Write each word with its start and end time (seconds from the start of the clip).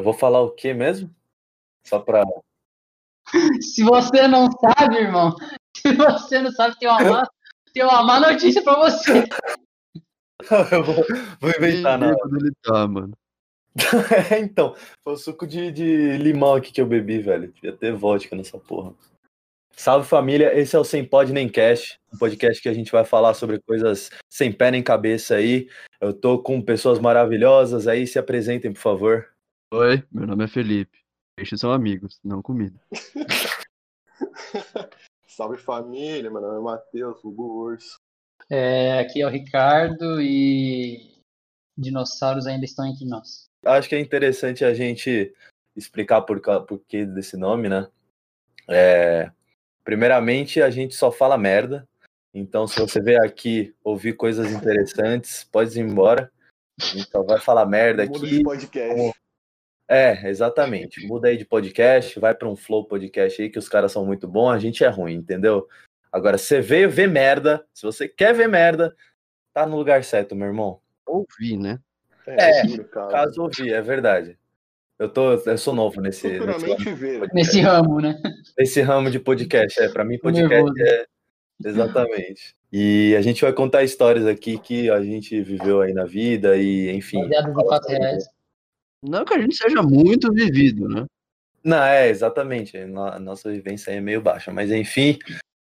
Eu 0.00 0.04
vou 0.04 0.14
falar 0.14 0.40
o 0.40 0.50
quê 0.50 0.72
mesmo? 0.72 1.14
Só 1.86 1.98
pra. 1.98 2.24
Se 3.60 3.84
você 3.84 4.26
não 4.26 4.48
sabe, 4.50 4.96
irmão, 4.96 5.36
se 5.76 5.94
você 5.94 6.40
não 6.40 6.50
sabe, 6.52 6.78
tem 6.78 6.88
uma 6.88 7.04
má, 7.04 7.28
tem 7.74 7.84
uma 7.84 8.02
má 8.02 8.18
notícia 8.18 8.62
pra 8.62 8.76
você. 8.76 9.24
eu 10.72 10.82
vou, 10.82 11.04
vou 11.38 11.50
inventar, 11.50 11.98
não. 11.98 12.08
lembro 12.08 12.28
onde 12.28 12.46
ele 12.46 12.54
tá, 12.62 12.88
mano. 12.88 13.12
É, 14.32 14.38
então, 14.40 14.74
foi 15.04 15.12
o 15.12 15.16
suco 15.18 15.46
de, 15.46 15.70
de 15.70 16.16
limão 16.16 16.54
aqui 16.54 16.72
que 16.72 16.80
eu 16.80 16.86
bebi, 16.86 17.18
velho. 17.18 17.52
Devia 17.52 17.76
ter 17.76 17.92
vodka 17.92 18.34
nessa 18.34 18.56
porra. 18.56 18.94
Salve 19.76 20.08
família, 20.08 20.58
esse 20.58 20.74
é 20.74 20.78
o 20.78 20.84
Sem 20.84 21.04
Pod 21.04 21.30
Nem 21.30 21.46
Cash, 21.46 21.98
um 22.14 22.16
podcast 22.16 22.62
que 22.62 22.70
a 22.70 22.74
gente 22.74 22.90
vai 22.90 23.04
falar 23.04 23.34
sobre 23.34 23.60
coisas 23.60 24.10
sem 24.30 24.50
pé 24.50 24.70
nem 24.70 24.82
cabeça 24.82 25.34
aí. 25.34 25.68
Eu 26.00 26.14
tô 26.14 26.38
com 26.42 26.62
pessoas 26.62 26.98
maravilhosas 26.98 27.86
aí, 27.86 28.06
se 28.06 28.18
apresentem, 28.18 28.72
por 28.72 28.80
favor. 28.80 29.28
Oi, 29.72 30.02
meu 30.10 30.26
nome 30.26 30.44
é 30.44 30.48
Felipe. 30.48 30.98
Peixes 31.36 31.60
são 31.60 31.70
amigos, 31.70 32.18
não 32.24 32.42
comida. 32.42 32.74
Salve 35.28 35.58
família, 35.58 36.28
meu 36.28 36.40
nome 36.40 36.58
é 36.58 36.60
Matheus, 36.60 37.24
Hugo 37.24 37.44
Urso. 37.44 38.00
É, 38.50 38.98
aqui 38.98 39.22
é 39.22 39.26
o 39.26 39.30
Ricardo 39.30 40.20
e 40.20 41.22
dinossauros 41.78 42.48
ainda 42.48 42.64
estão 42.64 42.84
entre 42.84 43.04
nós. 43.04 43.44
Acho 43.64 43.88
que 43.88 43.94
é 43.94 44.00
interessante 44.00 44.64
a 44.64 44.74
gente 44.74 45.32
explicar 45.76 46.22
por 46.22 46.40
que 46.88 47.06
desse 47.06 47.36
nome, 47.36 47.68
né? 47.68 47.88
É, 48.68 49.30
primeiramente, 49.84 50.60
a 50.60 50.68
gente 50.68 50.96
só 50.96 51.12
fala 51.12 51.38
merda. 51.38 51.88
Então, 52.34 52.66
se 52.66 52.80
você 52.80 53.00
vier 53.00 53.22
aqui 53.24 53.72
ouvir 53.84 54.14
coisas 54.14 54.50
interessantes, 54.50 55.44
pode 55.44 55.78
ir 55.78 55.82
embora. 55.82 56.28
A 56.80 56.84
gente 56.86 57.08
só 57.08 57.22
vai 57.22 57.38
falar 57.38 57.66
merda 57.66 58.02
aqui. 58.02 58.42
podcast. 58.42 58.96
como- 58.96 59.14
É, 59.90 60.28
exatamente. 60.28 61.04
Muda 61.04 61.26
aí 61.26 61.36
de 61.36 61.44
podcast, 61.44 62.20
vai 62.20 62.32
para 62.32 62.48
um 62.48 62.54
Flow 62.54 62.84
Podcast 62.84 63.42
aí, 63.42 63.50
que 63.50 63.58
os 63.58 63.68
caras 63.68 63.90
são 63.90 64.06
muito 64.06 64.28
bons, 64.28 64.50
a 64.50 64.58
gente 64.58 64.84
é 64.84 64.88
ruim, 64.88 65.14
entendeu? 65.14 65.66
Agora, 66.12 66.38
se 66.38 66.44
você 66.44 66.60
veio 66.60 66.88
ver 66.88 67.08
merda, 67.08 67.66
se 67.74 67.82
você 67.82 68.06
quer 68.06 68.32
ver 68.32 68.48
merda, 68.48 68.94
tá 69.52 69.66
no 69.66 69.76
lugar 69.76 70.04
certo, 70.04 70.36
meu 70.36 70.46
irmão. 70.46 70.80
Ouvi, 71.04 71.56
né? 71.56 71.80
É, 72.24 72.68
juro, 72.68 72.84
cara. 72.84 73.08
Caso 73.08 73.42
ouvir, 73.42 73.72
é 73.72 73.82
verdade. 73.82 74.38
Eu, 74.96 75.08
tô, 75.08 75.32
eu 75.32 75.58
sou 75.58 75.74
novo 75.74 76.00
nesse, 76.00 76.38
nesse, 76.38 76.94
ver. 76.94 77.28
Nesse 77.32 77.60
ramo, 77.60 78.00
né? 78.00 78.14
nesse 78.56 78.80
ramo 78.82 79.10
de 79.10 79.18
podcast. 79.18 79.80
É, 79.82 79.88
para 79.88 80.04
mim, 80.04 80.18
podcast 80.18 80.82
é. 80.82 81.06
Exatamente. 81.64 82.54
E 82.72 83.16
a 83.18 83.22
gente 83.22 83.42
vai 83.42 83.52
contar 83.52 83.82
histórias 83.82 84.24
aqui 84.24 84.56
que 84.56 84.88
a 84.88 85.02
gente 85.02 85.42
viveu 85.42 85.80
aí 85.80 85.92
na 85.92 86.04
vida 86.04 86.56
e, 86.56 86.90
enfim. 86.92 87.22
Baseado 87.22 87.50
em 87.50 87.66
fatos 87.66 87.90
reais. 87.90 88.39
Não 89.02 89.24
que 89.24 89.34
a 89.34 89.40
gente 89.40 89.56
seja 89.56 89.82
muito 89.82 90.32
vivido, 90.32 90.88
né? 90.88 91.06
Não, 91.64 91.82
é, 91.82 92.08
exatamente. 92.08 92.76
A 92.76 93.18
nossa 93.18 93.50
vivência 93.50 93.90
aí 93.90 93.98
é 93.98 94.00
meio 94.00 94.20
baixa, 94.20 94.52
mas 94.52 94.70
enfim, 94.70 95.18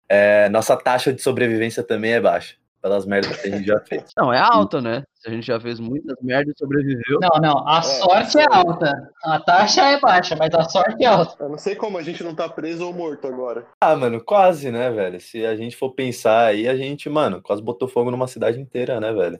é, 0.09 0.47
nossa 0.49 0.75
taxa 0.75 1.11
de 1.11 1.21
sobrevivência 1.21 1.83
também 1.83 2.13
é 2.13 2.21
baixa, 2.21 2.55
pelas 2.81 3.05
merdas 3.05 3.35
que 3.37 3.47
a 3.47 3.51
gente 3.51 3.67
já 3.67 3.79
fez. 3.81 4.03
Não, 4.17 4.31
é 4.31 4.39
alta, 4.39 4.81
né? 4.81 5.03
Se 5.15 5.29
a 5.29 5.31
gente 5.31 5.45
já 5.45 5.59
fez 5.59 5.79
muitas 5.79 6.15
merdas 6.21 6.53
e 6.55 6.59
sobreviveu. 6.59 7.19
Não, 7.19 7.41
não, 7.41 7.67
a 7.67 7.81
sorte 7.81 8.39
é 8.39 8.45
alta. 8.49 9.11
A 9.23 9.39
taxa 9.39 9.81
é 9.81 9.99
baixa, 9.99 10.35
mas 10.35 10.53
a 10.53 10.63
sorte 10.63 11.03
é 11.03 11.07
alta. 11.07 11.43
Eu 11.43 11.49
não 11.49 11.57
sei 11.57 11.75
como 11.75 11.97
a 11.97 12.03
gente 12.03 12.23
não 12.23 12.35
tá 12.35 12.47
preso 12.47 12.85
ou 12.85 12.93
morto 12.93 13.27
agora. 13.27 13.65
Ah, 13.81 13.95
mano, 13.95 14.23
quase, 14.23 14.71
né, 14.71 14.89
velho? 14.91 15.19
Se 15.19 15.43
a 15.45 15.55
gente 15.55 15.75
for 15.75 15.91
pensar 15.91 16.45
aí, 16.45 16.67
a 16.67 16.77
gente, 16.77 17.09
mano, 17.09 17.41
quase 17.41 17.61
botou 17.61 17.87
fogo 17.87 18.11
numa 18.11 18.27
cidade 18.27 18.61
inteira, 18.61 18.99
né, 18.99 19.11
velho? 19.11 19.39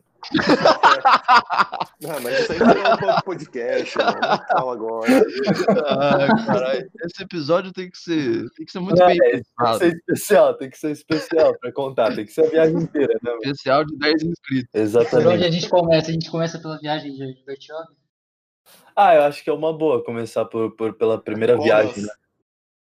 Não, 2.01 2.19
mas 2.21 2.39
isso 2.39 2.51
aí 2.53 2.59
não 2.59 3.09
é 3.09 3.15
um 3.15 3.21
podcast, 3.21 3.97
mano. 3.97 4.17
Não 4.21 4.37
fala 4.47 4.73
agora. 4.73 5.11
Ai, 5.87 6.45
caralho. 6.45 6.91
Esse 7.05 7.23
episódio 7.23 7.71
tem 7.73 7.89
que 7.89 7.97
ser, 7.97 8.49
tem 8.51 8.65
que 8.65 8.71
ser 8.71 8.79
muito 8.79 8.99
Não, 8.99 9.07
bem 9.07 9.17
é, 9.23 9.31
Tem 9.31 9.41
que 9.41 9.77
ser 9.77 9.95
especial, 9.95 10.53
tem 10.55 10.69
que 10.69 10.77
ser 10.77 10.91
especial 10.91 11.57
pra 11.59 11.71
contar, 11.71 12.13
tem 12.15 12.25
que 12.25 12.31
ser 12.31 12.45
a 12.45 12.49
viagem 12.49 12.77
inteira, 12.77 13.13
né, 13.13 13.19
mano? 13.31 13.39
Especial 13.43 13.85
de 13.85 13.97
10 13.97 14.23
inscritos. 14.23 14.69
Por 14.71 14.79
onde 14.79 14.81
Exatamente. 14.97 15.43
a 15.45 15.51
gente 15.51 15.69
começa? 15.69 16.09
A 16.09 16.13
gente 16.13 16.29
começa 16.31 16.59
pela 16.59 16.77
viagem 16.79 17.13
de 17.13 17.43
Bertioga? 17.45 17.87
Ah, 18.95 19.15
eu 19.15 19.23
acho 19.23 19.43
que 19.43 19.49
é 19.49 19.53
uma 19.53 19.75
boa 19.77 20.03
começar 20.03 20.45
por, 20.45 20.75
por- 20.75 20.93
pela 20.93 21.21
primeira 21.21 21.57
viagem, 21.57 22.01
nossa? 22.01 22.01
né? 22.01 22.13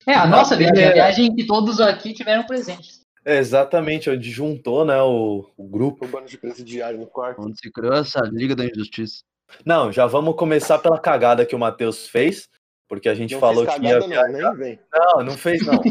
É, 0.06 0.14
a 0.14 0.26
nossa 0.26 0.56
viagem, 0.56 0.70
a 0.70 0.72
primeira. 0.72 0.94
viagem 0.94 1.34
que 1.34 1.46
todos 1.46 1.80
aqui 1.80 2.12
tiveram 2.12 2.44
presentes. 2.44 3.01
É, 3.24 3.38
exatamente, 3.38 4.10
onde 4.10 4.30
juntou, 4.30 4.84
né, 4.84 5.00
o, 5.00 5.48
o 5.56 5.68
grupo. 5.68 6.04
Um 6.04 6.08
bando 6.08 6.26
de 6.26 6.36
presidiário 6.36 6.98
no 6.98 7.06
quarto. 7.06 7.40
Onde 7.40 7.58
se 7.58 7.70
criou 7.70 7.94
essa 7.94 8.20
Liga 8.20 8.56
da 8.56 8.64
Injustiça. 8.64 9.22
Não, 9.64 9.92
já 9.92 10.06
vamos 10.06 10.34
começar 10.34 10.78
pela 10.78 10.98
cagada 10.98 11.46
que 11.46 11.54
o 11.54 11.58
Matheus 11.58 12.08
fez, 12.08 12.48
porque 12.88 13.08
a 13.08 13.14
gente 13.14 13.34
Não 13.34 13.40
falou 13.40 13.64
que 13.66 13.80
ia 13.82 13.98
não, 14.00 14.08
nem 14.08 14.54
vem. 14.56 14.78
Não, 14.92 15.24
não 15.24 15.32
fez, 15.32 15.64
não. 15.64 15.80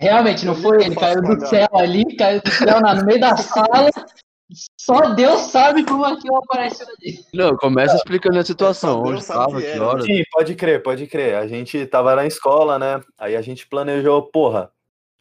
Realmente, 0.00 0.44
não 0.44 0.54
foi 0.54 0.84
ele, 0.84 0.94
caiu 0.94 1.22
do 1.22 1.46
céu 1.46 1.68
ali, 1.74 2.16
caiu 2.16 2.42
do 2.42 2.50
céu 2.50 2.80
na- 2.80 2.94
no 2.94 3.04
meio 3.04 3.20
da 3.20 3.36
sala. 3.36 3.90
Só 4.76 5.14
Deus 5.14 5.40
sabe 5.42 5.84
como 5.84 6.04
aquilo 6.04 6.36
apareceu 6.36 6.86
ali. 6.86 7.24
Não, 7.32 7.56
começa 7.56 7.96
explicando 7.96 8.38
a 8.38 8.44
situação. 8.44 9.02
Onde 9.02 9.20
estava, 9.20 9.56
que 9.56 9.62
que 9.62 9.66
era. 9.66 9.84
horas. 9.84 10.04
Sim, 10.04 10.22
pode 10.30 10.54
crer, 10.54 10.82
pode 10.82 11.06
crer. 11.06 11.36
A 11.36 11.46
gente 11.46 11.86
tava 11.86 12.14
na 12.14 12.26
escola, 12.26 12.78
né? 12.78 13.00
Aí 13.18 13.36
a 13.36 13.42
gente 13.42 13.66
planejou, 13.66 14.22
porra, 14.22 14.70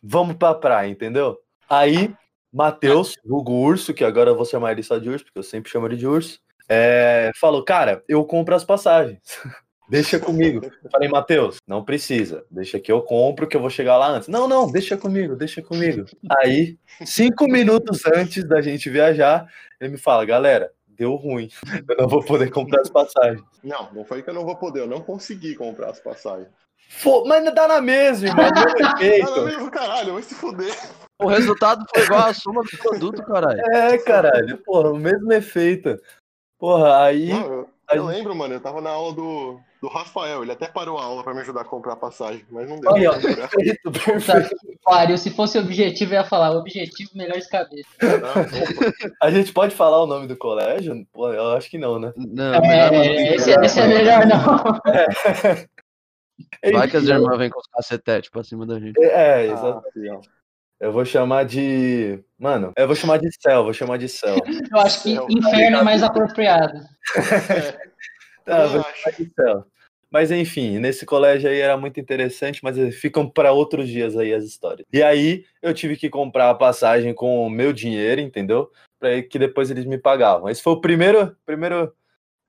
vamos 0.01 0.35
pra 0.35 0.53
praia, 0.53 0.89
entendeu? 0.89 1.37
Aí, 1.69 2.13
Matheus, 2.51 3.15
vulgo 3.25 3.53
urso, 3.53 3.93
que 3.93 4.03
agora 4.03 4.29
eu 4.29 4.35
vou 4.35 4.45
chamar 4.45 4.73
ele 4.73 4.83
só 4.83 4.97
de 4.97 5.09
urso, 5.09 5.25
porque 5.25 5.39
eu 5.39 5.43
sempre 5.43 5.71
chamo 5.71 5.87
ele 5.87 5.95
de 5.95 6.07
urso, 6.07 6.39
é, 6.67 7.31
falou, 7.39 7.63
cara, 7.63 8.03
eu 8.07 8.23
compro 8.25 8.55
as 8.55 8.63
passagens. 8.63 9.19
Deixa 9.91 10.17
comigo. 10.17 10.61
Falei, 10.89 11.09
Matheus, 11.09 11.57
não 11.67 11.83
precisa. 11.83 12.45
Deixa 12.49 12.79
que 12.79 12.89
eu 12.89 13.01
compro, 13.01 13.45
que 13.45 13.57
eu 13.57 13.59
vou 13.59 13.69
chegar 13.69 13.97
lá 13.97 14.07
antes. 14.07 14.29
Não, 14.29 14.47
não, 14.47 14.71
deixa 14.71 14.95
comigo, 14.95 15.35
deixa 15.35 15.61
comigo. 15.61 16.05
Aí, 16.39 16.77
cinco 17.05 17.45
minutos 17.45 18.05
antes 18.05 18.45
da 18.47 18.61
gente 18.61 18.89
viajar, 18.89 19.51
ele 19.81 19.91
me 19.91 19.97
fala, 19.97 20.23
galera, 20.23 20.71
deu 20.87 21.15
ruim. 21.15 21.49
Eu 21.89 21.97
não 21.97 22.07
vou 22.07 22.23
poder 22.23 22.49
comprar 22.49 22.79
as 22.79 22.89
passagens. 22.89 23.43
Não, 23.61 23.91
não 23.91 24.05
foi 24.05 24.23
que 24.23 24.29
eu 24.29 24.33
não 24.33 24.45
vou 24.45 24.55
poder, 24.55 24.79
eu 24.79 24.87
não 24.87 25.01
consegui 25.01 25.55
comprar 25.55 25.89
as 25.89 25.99
passagens. 25.99 26.47
Fô, 26.87 27.25
mas 27.25 27.43
dá 27.53 27.67
na 27.67 27.81
mesma, 27.81 28.29
irmão. 28.29 28.45
Mesmo 28.45 28.79
não, 28.79 28.95
efeito. 28.97 29.41
mesmo, 29.45 29.71
caralho, 29.71 30.13
vai 30.13 30.23
se 30.23 30.35
fuder. 30.35 30.73
O 31.21 31.27
resultado 31.27 31.85
foi 31.93 32.03
igual 32.05 32.27
a 32.27 32.33
soma 32.33 32.61
do 32.63 32.77
produto, 32.77 33.23
caralho. 33.23 33.59
É, 33.75 33.97
caralho. 33.97 34.57
Porra, 34.63 34.91
o 34.91 34.97
mesmo 34.97 35.33
efeito. 35.33 35.99
Porra, 36.57 37.03
aí. 37.03 37.27
Não, 37.27 37.43
eu, 37.53 37.69
aí- 37.89 37.97
eu 37.97 38.05
lembro, 38.05 38.33
mano, 38.33 38.53
eu 38.53 38.61
tava 38.61 38.79
na 38.79 38.89
aula 38.89 39.13
do, 39.13 39.59
do 39.81 39.87
Rafael, 39.87 40.43
ele 40.43 40.51
até 40.51 40.67
parou 40.67 40.97
a 40.99 41.03
aula 41.03 41.23
pra 41.23 41.33
me 41.33 41.41
ajudar 41.41 41.61
a 41.61 41.65
comprar 41.65 41.93
a 41.93 41.97
passagem, 41.97 42.45
mas 42.51 42.69
não 42.69 42.79
deu. 42.79 42.93
Aí, 42.95 43.07
ó, 43.07 43.13
pra 43.13 43.21
comprar. 43.21 43.47
perfeito, 43.49 43.91
perfeito. 43.91 44.55
pariu, 44.83 45.17
se 45.17 45.31
fosse 45.31 45.57
objetivo, 45.57 46.13
eu 46.13 46.19
ia 46.19 46.23
falar, 46.23 46.51
objetivo, 46.51 47.09
melhor 47.15 47.39
de 47.39 47.49
cabeça. 47.49 47.89
Não. 48.01 49.09
A 49.21 49.31
gente 49.31 49.51
pode 49.51 49.73
falar 49.73 50.03
o 50.03 50.05
nome 50.05 50.27
do 50.27 50.37
colégio? 50.37 51.05
Pô, 51.11 51.33
eu 51.33 51.53
acho 51.57 51.69
que 51.69 51.79
não, 51.79 51.97
né? 51.99 52.13
Não, 52.15 52.51
não 52.51 52.63
É, 52.65 52.89
dizer. 52.89 53.33
esse, 53.35 53.51
esse 53.65 53.79
é 53.79 53.87
melhor 53.87 54.25
não. 54.27 54.79
Vai 56.73 56.87
que 56.87 56.97
as 56.97 57.03
irmãs 57.05 57.37
vêm 57.37 57.49
com 57.49 57.59
os 57.59 57.67
cacetetes 57.67 58.29
pra 58.29 58.43
cima 58.43 58.65
da 58.67 58.79
gente. 58.79 59.01
É, 59.03 59.45
exato. 59.47 59.83
Ah, 59.87 59.91
fiel. 59.93 60.21
Eu 60.79 60.91
vou 60.91 61.05
chamar 61.05 61.45
de. 61.45 62.23
Mano, 62.39 62.71
eu 62.75 62.87
vou 62.87 62.95
chamar 62.95 63.17
de 63.17 63.29
céu, 63.39 63.63
vou 63.63 63.73
chamar 63.73 63.97
de 63.97 64.09
céu. 64.09 64.35
Eu 64.71 64.79
acho 64.79 65.03
que 65.03 65.13
Céu. 65.15 65.27
inferno 65.29 65.77
é 65.77 65.83
mais 65.83 66.03
apropriado. 66.03 66.79
Tá, 68.43 68.63
eu 68.63 68.69
vou 68.69 68.77
Eu 68.79 68.83
chamar 68.83 68.95
acho. 69.07 69.23
de 69.23 69.29
céu. 69.35 69.65
Mas 70.11 70.29
enfim, 70.29 70.77
nesse 70.77 71.05
colégio 71.05 71.49
aí 71.49 71.59
era 71.59 71.77
muito 71.77 71.97
interessante, 71.97 72.59
mas 72.61 72.77
ficam 72.95 73.29
para 73.29 73.53
outros 73.53 73.87
dias 73.87 74.17
aí 74.17 74.33
as 74.33 74.43
histórias. 74.43 74.85
E 74.91 75.01
aí 75.01 75.45
eu 75.61 75.73
tive 75.73 75.95
que 75.95 76.09
comprar 76.09 76.49
a 76.49 76.55
passagem 76.55 77.13
com 77.13 77.47
o 77.47 77.49
meu 77.49 77.71
dinheiro, 77.71 78.19
entendeu? 78.19 78.69
Para 78.99 79.23
que 79.23 79.39
depois 79.39 79.71
eles 79.71 79.85
me 79.85 79.97
pagavam. 79.97 80.49
Esse 80.49 80.61
foi 80.61 80.73
o 80.73 80.81
primeiro, 80.81 81.33
primeiro 81.45 81.93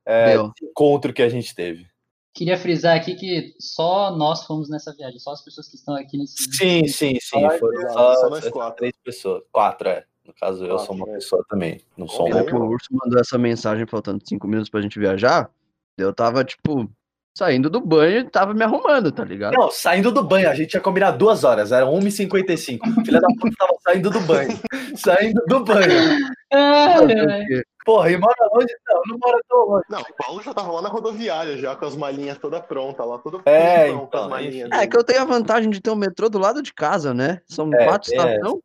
é, 0.04 0.34
encontro 0.60 1.12
que 1.12 1.22
a 1.22 1.28
gente 1.28 1.54
teve. 1.54 1.86
Queria 2.34 2.58
frisar 2.58 2.96
aqui 2.96 3.14
que 3.14 3.54
só 3.60 4.10
nós 4.16 4.44
fomos 4.44 4.68
nessa 4.68 4.92
viagem, 4.96 5.18
só 5.20 5.32
as 5.32 5.44
pessoas 5.44 5.68
que 5.68 5.76
estão 5.76 5.94
aqui 5.94 6.18
nesse. 6.18 6.34
Sim, 6.52 6.88
sim, 6.88 7.16
sim. 7.20 7.44
Ai, 7.44 7.58
Foram 7.58 7.90
só, 7.90 8.14
só 8.16 8.30
nós 8.30 8.48
quatro. 8.48 8.76
três 8.78 8.94
pessoas. 9.04 9.42
Quatro, 9.52 9.88
é. 9.88 10.04
No 10.26 10.32
caso, 10.34 10.64
eu 10.64 10.70
Quatro, 10.70 10.86
sou 10.86 10.96
uma 10.96 11.10
é. 11.10 11.14
pessoa 11.14 11.44
também. 11.48 11.80
Não 11.96 12.08
sou 12.08 12.26
um. 12.26 12.44
Que 12.44 12.54
o 12.54 12.64
Urso 12.64 12.88
mandou 12.90 13.20
essa 13.20 13.36
mensagem 13.36 13.86
faltando 13.86 14.22
cinco 14.26 14.48
minutos 14.48 14.70
pra 14.70 14.80
gente 14.80 14.98
viajar, 14.98 15.50
eu 15.98 16.12
tava, 16.12 16.42
tipo, 16.42 16.90
saindo 17.36 17.70
do 17.70 17.80
banho 17.80 18.28
tava 18.30 18.54
me 18.54 18.62
arrumando, 18.62 19.10
tá 19.10 19.24
ligado? 19.24 19.54
Não, 19.54 19.70
saindo 19.70 20.10
do 20.10 20.22
banho, 20.22 20.48
a 20.48 20.54
gente 20.54 20.74
ia 20.74 20.80
combinar 20.80 21.12
duas 21.12 21.44
horas, 21.44 21.72
era 21.72 21.86
1h55. 21.86 23.04
Filha 23.04 23.20
da 23.20 23.28
puta 23.40 23.54
tava 23.58 23.74
saindo 23.82 24.10
do 24.10 24.20
banho. 24.20 24.58
Saindo 24.96 25.42
do 25.46 25.64
banho. 25.64 26.18
Ai, 26.52 27.04
o? 27.04 27.62
Porra, 27.84 28.12
e 28.12 28.16
mora 28.16 28.48
longe? 28.52 28.72
Não, 28.86 29.02
não 29.08 29.18
mora 29.18 29.40
tão 29.48 29.58
longe. 29.64 29.84
Não, 29.90 30.00
o 30.00 30.16
Paulo 30.16 30.42
já 30.42 30.54
tava 30.54 30.70
lá 30.70 30.82
na 30.82 30.88
rodoviária, 30.88 31.56
já 31.56 31.74
com 31.74 31.84
as 31.84 31.96
malinhas 31.96 32.38
toda 32.38 32.60
pronta 32.60 33.04
lá, 33.04 33.18
tudo 33.18 33.42
É, 33.44 33.88
pronto, 33.88 34.04
então, 34.04 34.24
as 34.24 34.30
malinhas. 34.30 34.70
É 34.70 34.86
que 34.86 34.96
eu 34.96 35.02
tenho 35.02 35.22
a 35.22 35.24
vantagem 35.24 35.68
de 35.70 35.80
ter 35.80 35.90
um 35.90 35.96
metrô 35.96 36.28
do 36.28 36.38
lado 36.38 36.62
de 36.62 36.72
casa, 36.72 37.12
né? 37.12 37.40
São 37.48 37.72
É, 37.74 37.84
quatro 37.84 38.12
é. 38.12 38.16
estações. 38.16 38.60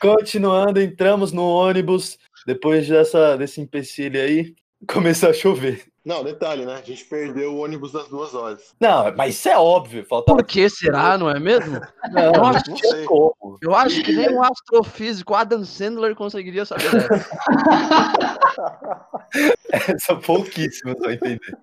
Continuando, 0.00 0.80
entramos 0.80 1.32
no 1.32 1.46
ônibus, 1.46 2.16
depois 2.46 2.88
dessa, 2.88 3.36
desse 3.36 3.60
empecilho 3.60 4.20
aí. 4.20 4.54
Começou 4.88 5.30
a 5.30 5.32
chover. 5.32 5.84
Não, 6.04 6.22
detalhe, 6.22 6.64
né? 6.64 6.74
A 6.74 6.82
gente 6.82 7.04
perdeu 7.04 7.52
o 7.54 7.58
ônibus 7.64 7.90
das 7.92 8.08
duas 8.08 8.32
horas. 8.32 8.72
Não, 8.80 9.12
mas 9.16 9.34
isso 9.34 9.48
é 9.48 9.58
óbvio. 9.58 10.04
Faltava 10.04 10.38
Por 10.38 10.46
que 10.46 10.68
será, 10.70 11.18
não 11.18 11.28
é 11.28 11.40
mesmo? 11.40 11.80
Não, 12.12 12.22
Eu 12.22 12.32
não 12.32 12.44
acho 12.46 12.64
que- 12.64 12.74
tinha 12.74 13.04
como. 13.06 13.58
Eu 13.60 13.74
acho 13.74 14.02
que 14.04 14.12
nem 14.12 14.32
um 14.32 14.42
astrofísico 14.42 15.34
Adam 15.34 15.64
Sandler 15.64 16.14
conseguiria 16.14 16.64
saber 16.64 16.90
dessa. 16.92 17.26
São 19.98 20.20
pouquíssimos, 20.20 20.96
vai 21.00 21.14
entender. 21.14 21.58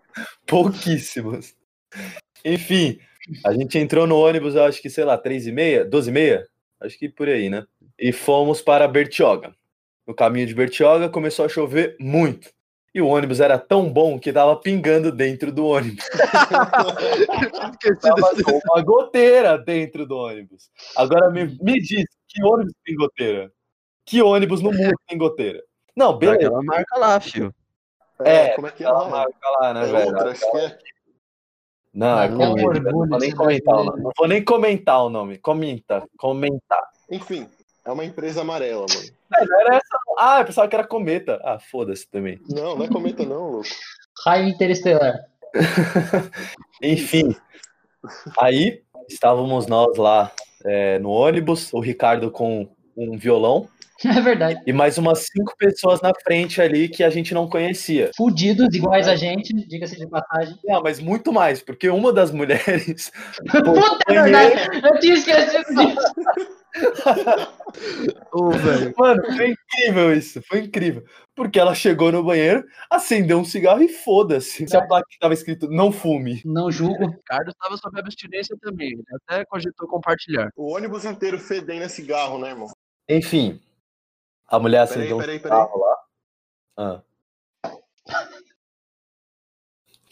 Pouquíssimos. 0.45 1.55
Enfim, 2.43 2.99
a 3.45 3.53
gente 3.53 3.77
entrou 3.77 4.05
no 4.05 4.17
ônibus, 4.17 4.55
eu 4.55 4.63
acho 4.65 4.81
que, 4.81 4.89
sei 4.89 5.05
lá, 5.05 5.17
três 5.17 5.47
e 5.47 5.51
meia, 5.51 5.85
12 5.85 6.09
e 6.09 6.13
meia? 6.13 6.47
Acho 6.81 6.97
que 6.99 7.07
por 7.07 7.29
aí, 7.29 7.49
né? 7.49 7.65
E 7.97 8.11
fomos 8.11 8.61
para 8.61 8.87
Bertioga. 8.87 9.55
No 10.05 10.13
caminho 10.13 10.45
de 10.47 10.53
Bertioga 10.53 11.07
começou 11.07 11.45
a 11.45 11.49
chover 11.49 11.95
muito. 11.99 12.49
E 12.93 13.01
o 13.01 13.07
ônibus 13.07 13.39
era 13.39 13.57
tão 13.57 13.91
bom 13.91 14.19
que 14.19 14.31
tava 14.31 14.55
pingando 14.55 15.11
dentro 15.11 15.51
do 15.51 15.65
ônibus. 15.65 16.03
Tava 17.99 18.29
uma 18.65 18.83
goteira 18.83 19.57
dentro 19.57 20.05
do 20.05 20.15
ônibus. 20.15 20.69
Agora 20.95 21.31
me, 21.31 21.57
me 21.59 21.79
diz, 21.79 22.05
que 22.27 22.43
ônibus 22.43 22.73
tem 22.85 22.95
goteira? 22.95 23.51
Que 24.05 24.21
ônibus 24.21 24.61
no 24.61 24.71
mundo 24.71 24.95
tem 25.07 25.17
goteira? 25.17 25.63
Não, 25.95 26.17
beleza. 26.17 26.47
Aquela 26.47 26.63
marca 26.63 26.97
lá, 26.97 27.19
fio. 27.19 27.53
É, 28.19 28.49
como 28.49 28.67
é 28.67 28.71
que 28.71 28.83
é? 28.83 28.89
Lá? 28.89 29.09
marca 29.09 29.49
lá, 29.59 29.73
né, 29.73 29.83
É 29.83 29.91
velho? 29.91 30.07
outra, 30.07 30.31
acho 30.31 30.51
que 30.51 30.57
é. 30.57 30.77
Não, 31.93 32.19
é 32.21 32.27
Não, 32.27 32.55
não 32.55 33.07
vou 33.07 33.19
nem 33.19 33.31
comentar 33.31 33.75
o 33.75 33.83
nome. 33.83 34.01
Não 34.01 34.11
vou 34.17 34.27
nem 34.27 34.43
comentar 34.43 35.03
o 35.03 35.09
nome. 35.09 35.37
Comenta, 35.37 36.03
comentar. 36.17 36.83
Enfim, 37.09 37.47
é 37.85 37.91
uma 37.91 38.05
empresa 38.05 38.41
amarela, 38.41 38.85
mano. 38.89 39.09
É, 39.35 39.61
era 39.61 39.75
essa. 39.75 39.97
Ah, 40.17 40.39
eu 40.39 40.45
pensava 40.45 40.67
que 40.67 40.75
era 40.75 40.87
cometa. 40.87 41.39
Ah, 41.43 41.59
foda-se 41.59 42.09
também. 42.09 42.39
Não, 42.49 42.75
não 42.75 42.85
é 42.85 42.87
cometa 42.87 43.23
não, 43.23 43.51
louco. 43.51 43.69
Raio 44.25 44.47
interestelar. 44.47 45.15
Enfim. 46.81 47.35
Aí 48.37 48.81
estávamos 49.09 49.67
nós 49.67 49.97
lá 49.97 50.31
é, 50.65 50.99
no 50.99 51.09
ônibus, 51.09 51.71
o 51.73 51.79
Ricardo 51.79 52.31
com 52.31 52.67
um 52.95 53.17
violão 53.17 53.67
É 54.05 54.21
verdade. 54.21 54.59
e 54.65 54.73
mais 54.73 54.97
umas 54.97 55.25
cinco 55.31 55.55
pessoas 55.57 56.01
na 56.01 56.11
frente 56.23 56.61
ali 56.61 56.89
que 56.89 57.03
a 57.03 57.09
gente 57.09 57.33
não 57.33 57.47
conhecia. 57.47 58.11
Fudidos, 58.15 58.73
iguais 58.73 59.07
a 59.07 59.15
gente, 59.15 59.53
diga-se 59.53 59.97
de 59.97 60.07
passagem. 60.07 60.55
Não, 60.65 60.81
mas 60.81 60.99
muito 60.99 61.31
mais, 61.31 61.61
porque 61.61 61.89
uma 61.89 62.11
das 62.11 62.31
mulheres. 62.31 63.11
Puta, 63.49 64.13
verdade. 64.13 64.55
Eu 64.83 64.99
tinha 64.99 65.13
esquecido 65.13 65.65
disso. 65.75 66.62
Ô, 68.31 68.51
velho. 68.51 68.93
Mano, 68.97 69.23
foi 69.35 69.51
incrível 69.51 70.13
isso, 70.13 70.41
foi 70.43 70.59
incrível. 70.59 71.03
Porque 71.35 71.59
ela 71.59 71.73
chegou 71.73 72.11
no 72.11 72.23
banheiro, 72.23 72.63
acendeu 72.89 73.39
um 73.39 73.45
cigarro 73.45 73.81
e 73.81 73.89
foda-se. 73.89 74.67
Se 74.67 74.77
a 74.77 74.85
placa 74.85 75.07
tava 75.19 75.33
escrito 75.33 75.67
não 75.69 75.91
fume. 75.91 76.41
Não 76.45 76.71
julgo. 76.71 77.05
O 77.05 77.09
Ricardo 77.09 77.49
estava 77.49 77.75
sob 77.77 77.99
abstinência 77.99 78.55
também. 78.61 78.91
Ele 78.93 79.03
até 79.27 79.43
cogitou 79.45 79.87
compartilhar. 79.87 80.51
O 80.55 80.73
ônibus 80.75 81.05
inteiro 81.05 81.39
fedendo 81.39 81.83
a 81.85 81.89
cigarro, 81.89 82.37
né, 82.39 82.49
irmão? 82.49 82.67
Enfim, 83.09 83.59
a 84.47 84.59
mulher 84.59 84.87
Peraí, 84.87 84.99
acendeu 85.01 85.17
um 85.17 85.19
peraí, 85.19 85.39
peraí. 85.39 85.61
cigarro 85.61 85.79
lá. 85.79 85.97
Ah. 86.77 87.01
O 87.65 87.69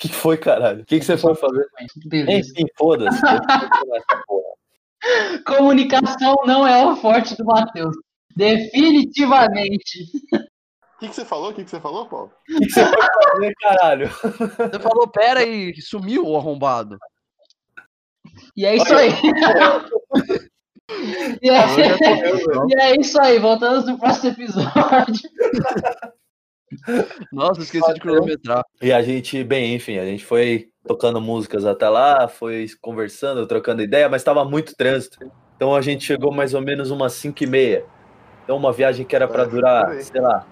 que 0.02 0.10
que 0.10 0.16
foi, 0.16 0.36
caralho? 0.36 0.82
O 0.82 0.86
que, 0.86 0.98
que 1.00 1.06
você 1.06 1.16
foi 1.16 1.36
fazer? 1.36 1.64
Enfim, 2.28 2.66
foda-se. 2.76 3.22
Comunicação 5.46 6.36
não 6.46 6.66
é 6.66 6.86
o 6.86 6.96
forte 6.96 7.36
do 7.36 7.46
Matheus. 7.46 7.96
Definitivamente. 8.36 10.04
O 10.34 11.00
que, 11.00 11.10
que 11.10 11.16
você 11.16 11.26
falou? 11.26 11.50
O 11.50 11.54
que, 11.54 11.64
que 11.64 11.70
você 11.70 11.80
falou, 11.80 12.06
Paulo? 12.08 12.32
O 12.50 12.54
que, 12.60 12.66
que 12.66 12.72
você 12.72 12.86
foi 12.86 13.08
fazer, 13.32 13.54
caralho? 13.60 14.10
Você 14.10 14.80
falou, 14.80 15.08
pera 15.08 15.44
e 15.44 15.74
sumiu 15.82 16.26
o 16.26 16.38
arrombado. 16.38 16.98
E 18.56 18.66
é 18.66 18.76
isso 18.76 18.94
aí. 18.94 19.10
E 21.42 21.50
é, 21.50 21.66
e 22.68 22.82
é 22.82 22.96
isso 23.00 23.20
aí. 23.22 23.40
Voltamos 23.40 23.86
no 23.86 23.98
próximo 23.98 24.32
episódio. 24.32 25.30
Nossa, 27.32 27.62
esqueci 27.62 27.94
de 27.94 28.00
cronometrar. 28.00 28.64
E 28.82 28.92
a 28.92 29.02
gente, 29.02 29.44
bem, 29.44 29.76
enfim, 29.76 29.98
a 29.98 30.06
gente 30.06 30.26
foi 30.26 30.71
tocando 30.88 31.22
músicas 31.22 31.66
até 31.66 31.88
lá, 31.90 32.28
foi 32.28 32.68
conversando, 32.82 33.46
trocando 33.46 33.82
ideia, 33.82 34.10
mas 34.10 34.22
estava 34.22 34.44
muito 34.44 34.76
trânsito. 34.76 35.20
Então 35.56 35.76
a 35.76 35.82
gente 35.82 36.04
chegou 36.04 36.34
mais 36.34 36.54
ou 36.54 36.62
menos 36.62 36.90
umas 36.92 37.14
5 37.14 37.44
e 37.44 37.48
meia. 37.48 37.86
Então 38.44 38.58
uma 38.58 38.72
viagem 38.72 39.06
que 39.06 39.16
era 39.16 39.28
para 39.28 39.44
É, 39.44 39.48
durar, 39.48 40.02
sei 40.02 40.20
lá. 40.22 40.46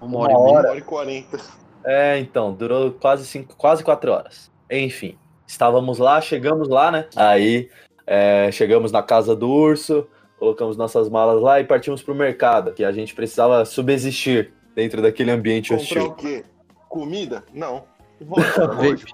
Uma 0.00 0.20
hora 0.20 0.32
e. 0.32 0.36
Uma 0.36 0.50
hora 0.52 0.76
e 0.76 0.82
quarenta. 0.82 1.38
É, 1.84 2.18
então, 2.18 2.52
durou 2.52 2.92
quase 2.92 3.26
cinco, 3.26 3.54
quase 3.56 3.84
quatro 3.84 4.10
horas. 4.12 4.50
Enfim, 4.70 5.18
estávamos 5.46 5.98
lá, 5.98 6.20
chegamos 6.20 6.68
lá, 6.68 6.90
né? 6.90 7.06
Aí 7.14 7.68
é, 8.06 8.50
chegamos 8.52 8.90
na 8.90 9.02
casa 9.02 9.36
do 9.36 9.50
urso, 9.50 10.06
colocamos 10.38 10.76
nossas 10.76 11.08
malas 11.10 11.42
lá 11.42 11.60
e 11.60 11.64
partimos 11.64 12.02
pro 12.02 12.14
mercado, 12.14 12.72
que 12.72 12.84
a 12.84 12.92
gente 12.92 13.14
precisava 13.14 13.64
subsistir 13.64 14.52
dentro 14.74 15.02
daquele 15.02 15.30
ambiente 15.30 15.70
Comprar 15.70 15.82
hostil. 15.82 16.04
o 16.06 16.14
quê? 16.14 16.44
Comida? 16.88 17.44
Não. 17.52 17.84
Vape. 18.20 19.04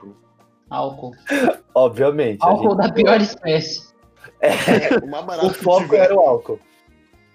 Álcool. 0.70 1.12
Obviamente. 1.74 2.38
a 2.42 2.46
Álcool 2.46 2.70
gente- 2.70 2.86
da 2.86 2.92
pior 2.92 3.20
espécie. 3.20 3.90
É, 4.40 4.50
o 5.02 5.06
barato 5.06 5.46
O 5.46 5.52
que 5.52 5.58
foco 5.58 5.94
era 5.94 6.14
o 6.14 6.20
álcool. 6.20 6.58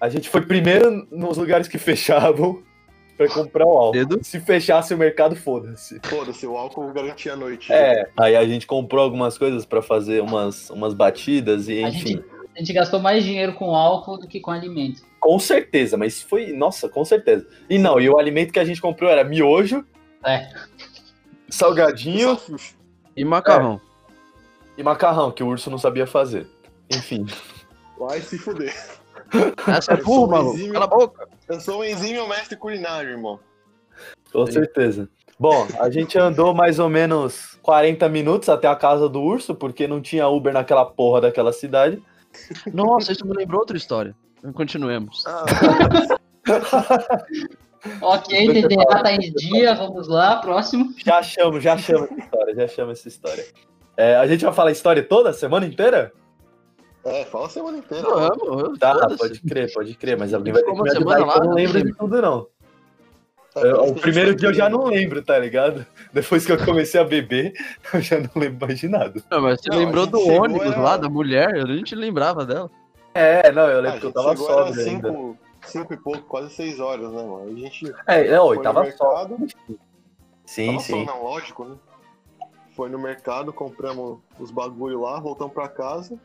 A 0.02 0.10
gente 0.10 0.30
foi 0.30 0.42
primeiro 0.42 1.08
nos 1.12 1.38
lugares 1.38 1.68
que 1.68 1.78
fechavam 1.78 2.64
pra 3.18 3.28
comprar 3.30 3.66
o 3.66 3.78
álcool. 3.78 4.24
Se 4.24 4.40
fechasse 4.40 4.94
o 4.94 4.98
mercado, 4.98 5.36
foda-se. 5.36 6.00
Foda-se, 6.04 6.46
o 6.48 6.56
álcool 6.58 6.92
garantia 6.94 7.34
a 7.34 7.36
noite. 7.36 7.72
É, 7.72 8.10
aí 8.18 8.36
a 8.36 8.46
gente 8.46 8.66
comprou 8.66 9.04
algumas 9.04 9.38
coisas 9.38 9.66
pra 9.66 9.82
fazer 9.82 10.22
umas, 10.22 10.70
umas 10.70 10.94
batidas 10.94 11.68
e 11.68 11.84
A 11.84 11.90
enfim. 11.90 12.08
gente, 12.08 12.26
a 12.56 12.60
gente 12.60 12.74
gastou 12.74 13.00
mais 13.00 13.24
dinheiro 13.24 13.54
com 13.54 13.76
álcool 13.76 14.18
do 14.18 14.28
que 14.28 14.40
com 14.40 14.52
alimento. 14.52 15.02
Com 15.20 15.40
certeza, 15.40 15.98
mas 15.98 16.22
foi. 16.22 16.54
Nossa, 16.54 16.88
com 16.90 17.04
certeza. 17.06 17.48
E 17.70 17.78
não, 17.78 18.00
e 18.00 18.10
o 18.10 18.18
alimento 18.18 18.52
que 18.54 18.60
a 18.60 18.66
gente 18.66 18.82
comprou 18.82 19.10
era 19.10 19.24
miojo, 19.24 19.84
É. 20.26 20.50
salgadinho 21.50 22.36
Salsicha. 22.38 22.76
E 23.16 23.24
macarrão. 23.24 23.80
e 24.78 24.84
macarrão, 24.84 25.32
que 25.32 25.44
o 25.44 25.48
urso 25.48 25.70
não 25.70 25.78
sabia 25.78 26.06
fazer. 26.06 26.48
Enfim. 26.92 27.26
Vai 27.98 28.20
se 28.22 28.38
fuder. 28.38 28.74
Essa 29.68 29.94
é 29.94 30.02
maluco. 30.02 30.56
exímio. 30.56 30.74
Cala 30.74 30.86
a 30.86 30.88
boca. 30.88 31.28
Eu 31.48 31.60
sou 31.60 31.80
um 31.80 31.84
exímio 31.84 32.28
mestre 32.28 32.58
culinário, 32.58 33.12
irmão. 33.12 33.40
Com 34.32 34.46
certeza. 34.46 35.10
Bom, 35.40 35.68
a 35.80 35.90
gente 35.90 36.18
andou 36.18 36.54
mais 36.54 36.80
ou 36.80 36.90
menos 36.90 37.58
40 37.62 38.08
minutos 38.10 38.50
até 38.50 38.68
a 38.68 38.76
casa 38.76 39.08
do 39.10 39.22
urso, 39.22 39.56
porque 39.56 39.88
não 39.88 40.02
tinha 40.02 40.28
Uber 40.28 40.54
naquela 40.54 40.86
porra 40.86 41.22
daquela 41.22 41.52
cidade. 41.52 42.02
Nossa, 42.74 43.12
isso 43.12 43.26
me 43.26 43.34
lembrou 43.34 43.62
outra 43.62 43.78
história. 43.78 44.16
Continuemos. 44.54 45.24
Ah, 45.26 45.46
Ok, 48.02 48.64
TDA 48.64 49.04
tá 49.04 49.12
em 49.14 49.32
dia, 49.34 49.76
vamos 49.76 50.08
lá, 50.08 50.38
próximo. 50.38 50.92
Já 50.98 51.22
chamo, 51.22 51.60
já 51.62 51.78
chamo 51.78 52.08
já 52.56 52.68
chamo 52.68 52.92
essa 52.92 53.08
história. 53.08 53.46
É, 53.98 54.16
a 54.16 54.26
gente 54.28 54.44
vai 54.44 54.54
falar 54.54 54.70
a 54.70 54.74
história 54.74 55.04
toda, 55.04 55.30
a 55.30 55.34
semana 55.34 55.66
inteira? 55.66 56.12
é, 57.04 57.24
fala 57.26 57.46
a 57.46 57.50
semana 57.50 57.78
inteira. 57.78 58.04
Vamos, 58.08 58.80
Tá, 58.80 59.08
pode 59.18 59.42
crer, 59.42 59.72
pode 59.74 59.96
crer, 59.96 60.18
mas 60.18 60.34
alguém 60.34 60.52
vai 60.54 60.64
ter 60.64 60.74
que 60.74 60.82
me 60.82 60.90
ajudar 60.90 61.16
que 61.16 61.22
eu 61.22 61.26
lá, 61.28 61.40
não 61.40 61.54
lembro 61.54 61.74
de 61.78 61.84
lembro. 61.86 61.98
tudo, 61.98 62.22
não. 62.22 62.48
Tá, 63.54 63.62
Eu- 63.62 63.80
a 63.80 63.84
o 63.84 63.88
gente 63.88 64.02
primeiro 64.02 64.36
dia 64.36 64.50
eu 64.50 64.54
já 64.54 64.68
não 64.70 64.86
lembro, 64.86 65.24
tá 65.24 65.38
ligado? 65.40 65.86
Depois 66.12 66.46
que 66.46 66.52
eu 66.52 66.66
comecei 66.66 67.00
a 67.00 67.04
beber, 67.06 67.54
eu 67.94 68.02
já 68.02 68.20
não 68.20 68.30
lembro 68.36 68.68
mais 68.68 68.80
de 68.80 68.88
nada. 68.90 69.22
Não, 69.32 69.42
mas 69.42 69.62
você 69.62 69.70
Não, 69.70 69.78
a 69.78 69.80
lembrou 69.80 70.04
gente 70.06 70.12
do 70.12 70.28
ônibus 70.30 70.66
era- 70.74 70.82
lá, 70.82 70.98
da 70.98 71.08
mulher? 71.10 71.56
Eu 71.56 71.68
nem 71.68 71.84
te 71.84 71.96
lembrava 71.96 72.46
dela. 72.46 72.70
É, 73.14 73.50
não, 73.52 73.70
eu 73.70 73.78
Ah, 73.78 73.82
lembro 73.82 73.98
a 73.98 74.00
que 74.00 74.06
eu 74.06 74.10
gente 74.10 74.16
tava 74.16 74.28
era 74.30 74.38
sóbrio 74.38 74.86
ainda. 74.88 75.10
cinco, 75.10 75.38
cinco 75.64 75.94
e 75.94 75.98
pouco, 75.98 76.22
quase 76.24 76.54
seis 76.54 76.80
horas, 76.82 77.10
né, 77.12 77.24
mano? 77.24 77.50
A 77.50 77.54
gente 77.56 77.94
É, 78.08 78.30
não, 78.36 78.48
foi 78.48 78.58
eu 78.58 78.62
tava 78.62 78.84
no 78.84 78.92
só. 78.92 79.28
Sim, 80.46 80.68
Tava 80.68 80.80
sim. 80.80 81.06
só, 81.06 81.14
não, 81.14 81.24
lógico, 81.24 81.64
né? 81.66 81.76
Foi 82.76 82.90
no 82.90 83.00
mercado, 83.00 83.54
compramos 83.54 84.20
os 84.40 84.52
bagulho 84.52 85.02
lá, 85.02 85.20
voltamos 85.20 85.54
pra 85.54 85.68
casa. 85.68 86.20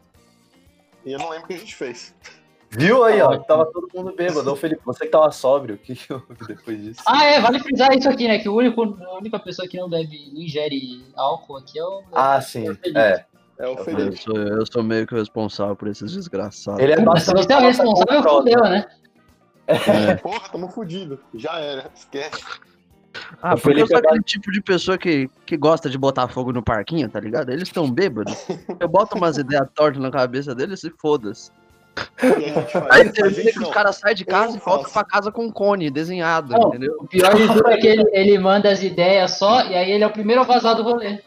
E 1.05 1.13
eu 1.13 1.19
não 1.19 1.31
lembro 1.31 1.45
o 1.45 1.49
que 1.49 1.55
a 1.55 1.59
gente 1.59 1.75
fez. 1.75 2.15
Viu 2.71 3.03
aí, 3.05 3.21
ó? 3.21 3.37
Tava 3.39 3.67
todo 3.67 3.89
mundo 3.95 4.15
bêbado. 4.15 4.53
Ô, 4.53 4.57
Felipe, 4.57 4.83
você 4.85 5.05
que 5.05 5.11
tava 5.11 5.31
sóbrio, 5.33 5.75
o 5.77 5.79
que 5.79 5.95
que 5.95 6.13
houve 6.13 6.27
depois 6.47 6.83
disso? 6.83 7.03
Ah, 7.07 7.25
é, 7.25 7.41
vale 7.41 7.59
frisar 7.61 7.93
isso 7.97 8.09
aqui, 8.09 8.29
né? 8.29 8.39
Que 8.39 8.49
o 8.49 8.55
único, 8.55 8.83
a 8.83 9.17
única 9.19 9.39
pessoa 9.39 9.67
que 9.67 9.77
não 9.79 9.89
bebe, 9.89 10.31
não 10.33 10.41
ingere 10.41 11.05
álcool 11.17 11.57
aqui 11.57 11.79
é 11.79 11.85
o. 11.85 12.03
Ah, 12.13 12.41
sim. 12.41 12.67
É. 12.95 13.25
É 13.59 13.67
o 13.67 13.71
Eu 13.73 13.77
Eu 13.77 13.85
Felipe. 13.85 14.17
sou, 14.17 14.37
eu 14.37 14.67
sou 14.67 14.83
meio 14.83 15.07
que 15.07 15.15
o 15.15 15.19
responsável 15.19 15.75
por 15.77 15.89
esses 15.89 16.13
desgraçados. 16.13 16.81
Ele 16.81 16.93
é 16.93 17.01
bastante 17.01 17.45
você 17.45 17.53
é 17.53 17.57
o 17.57 17.61
responsável, 17.61 18.23
fudeu, 18.23 18.63
né? 18.63 18.87
É. 19.67 20.15
Porra, 20.17 20.49
tamo 20.49 20.69
fudido. 20.69 21.21
Já 21.35 21.59
era, 21.59 21.91
esquece. 21.95 22.43
Ah, 23.43 23.55
O 23.55 23.61
porque 23.61 23.83
eu 23.83 23.87
sou 23.87 23.97
é 23.97 24.01
aquele 24.01 24.23
tipo 24.23 24.51
de 24.53 24.61
pessoa 24.61 24.97
que, 24.97 25.29
que 25.45 25.57
gosta 25.57 25.91
de 25.91 25.99
botar 25.99 26.29
fogo 26.29 26.53
no 26.53 26.63
parquinho, 26.63 27.09
tá 27.09 27.19
ligado? 27.21 27.51
Eles 27.51 27.65
estão 27.65 27.91
bêbados. 27.91 28.47
Eu 28.79 28.89
boto 28.89 29.17
umas 29.17 29.37
ideias 29.39 29.67
tortas 29.75 30.01
na 30.01 30.11
cabeça 30.11 30.55
deles 30.55 30.83
e 30.85 30.91
foda-se. 30.91 31.51
A 32.23 32.27
gente 32.39 32.73
faz. 32.73 32.87
Aí 32.91 33.09
a 33.09 33.13
termina 33.13 33.51
que 33.51 33.59
os 33.59 33.71
caras 33.71 33.97
saem 33.97 34.15
de 34.15 34.25
casa 34.25 34.57
e 34.57 34.61
voltam 34.61 34.91
pra 34.91 35.05
casa 35.05 35.33
com 35.33 35.45
um 35.47 35.51
cone 35.51 35.91
desenhado, 35.91 36.53
Não. 36.53 36.69
entendeu? 36.69 36.97
O 37.01 37.07
pior 37.07 37.35
de 37.35 37.47
tudo 37.49 37.69
é 37.69 37.77
que 37.77 37.87
ele, 37.87 38.05
ele 38.13 38.39
manda 38.39 38.71
as 38.71 38.83
ideias 38.83 39.33
só, 39.33 39.65
e 39.67 39.75
aí 39.75 39.91
ele 39.91 40.05
é 40.05 40.07
o 40.07 40.13
primeiro 40.13 40.41
a 40.41 40.45
vazar 40.45 40.77
do 40.77 40.83
rolê. 40.83 41.21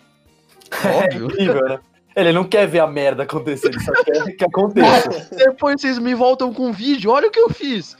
Óbvio. 0.85 1.25
Incrível, 1.25 1.65
né? 1.65 1.79
Ele 2.15 2.31
não 2.31 2.43
quer 2.43 2.67
ver 2.67 2.79
a 2.79 2.87
merda 2.87 3.23
acontecer, 3.23 3.67
ele 3.67 3.79
só 3.79 3.91
quer 4.03 4.23
que 4.37 4.45
aconteça. 4.45 5.09
Depois 5.35 5.81
vocês 5.81 5.97
me 5.99 6.15
voltam 6.15 6.53
com 6.53 6.67
um 6.67 6.71
vídeo, 6.71 7.11
olha 7.11 7.27
o 7.27 7.31
que 7.31 7.39
eu 7.39 7.49
fiz. 7.49 7.97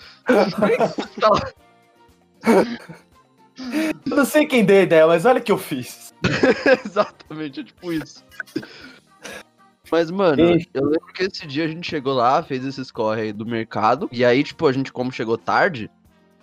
Eu 4.10 4.18
não 4.18 4.26
sei 4.26 4.46
quem 4.46 4.66
deu 4.66 4.80
a 4.80 4.84
ideia, 4.84 5.08
mas 5.08 5.26
olha 5.26 5.40
o 5.40 5.44
que 5.44 5.52
eu 5.52 5.58
fiz. 5.58 6.14
Exatamente, 6.86 7.62
é 7.62 7.64
tipo 7.64 7.92
isso. 7.92 8.24
Mas, 9.92 10.10
mano, 10.10 10.60
Sim. 10.60 10.66
eu 10.74 10.86
lembro 10.86 11.14
que 11.14 11.24
esse 11.24 11.46
dia 11.46 11.66
a 11.66 11.68
gente 11.68 11.88
chegou 11.88 12.14
lá, 12.14 12.42
fez 12.42 12.66
esses 12.66 12.90
corre 12.90 13.22
aí 13.22 13.34
do 13.34 13.46
mercado. 13.46 14.10
E 14.12 14.26
aí, 14.26 14.44
tipo, 14.44 14.66
a 14.66 14.72
gente, 14.72 14.92
como 14.92 15.12
chegou 15.12 15.38
tarde, 15.38 15.90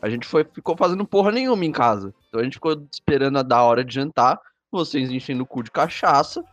a 0.00 0.08
gente 0.08 0.26
foi, 0.26 0.44
ficou 0.44 0.76
fazendo 0.76 1.04
porra 1.06 1.32
nenhuma 1.32 1.64
em 1.64 1.72
casa. 1.72 2.14
Então 2.28 2.40
a 2.40 2.44
gente 2.44 2.54
ficou 2.54 2.86
esperando 2.92 3.38
a 3.38 3.42
da 3.42 3.62
hora 3.62 3.84
de 3.84 3.94
jantar, 3.94 4.38
vocês 4.70 5.10
enchendo 5.10 5.42
o 5.42 5.46
cu 5.46 5.62
de 5.62 5.70
cachaça. 5.70 6.44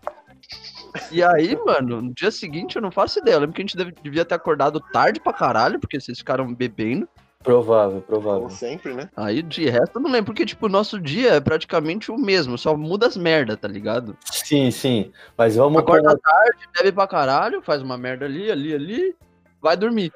E 1.12 1.24
aí, 1.24 1.56
mano, 1.66 2.02
no 2.02 2.14
dia 2.14 2.32
seguinte 2.32 2.76
eu 2.76 2.82
não 2.82 2.92
faço 2.92 3.20
ideia. 3.20 3.36
Eu 3.36 3.42
lembro 3.42 3.56
que 3.56 3.62
a 3.62 3.66
gente 3.66 3.94
devia 4.02 4.26
ter 4.26 4.36
acordado 4.36 4.80
tarde 4.80 5.20
pra 5.20 5.34
caralho, 5.34 5.80
porque 5.80 6.00
vocês 6.00 6.18
ficaram 6.18 6.54
bebendo. 6.54 7.08
Provável, 7.44 8.02
Como 8.02 8.22
provável. 8.22 8.50
sempre, 8.50 8.94
né? 8.94 9.10
Aí 9.16 9.42
de 9.42 9.70
resto 9.70 9.98
eu 9.98 10.02
não 10.02 10.12
lembro, 10.12 10.26
porque, 10.34 10.46
tipo, 10.46 10.66
o 10.66 10.70
nosso 10.70 11.00
dia 11.00 11.36
é 11.36 11.40
praticamente 11.40 12.12
o 12.12 12.18
mesmo, 12.18 12.58
só 12.58 12.76
muda 12.76 13.08
as 13.08 13.16
merda, 13.16 13.56
tá 13.56 13.68
ligado? 13.68 14.18
Sim, 14.26 14.70
sim. 14.72 15.12
Mas 15.38 15.56
vamos 15.56 15.80
Acorda 15.80 16.10
pôr- 16.10 16.20
tarde, 16.20 16.58
bebe 16.76 16.92
pra 16.92 17.08
caralho, 17.08 17.62
faz 17.62 17.82
uma 17.82 17.98
merda 17.98 18.26
ali, 18.26 18.52
ali, 18.52 18.74
ali, 18.74 19.16
vai 19.62 19.78
dormir. 19.78 20.12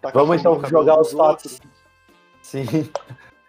Taca 0.00 0.18
Vamos 0.18 0.38
então 0.40 0.54
cabelo 0.60 0.70
jogar 0.70 1.00
os 1.00 1.12
fatos. 1.12 1.52
outros. 1.52 1.72
Sim. 2.42 2.64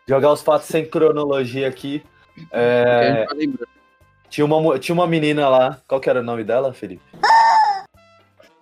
Jogar 0.05 0.33
os 0.33 0.41
fatos 0.41 0.67
sem 0.67 0.85
cronologia 0.85 1.65
aqui. 1.65 2.03
É, 2.51 3.25
lembrando. 3.33 3.69
tinha, 4.29 4.43
uma, 4.45 4.77
tinha 4.77 4.93
uma 4.93 5.07
menina 5.07 5.47
lá. 5.47 5.79
Qual 5.87 6.01
que 6.01 6.09
era 6.09 6.19
o 6.19 6.23
nome 6.23 6.43
dela, 6.43 6.73
Felipe? 6.73 7.01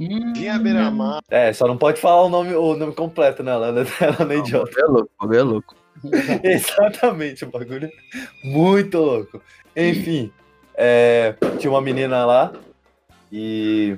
Hum, 0.10 0.34
Tinha 0.34 0.58
beira-mar. 0.58 1.20
É, 1.30 1.54
só 1.54 1.68
não 1.68 1.78
pode 1.78 2.00
falar 2.02 2.24
o 2.24 2.30
nome, 2.30 2.54
o 2.56 2.76
nome 2.76 2.94
completo, 2.94 3.44
né? 3.44 3.52
Ela, 3.52 3.68
ela 3.68 4.26
não 4.26 4.32
é 4.32 4.38
idiota. 4.38 4.80
É 4.80 4.84
louco, 4.86 5.34
é 5.34 5.42
louco. 5.44 5.76
Exatamente, 6.44 7.44
o 7.46 7.52
bagulho 7.52 7.90
muito 8.44 8.98
louco. 8.98 9.42
Enfim, 9.76 10.32
é, 10.76 11.36
tinha 11.60 11.70
uma 11.70 11.82
menina 11.82 12.26
lá 12.26 12.52
e 13.32 13.96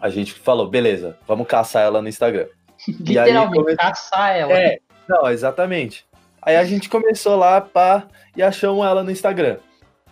a 0.00 0.08
gente 0.10 0.32
falou, 0.34 0.68
beleza, 0.68 1.18
vamos 1.26 1.46
caçar 1.46 1.82
ela 1.82 2.00
no 2.00 2.08
Instagram. 2.08 2.46
E 2.86 3.18
aí 3.18 3.26
Literalmente, 3.26 3.56
come- 3.64 3.76
caçar 3.76 4.36
ela. 4.36 4.52
É, 4.52 4.78
não, 5.08 5.28
exatamente. 5.28 6.06
Aí 6.40 6.56
a 6.56 6.64
gente 6.64 6.88
começou 6.88 7.34
lá, 7.36 7.60
pá, 7.60 8.06
e 8.36 8.42
achamos 8.42 8.86
ela 8.86 9.02
no 9.02 9.10
Instagram. 9.10 9.56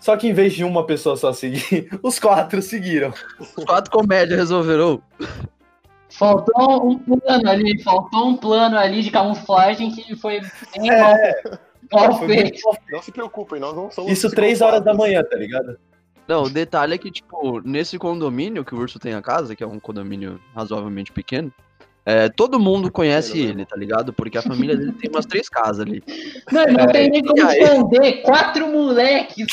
Só 0.01 0.17
que 0.17 0.29
em 0.29 0.33
vez 0.33 0.55
de 0.55 0.65
uma 0.65 0.87
pessoa 0.87 1.17
só 1.17 1.33
seguir, 1.33 1.89
os 2.03 2.19
quatro 2.19 2.63
seguiram. 2.63 3.13
Os 3.39 3.65
quatro 3.65 3.91
comédias 3.91 4.39
resolveram. 4.39 5.03
Faltou 6.11 6.89
um 6.89 6.99
plano 6.99 7.51
ali, 7.51 7.83
faltou 7.83 8.29
um 8.29 8.37
plano 8.37 8.79
ali 8.79 9.03
de 9.03 9.11
camuflagem 9.11 9.91
que 9.91 10.17
foi 10.17 10.41
bem 10.41 10.91
É, 10.91 11.01
mal, 11.01 11.17
mal 11.93 12.19
Foi 12.19 12.29
feito. 12.29 12.61
Não 12.91 13.03
se 13.03 13.13
preocupem, 13.13 13.61
nós 13.61 13.75
não 13.75 13.91
somos. 13.91 14.13
Isso 14.13 14.31
três 14.31 14.61
horas 14.61 14.83
da 14.83 14.95
manhã, 14.95 15.23
tá 15.23 15.37
ligado? 15.37 15.79
Não, 16.27 16.45
o 16.45 16.51
detalhe 16.51 16.95
é 16.95 16.99
que, 16.99 17.11
tipo, 17.11 17.61
nesse 17.61 17.99
condomínio 17.99 18.65
que 18.65 18.75
o 18.75 18.79
Urso 18.79 18.99
tem 18.99 19.15
a 19.15 19.23
casa, 19.23 19.55
que 19.55 19.63
é 19.63 19.67
um 19.67 19.79
condomínio 19.79 20.41
razoavelmente 20.55 21.13
pequeno, 21.13 21.53
é, 22.07 22.29
todo 22.29 22.61
mundo 22.61 22.89
conhece 22.91 23.35
né? 23.35 23.51
ele, 23.51 23.67
tá 23.67 23.75
ligado? 23.77 24.13
Porque 24.13 24.39
a 24.39 24.43
família 24.43 24.77
dele 24.77 24.93
tem 24.93 25.11
umas 25.11 25.27
três 25.27 25.49
casas 25.49 25.81
ali. 25.81 26.05
Não, 26.53 26.65
não 26.67 26.85
É, 26.85 26.87
tem 26.87 27.11
nem 27.11 27.25
como 27.25 27.51
esconder 27.51 28.23
quatro 28.23 28.69
moleques 28.69 29.47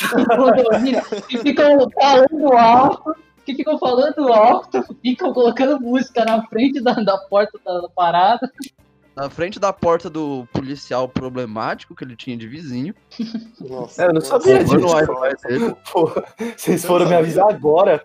que 1.28 1.38
ficam 1.38 1.88
falando 2.00 2.52
alto, 2.52 3.16
que 3.44 3.54
ficam 3.56 3.76
falando 3.76 4.32
alto, 4.32 4.84
ficam 5.02 5.32
colocando 5.32 5.80
música 5.80 6.24
na 6.24 6.46
frente 6.46 6.80
da, 6.80 6.92
da 6.92 7.18
porta 7.18 7.58
da, 7.64 7.80
da 7.80 7.88
parada. 7.88 8.48
Na 9.16 9.28
frente 9.28 9.58
da 9.58 9.72
porta 9.72 10.08
do 10.08 10.46
policial 10.52 11.08
problemático 11.08 11.94
que 11.94 12.04
ele 12.04 12.14
tinha 12.16 12.36
de 12.36 12.46
vizinho. 12.48 12.94
Nossa, 13.60 14.02
É, 14.02 14.06
eu 14.06 14.12
não 14.14 14.20
sabia 14.20 14.62
disso. 14.64 15.76
vocês 16.56 16.84
foram 16.84 17.08
me 17.08 17.14
avisar 17.16 17.48
agora. 17.48 18.04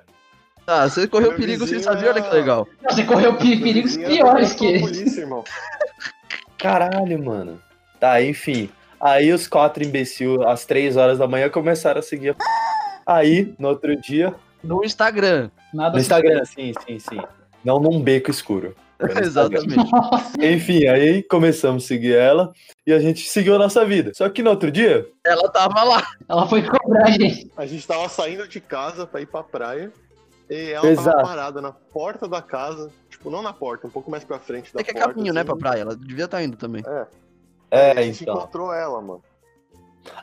Ah, 0.72 0.88
você 0.88 1.08
correu 1.08 1.30
Meu 1.30 1.40
perigo 1.40 1.66
sem 1.66 1.80
saber, 1.80 2.10
olha 2.10 2.22
que 2.22 2.28
era- 2.28 2.36
legal. 2.38 2.68
Você 2.88 3.04
correu 3.04 3.36
pe- 3.36 3.58
perigos 3.60 3.98
era 3.98 4.08
piores 4.08 4.54
que 4.54 4.66
esse. 4.68 5.26
Caralho, 6.58 7.24
mano. 7.24 7.60
Tá, 8.00 8.22
enfim. 8.22 8.70
Aí 9.02 9.32
os 9.32 9.48
quatro 9.48 9.84
imbecil, 9.84 10.48
às 10.48 10.66
três 10.66 10.96
horas 10.98 11.18
da 11.18 11.28
manhã, 11.28 11.50
começaram 11.50 12.00
a 12.00 12.04
seguir. 12.04 12.36
a 13.06 13.16
Aí, 13.16 13.54
no 13.58 13.70
outro 13.70 13.96
dia, 14.00 14.36
No 14.64 14.84
Instagram. 14.84 15.50
Nada 15.74 15.94
no 15.96 16.00
Instagram, 16.00 16.44
sim, 16.46 16.74
sim, 16.86 17.00
sim. 17.00 17.20
Não 17.64 17.80
num 17.80 18.02
beco 18.02 18.30
escuro. 18.30 18.76
Exatamente. 19.22 19.76
Enfim, 20.40 20.86
aí 20.88 21.24
começamos 21.24 21.86
a 21.86 21.88
seguir 21.88 22.14
ela 22.16 22.52
e 22.86 22.92
a 22.92 23.00
gente 23.00 23.28
seguiu 23.30 23.56
a 23.56 23.58
nossa 23.58 23.86
vida. 23.86 24.12
Só 24.14 24.28
que 24.30 24.44
no 24.44 24.50
outro 24.50 24.70
dia, 24.70 25.08
Ela 25.26 25.50
tava 25.50 25.82
lá. 25.84 26.04
ela 26.28 26.46
foi 26.48 26.62
cobrar 26.62 27.06
a 27.06 27.12
gente. 27.12 27.50
A 27.56 27.66
gente 27.66 27.88
tava 27.88 28.10
saindo 28.10 28.46
de 28.48 28.60
casa 28.60 29.08
pra 29.08 29.22
ir 29.22 29.26
pra 29.26 29.42
praia. 29.42 29.92
E 30.50 30.72
ela 30.72 30.88
Exato. 30.88 31.12
tava 31.18 31.27
parada 31.27 31.62
na 31.62 31.72
porta 31.72 32.27
da 32.27 32.41
casa. 32.41 32.91
Tipo, 33.10 33.29
não 33.29 33.41
na 33.44 33.53
porta, 33.53 33.86
um 33.86 33.89
pouco 33.89 34.10
mais 34.10 34.24
pra 34.24 34.39
frente 34.39 34.74
da 34.74 34.79
É 34.82 34.84
que 34.84 34.91
é 34.91 34.94
porta. 34.94 35.13
caminho, 35.13 35.34
né, 35.34 35.41
assim. 35.41 35.48
pra 35.48 35.56
praia. 35.58 35.82
Ela 35.82 35.96
devia 35.96 36.25
estar 36.25 36.41
indo 36.44 36.58
também. 36.58 36.84
é, 37.70 37.91
a 37.91 38.01
gente 38.01 38.24
então. 38.24 38.36
encontrou 38.36 38.74
ela, 38.74 39.00
mano. 39.01 39.24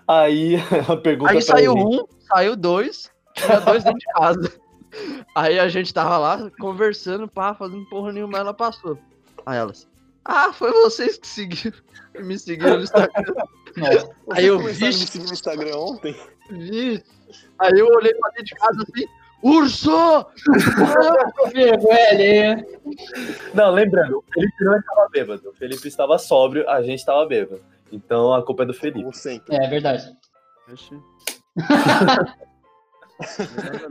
Aí 0.08 0.54
ela 0.88 0.96
pergunta 1.00 1.30
Aí 1.32 1.42
saiu 1.42 1.72
gente. 1.74 2.00
um, 2.00 2.06
saiu 2.26 2.56
dois, 2.56 3.10
tinha 3.34 3.60
dois 3.60 3.84
dentro 3.84 3.98
de 3.98 4.06
casa. 4.06 4.52
Aí 5.36 5.58
a 5.58 5.68
gente 5.68 5.92
tava 5.92 6.16
lá 6.16 6.50
conversando, 6.58 7.28
pá, 7.28 7.54
fazendo 7.54 7.84
porra 7.88 8.10
nenhuma, 8.12 8.38
ela 8.38 8.54
passou. 8.54 8.98
Aí 9.44 9.58
elas, 9.58 9.86
ah, 10.24 10.52
foi 10.52 10.72
vocês 10.72 11.18
que 11.18 11.26
seguiram, 11.28 11.76
que 12.14 12.22
me 12.22 12.38
seguiram 12.38 12.78
no 12.78 12.82
Instagram. 12.82 13.34
Nossa. 13.76 14.10
Aí 14.32 14.46
eu 14.46 14.56
a 14.58 14.62
vi- 14.62 14.84
me 14.86 14.92
seguir 14.94 15.24
no 15.26 15.32
Instagram 15.34 15.76
ontem? 15.76 16.16
Vi. 16.50 17.04
Aí 17.58 17.72
eu 17.78 17.86
olhei 17.88 18.14
pra 18.14 18.30
dentro 18.30 18.44
de 18.46 18.54
casa 18.54 18.82
assim, 18.82 19.06
Urso! 19.42 19.90
Não, 23.54 23.70
lembrando, 23.70 24.18
o 24.18 24.24
Felipe 24.32 24.64
não 24.64 24.76
estava 24.78 25.08
bêbado. 25.10 25.48
O 25.50 25.52
Felipe 25.52 25.88
estava 25.88 26.18
sóbrio, 26.18 26.68
a 26.68 26.82
gente 26.82 26.98
estava 26.98 27.24
bêbado. 27.26 27.62
Então 27.92 28.34
a 28.34 28.42
culpa 28.44 28.64
é 28.64 28.66
do 28.66 28.74
Felipe. 28.74 29.00
Como 29.00 29.14
sempre. 29.14 29.54
É, 29.54 29.64
é 29.64 29.68
verdade. 29.68 30.04
Oxi. 30.70 31.00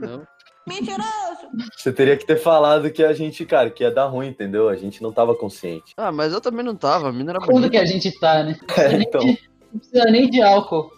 não. 0.18 0.26
Mentiroso! 0.66 1.46
Você 1.76 1.92
teria 1.92 2.16
que 2.16 2.26
ter 2.26 2.36
falado 2.36 2.90
que 2.90 3.04
a 3.04 3.12
gente, 3.12 3.46
cara, 3.46 3.70
que 3.70 3.84
ia 3.84 3.90
dar 3.90 4.06
ruim, 4.06 4.28
entendeu? 4.28 4.68
A 4.68 4.74
gente 4.74 5.00
não 5.00 5.12
tava 5.12 5.34
consciente. 5.34 5.94
Ah, 5.96 6.10
mas 6.10 6.32
eu 6.32 6.40
também 6.40 6.64
não 6.64 6.74
tava, 6.74 7.08
a 7.08 7.12
mina 7.12 7.30
era 7.32 7.38
Quando 7.38 7.52
bonita. 7.52 7.70
que 7.70 7.76
a 7.76 7.84
gente 7.84 8.10
tá, 8.18 8.42
né? 8.42 8.56
É, 8.76 8.94
então. 8.94 9.20
Não 9.72 9.78
precisa 9.78 10.04
nem 10.06 10.28
de 10.28 10.42
álcool. 10.42 10.90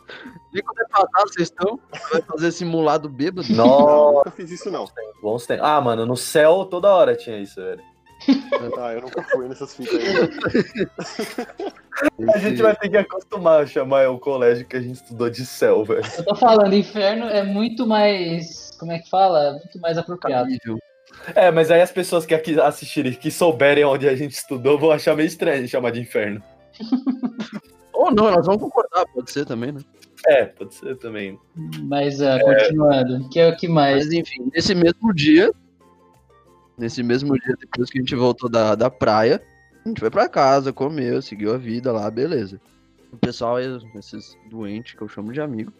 E 0.54 0.62
quando 0.62 0.80
é 0.80 0.84
passar, 0.88 1.22
vocês 1.26 1.48
estão? 1.48 1.78
Vai 2.12 2.22
fazer 2.22 2.52
simulado 2.52 3.08
bêbado? 3.08 3.46
Não, 3.52 4.14
nunca 4.14 4.30
fiz 4.30 4.50
isso 4.50 4.70
não. 4.70 4.86
bons 5.22 5.46
tempos. 5.46 5.64
Ah, 5.64 5.80
mano, 5.80 6.06
no 6.06 6.16
céu 6.16 6.64
toda 6.64 6.92
hora 6.92 7.14
tinha 7.14 7.38
isso, 7.38 7.60
velho. 7.60 7.82
Ah, 8.78 8.92
eu 8.94 9.02
nunca 9.02 9.22
fui 9.22 9.46
nessas 9.48 9.74
fitas 9.74 9.94
aí. 9.94 10.88
A 12.34 12.38
gente 12.38 12.62
vai 12.62 12.74
ter 12.74 12.88
que 12.88 12.96
acostumar 12.96 13.62
a 13.62 13.66
chamar 13.66 14.08
o 14.08 14.18
colégio 14.18 14.66
que 14.66 14.76
a 14.76 14.80
gente 14.80 14.96
estudou 14.96 15.30
de 15.30 15.44
céu, 15.46 15.84
velho. 15.84 16.02
Eu 16.16 16.24
tô 16.24 16.34
falando, 16.34 16.74
inferno 16.74 17.26
é 17.26 17.42
muito 17.42 17.86
mais. 17.86 18.70
Como 18.78 18.92
é 18.92 18.98
que 18.98 19.08
fala? 19.08 19.52
Muito 19.52 19.80
mais 19.80 19.98
apropriado. 19.98 20.48
É, 21.34 21.50
mas 21.50 21.70
aí 21.70 21.80
as 21.80 21.92
pessoas 21.92 22.26
que 22.26 22.34
aqui 22.34 22.60
assistirem, 22.60 23.12
que 23.12 23.30
souberem 23.30 23.84
onde 23.84 24.08
a 24.08 24.16
gente 24.16 24.32
estudou, 24.32 24.78
vão 24.78 24.90
achar 24.90 25.14
meio 25.16 25.26
estranho 25.26 25.62
de 25.62 25.68
chamar 25.68 25.90
de 25.90 26.00
inferno. 26.00 26.42
Ou 27.98 28.12
não, 28.12 28.28
elas 28.28 28.46
vão 28.46 28.56
concordar, 28.56 29.04
pode 29.12 29.28
ser 29.28 29.44
também, 29.44 29.72
né? 29.72 29.80
É, 30.28 30.44
pode 30.44 30.72
ser 30.72 30.96
também. 30.98 31.36
Mas, 31.82 32.22
ah, 32.22 32.38
continuando. 32.40 33.28
Que 33.28 33.40
é 33.40 33.48
o 33.48 33.56
que 33.56 33.66
mais? 33.66 34.06
Mas 34.06 34.12
enfim, 34.14 34.48
nesse 34.54 34.72
mesmo 34.72 35.12
dia, 35.12 35.52
nesse 36.78 37.02
mesmo 37.02 37.36
dia, 37.40 37.56
depois 37.58 37.90
que 37.90 37.98
a 37.98 38.00
gente 38.00 38.14
voltou 38.14 38.48
da, 38.48 38.76
da 38.76 38.88
praia, 38.88 39.42
a 39.84 39.88
gente 39.88 39.98
foi 39.98 40.10
pra 40.10 40.28
casa, 40.28 40.72
comeu, 40.72 41.20
seguiu 41.20 41.52
a 41.52 41.58
vida 41.58 41.90
lá, 41.90 42.08
beleza. 42.08 42.60
O 43.12 43.16
pessoal, 43.16 43.58
esses 43.58 44.36
doentes 44.48 44.94
que 44.94 45.02
eu 45.02 45.08
chamo 45.08 45.32
de 45.32 45.40
amigo, 45.40 45.72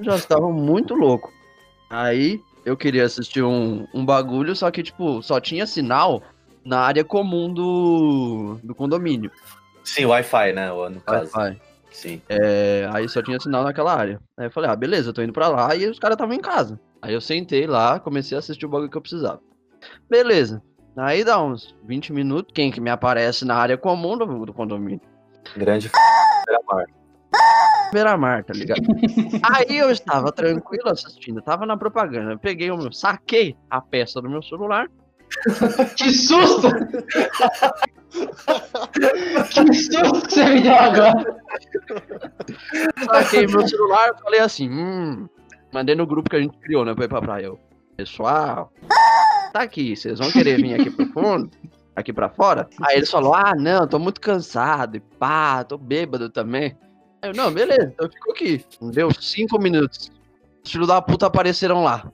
já 0.00 0.16
estavam 0.16 0.52
muito 0.52 0.92
louco. 0.96 1.32
Aí 1.88 2.40
eu 2.64 2.76
queria 2.76 3.04
assistir 3.04 3.44
um, 3.44 3.86
um 3.94 4.04
bagulho, 4.04 4.56
só 4.56 4.72
que, 4.72 4.82
tipo, 4.82 5.22
só 5.22 5.38
tinha 5.38 5.68
sinal 5.68 6.20
na 6.64 6.80
área 6.80 7.04
comum 7.04 7.52
do, 7.54 8.58
do 8.60 8.74
condomínio. 8.74 9.30
Sim, 9.84 10.06
Wi-Fi, 10.06 10.52
né? 10.52 10.68
No 10.68 11.00
caso. 11.00 11.30
Wi-Fi. 11.36 11.60
Sim. 11.90 12.22
É, 12.28 12.88
aí 12.92 13.08
só 13.08 13.22
tinha 13.22 13.38
sinal 13.40 13.64
naquela 13.64 13.94
área. 13.94 14.20
Aí 14.38 14.46
eu 14.46 14.50
falei, 14.50 14.70
ah, 14.70 14.76
beleza, 14.76 15.10
eu 15.10 15.12
tô 15.12 15.22
indo 15.22 15.32
pra 15.32 15.48
lá 15.48 15.74
e 15.74 15.86
os 15.86 15.98
caras 15.98 16.14
estavam 16.14 16.34
em 16.34 16.40
casa. 16.40 16.78
Aí 17.02 17.12
eu 17.12 17.20
sentei 17.20 17.66
lá, 17.66 17.98
comecei 17.98 18.36
a 18.36 18.38
assistir 18.38 18.66
o 18.66 18.68
bagulho 18.68 18.90
que 18.90 18.96
eu 18.96 19.02
precisava. 19.02 19.40
Beleza. 20.08 20.62
Aí 20.96 21.24
dá 21.24 21.42
uns 21.42 21.74
20 21.84 22.12
minutos, 22.12 22.52
quem 22.54 22.70
que 22.70 22.80
me 22.80 22.90
aparece 22.90 23.44
na 23.44 23.56
área 23.56 23.76
comum 23.76 24.16
do, 24.16 24.46
do 24.46 24.52
condomínio? 24.52 25.00
Grande 25.56 25.86
f... 25.86 25.96
Beira-mar, 27.92 28.44
tá 28.44 28.54
ligado? 28.54 28.82
Aí 29.42 29.76
eu 29.76 29.90
estava 29.90 30.30
tranquilo 30.30 30.88
assistindo, 30.88 31.42
tava 31.42 31.66
na 31.66 31.76
propaganda. 31.76 32.32
Eu 32.32 32.38
peguei 32.38 32.70
o 32.70 32.76
meu, 32.76 32.92
saquei 32.92 33.56
a 33.68 33.80
peça 33.80 34.20
do 34.20 34.30
meu 34.30 34.42
celular. 34.42 34.86
Que 35.96 36.10
susto! 36.12 36.68
que 39.50 39.74
susto 39.74 40.26
que 40.26 40.32
você 40.32 40.44
me 40.44 40.60
deu 40.60 40.74
agora! 40.74 41.42
Saquei 43.04 43.46
meu 43.46 43.66
celular 43.66 44.12
e 44.16 44.22
falei 44.22 44.40
assim, 44.40 44.68
hum. 44.68 45.28
Mandei 45.72 45.94
no 45.94 46.06
grupo 46.06 46.28
que 46.28 46.36
a 46.36 46.40
gente 46.40 46.58
criou, 46.58 46.84
né? 46.84 46.94
Pra 46.94 47.04
ir 47.04 47.08
pra 47.08 47.22
praia. 47.22 47.46
Eu, 47.46 47.58
pessoal, 47.96 48.72
tá 49.52 49.62
aqui, 49.62 49.94
vocês 49.94 50.18
vão 50.18 50.30
querer 50.30 50.56
vir 50.56 50.74
aqui 50.74 50.90
pro 50.90 51.06
fundo? 51.06 51.50
Aqui 51.94 52.12
pra 52.12 52.28
fora? 52.28 52.68
Aí 52.82 52.96
eles 52.96 53.10
falaram, 53.10 53.46
ah, 53.46 53.54
não, 53.54 53.86
tô 53.86 53.98
muito 53.98 54.20
cansado, 54.20 54.96
e 54.96 55.00
pá, 55.00 55.62
tô 55.64 55.76
bêbado 55.76 56.30
também. 56.30 56.76
Aí 57.22 57.30
eu, 57.30 57.34
não, 57.34 57.52
beleza, 57.52 57.92
então 57.92 58.06
eu 58.06 58.12
fico 58.12 58.30
aqui. 58.32 58.64
Deu 58.92 59.10
cinco 59.20 59.60
minutos. 59.60 60.10
Os 60.64 60.72
filhos 60.72 60.88
da 60.88 61.00
puta 61.00 61.26
apareceram 61.26 61.84
lá. 61.84 62.10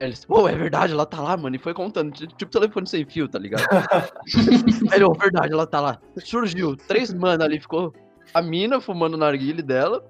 Aí 0.00 0.08
Eles, 0.08 0.24
pô, 0.24 0.48
é 0.48 0.54
verdade, 0.54 0.92
ela 0.92 1.06
tá 1.06 1.20
lá, 1.20 1.36
mano. 1.36 1.54
E 1.56 1.58
foi 1.58 1.72
contando, 1.72 2.12
ti- 2.12 2.26
tipo 2.26 2.50
telefone 2.50 2.86
sem 2.86 3.04
fio, 3.06 3.28
tá 3.28 3.38
ligado? 3.38 3.64
Aí 4.90 4.96
ele, 4.96 5.04
"Ô, 5.04 5.12
verdade, 5.12 5.52
ela 5.52 5.66
tá 5.66 5.80
lá. 5.80 5.98
Surgiu, 6.18 6.76
três 6.76 7.12
manas 7.12 7.44
ali, 7.46 7.60
ficou 7.60 7.94
a 8.32 8.42
mina 8.42 8.80
fumando 8.80 9.14
o 9.14 9.18
narguile 9.18 9.62
dela 9.62 10.04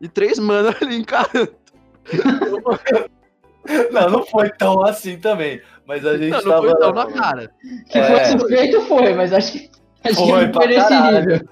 e 0.00 0.08
três 0.08 0.38
manas 0.38 0.74
ali 0.82 0.96
encarando. 0.96 1.54
Não, 3.92 4.10
não 4.10 4.26
foi 4.26 4.48
tão 4.50 4.82
assim 4.84 5.18
também. 5.18 5.60
Mas 5.86 6.04
a 6.06 6.16
gente 6.16 6.30
Não, 6.30 6.42
não 6.42 6.50
tava. 6.50 6.62
foi 6.70 6.78
tão 6.78 6.92
na 6.92 7.06
cara. 7.12 7.50
Que 7.90 7.98
É. 7.98 8.04
foi 8.26 8.38
suspeito, 8.38 8.80
foi, 8.82 9.14
mas 9.14 9.32
acho 9.32 9.52
que. 9.52 9.70
Acho 10.04 10.16
que 10.16 10.30
Foi 10.30 10.44
não 10.46 10.52
pra 10.52 10.62
foi 10.62 10.70
nesse 10.76 10.94
nível. 11.00 11.48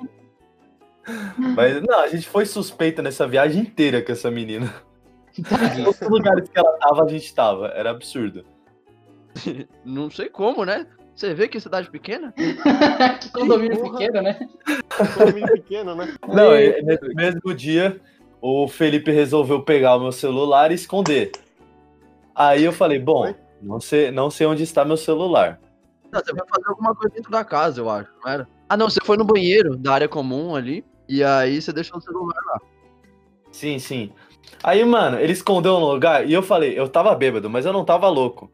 Mas 1.54 1.82
não, 1.82 2.00
a 2.00 2.08
gente 2.08 2.26
foi 2.28 2.46
suspeita 2.46 3.02
nessa 3.02 3.26
viagem 3.26 3.62
inteira 3.62 4.00
com 4.02 4.12
essa 4.12 4.30
menina. 4.30 4.72
Todos 5.42 6.00
os 6.00 6.08
lugares 6.08 6.48
que 6.48 6.58
ela 6.58 6.72
tava, 6.78 7.04
a 7.04 7.08
gente 7.08 7.34
tava. 7.34 7.68
Era 7.68 7.90
absurdo. 7.90 8.44
Não 9.84 10.10
sei 10.10 10.28
como, 10.28 10.64
né? 10.64 10.86
Você 11.14 11.32
vê 11.34 11.48
que 11.48 11.58
cidade 11.60 11.90
pequena? 11.90 12.32
que 13.20 13.30
condomínio 13.30 13.78
Porra. 13.80 13.98
pequeno, 13.98 14.22
né? 14.22 14.38
Condomínio 15.14 15.52
pequeno, 15.52 15.94
né? 15.94 16.14
Não, 16.28 16.54
E- 16.54 16.78
e 16.78 16.82
nesse 16.82 17.14
mesmo 17.14 17.54
dia, 17.54 18.00
o 18.40 18.68
Felipe 18.68 19.10
resolveu 19.10 19.62
pegar 19.62 19.96
o 19.96 20.00
meu 20.00 20.12
celular 20.12 20.70
e 20.70 20.74
esconder. 20.74 21.32
Aí 22.34 22.64
eu 22.64 22.72
falei, 22.72 22.98
bom, 22.98 23.34
não 23.62 23.80
sei, 23.80 24.10
não 24.10 24.30
sei 24.30 24.46
onde 24.46 24.62
está 24.62 24.84
meu 24.84 24.96
celular. 24.98 25.58
Não, 26.12 26.20
você 26.20 26.32
vai 26.34 26.46
fazer 26.46 26.68
alguma 26.68 26.94
coisa 26.94 27.14
dentro 27.14 27.30
da 27.30 27.44
casa, 27.44 27.80
eu 27.80 27.88
acho, 27.88 28.10
não 28.22 28.30
era? 28.30 28.48
Ah, 28.68 28.76
não, 28.76 28.90
você 28.90 29.00
foi 29.02 29.16
no 29.16 29.24
banheiro 29.24 29.74
da 29.76 29.94
área 29.94 30.08
comum 30.08 30.54
ali, 30.54 30.84
e 31.08 31.24
aí 31.24 31.60
você 31.62 31.72
deixou 31.72 31.98
o 31.98 32.00
celular 32.02 32.36
lá. 32.46 32.60
Sim, 33.50 33.78
sim. 33.78 34.12
Aí, 34.62 34.84
mano, 34.84 35.18
ele 35.18 35.32
escondeu 35.32 35.78
no 35.78 35.92
lugar 35.92 36.26
e 36.26 36.32
eu 36.32 36.42
falei, 36.42 36.78
eu 36.78 36.88
tava 36.88 37.14
bêbado, 37.14 37.48
mas 37.48 37.64
eu 37.66 37.72
não 37.72 37.84
tava 37.84 38.08
louco. 38.08 38.50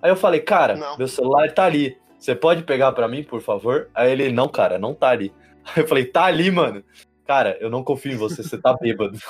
Aí 0.00 0.10
eu 0.10 0.16
falei, 0.16 0.40
cara, 0.40 0.76
Não. 0.76 0.96
meu 0.98 1.08
celular 1.08 1.52
tá 1.52 1.64
ali. 1.64 1.96
Você 2.18 2.34
pode 2.34 2.62
pegar 2.62 2.92
pra 2.92 3.08
mim, 3.08 3.22
por 3.22 3.40
favor? 3.40 3.88
Aí 3.94 4.10
ele, 4.10 4.32
não, 4.32 4.48
cara, 4.48 4.78
não 4.78 4.94
tá 4.94 5.08
ali. 5.08 5.32
Aí 5.64 5.82
eu 5.82 5.88
falei, 5.88 6.04
tá 6.04 6.24
ali, 6.24 6.50
mano. 6.50 6.82
Cara, 7.26 7.56
eu 7.60 7.70
não 7.70 7.82
confio 7.82 8.12
em 8.12 8.16
você, 8.16 8.42
você 8.42 8.58
tá 8.58 8.74
bêbado. 8.74 9.18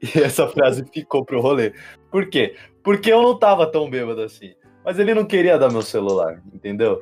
E 0.00 0.20
essa 0.20 0.46
frase 0.46 0.84
ficou 0.92 1.24
pro 1.24 1.40
rolê. 1.40 1.72
Por 2.08 2.28
quê? 2.28 2.54
Porque 2.80 3.12
eu 3.12 3.20
não 3.20 3.36
tava 3.36 3.66
tão 3.66 3.90
bêbado 3.90 4.22
assim. 4.22 4.54
Mas 4.84 5.00
ele 5.00 5.12
não 5.14 5.24
queria 5.24 5.58
dar 5.58 5.68
meu 5.68 5.82
celular, 5.82 6.40
entendeu? 6.52 7.00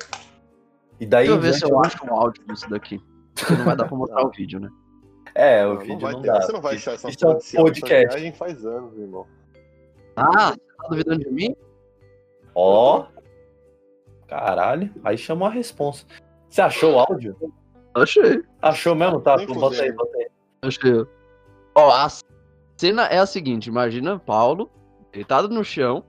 E 0.99 1.05
daí. 1.05 1.27
Deixa 1.27 1.37
eu 1.37 1.41
ver 1.41 1.53
se 1.53 1.65
eu 1.65 1.79
acho 1.83 2.03
um 2.03 2.11
áudio 2.15 2.43
disso 2.47 2.67
daqui. 2.71 2.99
Porque 3.35 3.53
não 3.53 3.65
vai 3.65 3.75
dar 3.75 3.85
pra 3.85 3.95
mostrar 3.95 4.25
o 4.25 4.31
vídeo, 4.31 4.59
né? 4.59 4.69
É, 5.35 5.65
o 5.65 5.73
Não, 5.73 5.79
vídeo 5.79 5.93
não 5.93 5.99
vai 5.99 6.13
não 6.13 6.21
ter. 6.21 6.27
dá. 6.27 6.41
Você 6.41 6.51
não 6.51 6.61
vai 6.61 6.75
achar 6.75 6.93
essa 6.93 7.09
Isso 7.09 7.25
é 7.25 7.27
um 7.27 7.31
essa- 7.37 7.47
essa 7.47 7.57
podcast. 7.57 8.07
viagem 8.09 8.31
faz 8.33 8.65
anos, 8.65 8.97
irmão. 8.97 9.25
Ah, 10.15 10.51
você 10.51 10.57
tá 10.77 10.87
duvidando 10.89 11.19
de 11.23 11.31
mim? 11.31 11.55
Ó. 12.53 13.05
Caralho. 14.27 14.91
Aí 15.03 15.17
chamou 15.17 15.47
a 15.47 15.51
responsa. 15.51 16.05
Você 16.49 16.61
achou 16.61 16.93
o 16.95 16.99
áudio? 16.99 17.35
Achei. 17.95 18.43
Achou 18.61 18.95
mesmo? 18.95 19.21
Tá, 19.21 19.35
bota 19.37 19.81
aí, 19.81 19.91
bota 19.91 20.17
aí. 20.17 20.27
Achei. 20.61 21.05
Ó, 21.75 21.91
a 21.91 22.07
cena 22.77 23.05
é 23.07 23.17
a 23.19 23.25
seguinte: 23.25 23.67
imagina 23.67 24.19
Paulo 24.19 24.69
deitado 25.11 25.49
no 25.49 25.63
chão, 25.63 26.03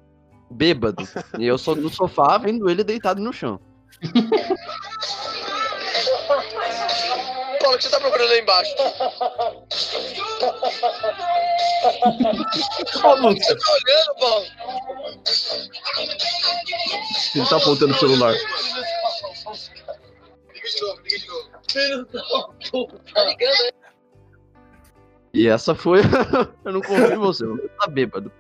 bêbado. 0.51 1.03
e 1.39 1.47
eu 1.47 1.57
sou 1.59 1.75
no 1.75 1.89
sofá 1.91 2.39
vendo 2.39 2.69
ele 2.69 2.85
deitado 2.85 3.21
no 3.21 3.33
chão. 3.33 3.59
Paulo, 7.65 7.77
o 7.77 7.79
que 7.79 7.85
você 7.85 7.91
tá 7.91 7.99
procurando 8.01 8.31
aí 8.31 8.41
embaixo? 8.41 8.75
Ó, 13.03 13.17
música. 13.21 13.57
Tá 13.57 13.73
olhando, 13.73 14.15
Paulo? 14.21 14.47
Ele 17.35 17.47
tá 17.49 17.57
apontando 17.57 17.95
o 17.95 17.99
celular. 17.99 18.35
Liga 20.53 20.69
de 20.69 20.81
novo, 20.83 21.01
liga 21.03 21.19
de 21.19 21.29
novo. 21.29 21.49
Filho 21.71 22.07
da 22.07 22.23
puta. 22.71 23.01
Tá 23.15 23.25
ligando 23.25 23.51
aí? 23.63 23.73
E 25.33 25.49
essa 25.49 25.75
foi. 25.75 26.01
eu 26.65 26.73
não 26.73 26.81
confio 26.81 27.13
em 27.15 27.19
você, 27.19 27.45
você 27.45 27.69
tá 27.81 27.87
bêbado. 27.89 28.31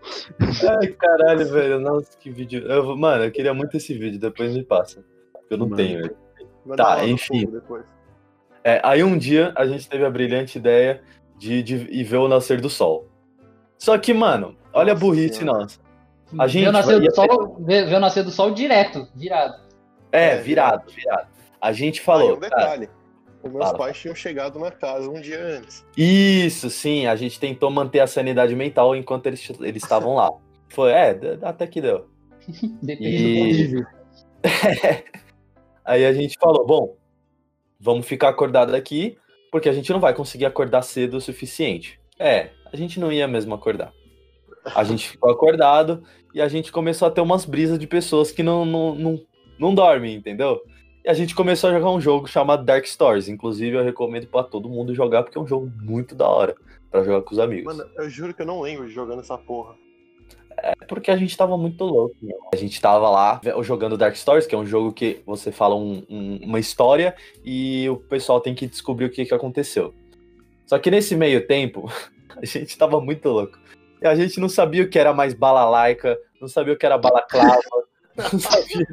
Ai, 0.81 0.89
caralho, 0.93 1.51
velho. 1.51 1.81
Nossa, 1.81 2.17
que 2.19 2.31
vídeo. 2.31 2.71
Eu, 2.71 2.85
vou- 2.85 2.97
mano, 2.97 3.25
eu 3.25 3.33
queria 3.33 3.53
muito 3.53 3.77
esse 3.77 3.95
vídeo, 3.95 4.21
depois 4.21 4.53
me 4.55 4.63
passa. 4.63 5.05
Eu 5.51 5.59
não 5.59 5.67
Mano. 5.67 5.77
tenho 5.77 5.99
ele. 6.01 6.15
Tá, 6.77 7.05
enfim. 7.05 7.47
Depois. 7.47 7.85
É, 8.65 8.81
aí 8.83 9.05
um 9.05 9.17
dia 9.19 9.53
a 9.57 9.67
gente 9.67 9.87
teve 9.89 10.05
a 10.05 10.11
brilhante 10.11 10.57
ideia 10.59 11.03
de, 11.39 11.63
de 11.63 11.75
ir 11.91 12.03
ver 12.05 12.17
o 12.17 12.29
nascer 12.29 12.61
do 12.61 12.71
sol. 12.71 13.07
Só 13.79 13.99
que, 13.99 14.15
mano, 14.15 14.57
olha 14.73 14.93
a 14.93 14.97
burrice 14.97 15.41
Senhora. 15.41 15.61
nossa. 15.61 15.79
A 16.39 16.47
gente 16.49 16.67
o 16.69 16.73
nascer 16.73 16.99
do 17.01 17.15
sol, 17.15 17.57
o 17.61 18.01
nascer 18.01 18.25
do 18.25 18.31
sol 18.31 18.51
direto, 18.53 19.07
virado. 19.15 19.61
É, 20.11 20.31
É, 20.33 20.37
virado, 20.39 20.91
virado. 20.91 21.29
A 21.61 21.73
gente 21.73 22.01
Aí, 22.01 22.05
falou, 22.05 22.37
um 22.37 22.41
cara, 22.41 22.57
detalhe. 22.57 22.89
Os 23.43 23.53
meus 23.53 23.65
Fala. 23.67 23.79
pais 23.79 23.99
tinham 23.99 24.15
chegado 24.15 24.59
na 24.59 24.71
casa 24.71 25.09
um 25.11 25.21
dia 25.21 25.39
antes. 25.59 25.85
isso, 25.97 26.71
sim, 26.71 27.07
a 27.07 27.15
gente 27.15 27.39
tentou 27.39 27.71
manter 27.71 28.01
a 28.01 28.07
sanidade 28.07 28.57
mental 28.57 28.97
enquanto 28.97 29.27
eles 29.27 29.47
eles 29.61 29.83
estavam 29.83 30.15
lá. 30.15 30.31
Foi, 30.71 30.91
é, 30.91 31.19
até 31.43 31.67
que 31.67 31.81
deu. 31.83 32.09
Depende 32.83 33.07
E- 33.17 33.35
do 33.35 33.39
ponto 33.41 33.55
de 33.55 33.67
vista. 33.67 33.95
Aí 35.85 36.05
a 36.07 36.13
gente 36.15 36.37
falou, 36.41 36.67
bom, 36.67 36.97
vamos 37.85 38.07
ficar 38.07 38.31
acordado 38.31 38.75
aqui, 38.75 39.19
porque 39.53 39.69
a 39.69 39.73
gente 39.75 39.93
não 39.93 40.01
vai 40.01 40.15
conseguir 40.15 40.47
acordar 40.47 40.81
cedo 40.81 41.19
o 41.19 41.21
suficiente. 41.21 42.01
É, 42.19 42.49
a 42.73 42.77
gente 42.77 42.99
não 42.99 43.13
ia 43.13 43.29
mesmo 43.29 43.55
acordar. 43.55 43.93
A 44.75 44.83
gente 44.83 45.11
ficou 45.11 45.31
acordado 45.31 46.03
e 46.33 46.41
a 46.41 46.49
gente 46.49 46.73
começou 46.73 47.07
a 47.07 47.11
ter 47.11 47.21
umas 47.21 47.45
brisas 47.45 47.79
de 47.79 47.87
pessoas 47.87 48.33
que 48.33 48.43
não, 48.43 48.65
não, 48.65 48.95
não, 48.95 49.23
não 49.59 49.75
dormem, 49.75 50.15
entendeu? 50.15 50.63
E 51.05 51.11
a 51.11 51.13
gente 51.13 51.35
começou 51.35 51.69
a 51.69 51.75
jogar 51.75 51.91
um 51.91 52.01
jogo 52.01 52.27
chamado 52.27 52.65
Dark 52.65 52.87
Stories. 52.87 53.29
Inclusive, 53.29 53.77
eu 53.77 53.85
recomendo 53.85 54.27
pra 54.29 54.43
todo 54.43 54.71
mundo 54.71 54.95
jogar, 54.95 55.23
porque 55.23 55.37
é 55.37 55.41
um 55.41 55.47
jogo 55.47 55.71
muito 55.83 56.15
da 56.15 56.27
hora 56.27 56.57
pra 56.91 57.05
jogar 57.05 57.21
com 57.21 57.35
os 57.35 57.39
amigos. 57.39 57.77
Mano, 57.77 57.91
eu 57.99 58.09
juro 58.09 58.33
que 58.33 58.41
eu 58.41 58.47
não 58.47 58.63
lembro 58.63 58.89
de 58.89 58.95
jogando 58.95 59.21
essa 59.21 59.37
porra. 59.37 59.75
É 60.59 60.73
porque 60.87 61.11
a 61.11 61.17
gente 61.17 61.37
tava 61.37 61.57
muito 61.57 61.85
louco. 61.85 62.15
meu. 62.23 62.37
A 62.53 62.57
gente 62.57 62.81
tava 62.81 63.09
lá 63.11 63.41
jogando 63.63 63.97
Dark 63.97 64.15
Stories, 64.17 64.47
que 64.47 64.55
é 64.55 64.59
um 64.59 64.67
jogo 64.67 64.93
que 64.93 65.21
você 65.27 65.51
fala 65.53 65.75
um- 65.75 66.05
um- 66.09 66.39
uma 66.43 66.59
história 66.59 67.15
e 67.45 67.89
o 67.89 67.97
pessoal 67.97 68.41
tem 68.41 68.55
que 68.55 68.67
descobrir 68.67 69.07
o 69.07 69.11
que, 69.11 69.25
que 69.25 69.35
aconteceu. 69.35 69.95
Só 70.67 70.79
que 70.79 70.91
nesse 70.91 71.15
meio 71.17 71.47
tempo, 71.47 71.85
a 72.37 72.45
gente 72.45 72.77
tava 72.77 73.01
muito 73.01 73.29
louco. 73.29 73.59
E 74.03 74.07
a 74.07 74.15
gente 74.15 74.39
não 74.41 74.49
sabia 74.49 74.83
o 74.85 74.89
que 74.89 74.99
era 74.99 75.13
mais 75.15 75.35
balalaica, 75.35 76.19
não 76.41 76.49
sabia 76.49 76.75
o 76.75 76.77
que 76.77 76.85
era 76.87 76.99
balaclava, 76.99 77.61
não 78.33 78.39
sabia. 78.39 78.87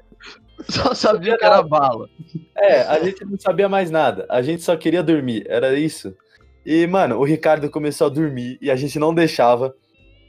Só 0.69 0.93
sabia 0.93 1.35
que 1.37 1.43
era 1.43 1.63
bala. 1.63 2.07
É, 2.55 2.81
a 2.83 2.99
gente 3.03 3.25
não 3.25 3.39
sabia 3.39 3.67
mais 3.67 3.89
nada. 3.89 4.27
A 4.29 4.43
gente 4.43 4.61
só 4.61 4.77
queria 4.77 5.01
dormir, 5.01 5.43
era 5.49 5.73
isso. 5.77 6.15
E, 6.63 6.85
mano, 6.85 7.17
o 7.17 7.23
Ricardo 7.23 7.67
começou 7.67 8.05
a 8.05 8.09
dormir 8.11 8.59
e 8.61 8.69
a 8.69 8.75
gente 8.75 8.99
não 8.99 9.11
deixava. 9.11 9.73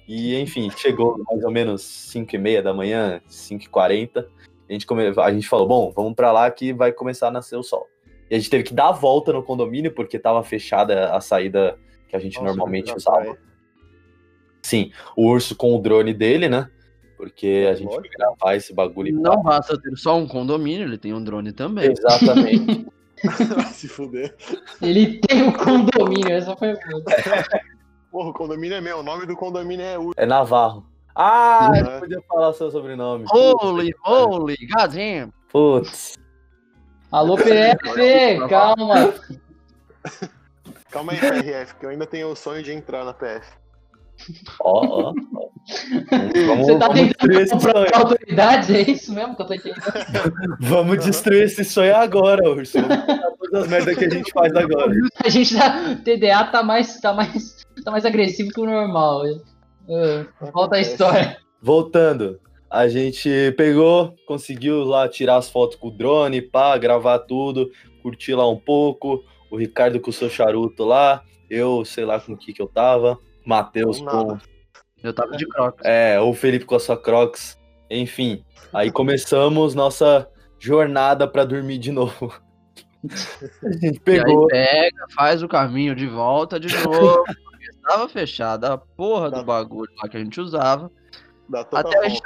E, 0.09 0.39
enfim, 0.39 0.71
chegou 0.77 1.17
mais 1.29 1.43
ou 1.45 1.51
menos 1.51 1.83
5 1.83 2.35
e 2.35 2.39
meia 2.39 2.63
da 2.63 2.75
manhã, 2.75 3.21
5 3.29 3.65
e 3.65 3.69
40 3.69 4.29
a 4.69 4.73
gente, 4.73 4.87
come... 4.87 5.07
a 5.07 5.33
gente 5.33 5.49
falou, 5.49 5.67
bom, 5.69 5.93
vamos 5.95 6.15
pra 6.15 6.33
lá 6.33 6.51
que 6.51 6.73
vai 6.73 6.93
começar 6.93 7.29
a 7.29 7.31
nascer 7.31 7.57
o 7.57 7.63
sol. 7.63 7.87
E 8.31 8.35
a 8.35 8.39
gente 8.39 8.49
teve 8.49 8.65
que 8.65 8.73
dar 8.73 8.89
a 8.89 8.93
volta 8.93 9.33
no 9.33 9.43
condomínio, 9.43 9.93
porque 9.93 10.19
tava 10.19 10.43
fechada 10.43 11.15
a 11.15 11.21
saída 11.21 11.79
que 12.09 12.17
a 12.17 12.19
gente 12.19 12.35
Nossa, 12.37 12.47
normalmente 12.47 12.89
na 12.89 12.97
usava. 12.97 13.37
Sim, 14.63 14.91
o 15.17 15.27
urso 15.27 15.55
com 15.55 15.77
o 15.77 15.79
drone 15.81 16.15
dele, 16.15 16.49
né? 16.49 16.71
Porque 17.19 17.67
a 17.69 17.73
É, 17.73 17.77
gente 17.77 17.89
foi 17.89 17.97
lógico. 17.99 18.17
gravar 18.17 18.57
esse 18.57 18.73
bagulho. 18.73 19.09
e 19.09 19.13
Não 19.13 19.43
basta 19.43 19.79
ter 19.79 19.95
só 19.97 20.17
um 20.17 20.27
condomínio, 20.27 20.87
ele 20.87 20.97
tem 20.99 21.13
um 21.13 21.23
drone 21.23 21.53
também. 21.53 21.91
Exatamente. 21.93 22.87
Se 23.75 23.87
fuder. 23.89 24.35
Ele 24.81 25.19
tem 25.21 25.43
um 25.43 25.53
condomínio, 25.53 26.33
essa 26.33 26.57
foi. 26.57 26.75
Porra, 28.13 28.29
o 28.29 28.35
condomínio 28.35 28.77
é 28.77 28.81
meu. 28.83 28.99
O 28.99 29.03
nome 29.03 29.25
do 29.25 29.35
condomínio 29.35 30.13
é. 30.17 30.23
É 30.23 30.27
Navarro. 30.27 30.85
Ah, 31.17 31.71
eu 31.75 31.85
Né? 31.85 31.91
não 31.93 32.01
podia 32.01 32.23
falar 32.29 32.53
seu 32.53 32.71
sobrenome. 32.71 33.25
Holy, 33.31 33.95
holy, 34.05 34.57
goddamn. 34.77 35.33
Putz. 35.51 36.19
Alô, 37.11 37.37
PF, 37.37 38.49
calma. 38.49 39.15
Calma 40.91 41.13
aí, 41.13 41.19
PRF, 41.19 41.75
que 41.77 41.87
eu 41.87 41.91
ainda 41.91 42.07
tenho 42.07 42.29
o 42.29 42.37
sonho 42.37 42.63
de 42.63 42.73
entrar 42.73 43.05
na 43.05 43.15
PF. 43.15 43.47
Ó, 44.61 44.87
ó. 44.87 45.11
ó. 45.11 45.13
Vamos, 46.47 46.67
Você 46.67 46.79
tá 46.79 46.89
tentando 46.93 47.51
comprar 47.51 47.95
autoridade? 47.97 48.77
É 48.77 48.91
isso 48.91 49.13
mesmo 49.13 49.37
que 49.37 49.43
eu 49.43 49.47
tô 49.47 49.55
entendendo? 49.55 49.81
Vamos 50.61 51.05
destruir 51.05 51.45
esse 51.45 51.65
sonho 51.65 51.95
agora, 51.97 52.43
Urso. 52.49 52.79
Todas 53.39 53.65
as 53.65 53.69
merdas 53.69 53.97
que 53.97 54.05
a 54.05 54.11
gente 54.11 54.33
faz 54.33 54.55
agora. 54.55 54.93
A 55.25 55.29
gente 55.29 55.57
tá. 55.57 55.97
TDA 56.05 56.45
tá 56.45 56.63
mais, 56.63 57.01
tá 57.01 57.13
mais, 57.13 57.65
tá 57.85 57.91
mais 57.91 58.05
agressivo 58.05 58.51
que 58.51 58.61
o 58.61 58.67
normal. 58.67 59.23
Ah, 59.91 60.51
volta 60.53 60.77
a 60.77 60.81
história. 60.81 61.37
Voltando, 61.61 62.41
a 62.71 62.89
gente 62.89 63.53
pegou, 63.57 64.15
conseguiu 64.27 64.83
lá 64.85 65.09
tirar 65.09 65.37
as 65.37 65.49
fotos 65.51 65.77
com 65.77 65.89
o 65.89 65.91
drone, 65.91 66.41
pá, 66.43 66.77
gravar 66.79 67.19
tudo, 67.21 67.71
curtir 68.03 68.35
lá 68.35 68.49
um 68.49 68.59
pouco. 68.59 69.23
O 69.51 69.57
Ricardo 69.57 70.01
com 70.01 70.11
o 70.11 70.13
seu 70.13 70.31
charuto 70.31 70.83
lá, 70.85 71.23
eu 71.51 71.85
sei 71.85 72.05
lá 72.07 72.19
com 72.19 72.33
o 72.33 72.37
que 72.37 72.53
que 72.55 72.63
eu 72.63 72.67
tava, 72.67 73.19
Matheus 73.45 74.01
Com. 74.01 74.39
Eu 75.03 75.13
tava 75.13 75.37
de 75.37 75.47
crocs. 75.47 75.85
É, 75.85 76.19
o 76.21 76.33
Felipe 76.33 76.65
com 76.65 76.75
a 76.77 76.81
sua 76.81 76.97
Crocs. 76.97 77.59
Enfim, 77.91 78.43
aí 78.73 78.91
começamos 78.91 79.75
nossa 79.75 80.27
jornada 80.59 81.27
pra 81.29 81.45
dormir 81.45 81.77
de 81.79 81.93
novo. 81.93 82.33
A 83.63 83.73
gente 83.73 83.97
E 83.97 84.01
pegou. 84.01 84.45
aí 84.45 84.49
pega, 84.51 85.07
faz 85.15 85.43
o 85.43 85.49
caminho 85.49 85.95
de 85.95 86.07
volta 86.07 86.59
de 86.59 86.69
novo. 86.85 87.25
Estava 87.71 88.09
fechada 88.09 88.73
a 88.73 88.79
porra 88.79 89.31
do 89.31 89.37
Tá. 89.37 89.43
bagulho 89.43 89.91
lá 90.03 90.09
que 90.09 90.17
a 90.17 90.21
gente 90.21 90.41
usava. 90.41 90.91
Dá 91.49 91.65
toda 91.65 91.89
Até 91.89 91.99
a 91.99 92.09
gente. 92.09 92.23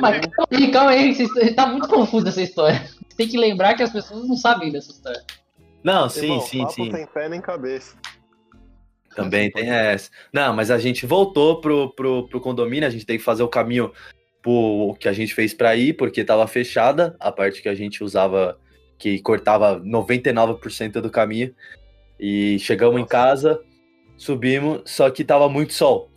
Mas 0.00 0.20
calma 0.26 0.46
aí, 0.50 0.70
calma 0.70 0.90
aí, 0.90 1.14
vocês- 1.14 1.54
tá 1.54 1.66
muito 1.66 1.88
confusa 1.88 2.28
essa 2.28 2.42
história. 2.42 2.78
Você 3.08 3.16
tem 3.16 3.28
que 3.28 3.38
lembrar 3.38 3.74
que 3.74 3.82
as 3.82 3.92
pessoas 3.92 4.28
não 4.28 4.36
sabem 4.36 4.70
dessa 4.70 4.90
história. 4.90 5.22
Não, 5.82 6.08
sim, 6.08 6.22
Irmão, 6.24 6.40
sim, 6.40 6.58
papo 6.60 6.72
sim. 6.72 6.90
sem 6.90 7.06
pé 7.06 7.28
nem 7.28 7.40
cabeça. 7.40 7.96
Também 9.14 9.50
tem 9.50 9.68
essa. 9.70 10.10
Não, 10.32 10.54
mas 10.54 10.70
a 10.70 10.78
gente 10.78 11.06
voltou 11.06 11.60
pro, 11.60 11.90
pro, 11.94 12.28
pro 12.28 12.40
condomínio, 12.40 12.86
a 12.86 12.90
gente 12.90 13.06
tem 13.06 13.16
que 13.18 13.24
fazer 13.24 13.42
o 13.42 13.48
caminho 13.48 13.90
pro 14.42 14.96
que 15.00 15.08
a 15.08 15.12
gente 15.12 15.34
fez 15.34 15.52
pra 15.52 15.74
ir, 15.74 15.94
porque 15.94 16.24
tava 16.24 16.46
fechada 16.46 17.16
a 17.18 17.32
parte 17.32 17.60
que 17.62 17.68
a 17.68 17.74
gente 17.74 18.04
usava, 18.04 18.58
que 18.98 19.18
cortava 19.20 19.80
99% 19.80 21.00
do 21.00 21.10
caminho. 21.10 21.52
E 22.20 22.58
chegamos 22.60 22.96
em 22.96 23.00
Nossa. 23.02 23.10
casa, 23.10 23.60
subimos, 24.18 24.82
só 24.84 25.08
que 25.08 25.24
tava 25.24 25.48
muito 25.48 25.72
sol. 25.72 26.10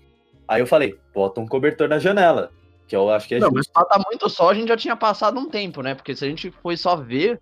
Aí 0.47 0.61
eu 0.61 0.67
falei, 0.67 0.99
bota 1.13 1.39
um 1.39 1.47
cobertor 1.47 1.87
na 1.87 1.97
janela, 1.99 2.51
que 2.87 2.95
eu 2.95 3.09
acho 3.09 3.27
que 3.27 3.35
é 3.35 3.39
Não, 3.39 3.47
mas 3.47 3.59
justo. 3.59 3.71
pra 3.73 3.85
tá 3.85 4.03
muito 4.05 4.27
sol, 4.29 4.49
a 4.49 4.53
gente 4.53 4.67
já 4.67 4.75
tinha 4.75 4.95
passado 4.97 5.39
um 5.39 5.49
tempo, 5.49 5.81
né? 5.81 5.95
Porque 5.95 6.13
se 6.15 6.25
a 6.25 6.27
gente 6.27 6.51
foi 6.61 6.75
só 6.75 6.97
ver 6.97 7.39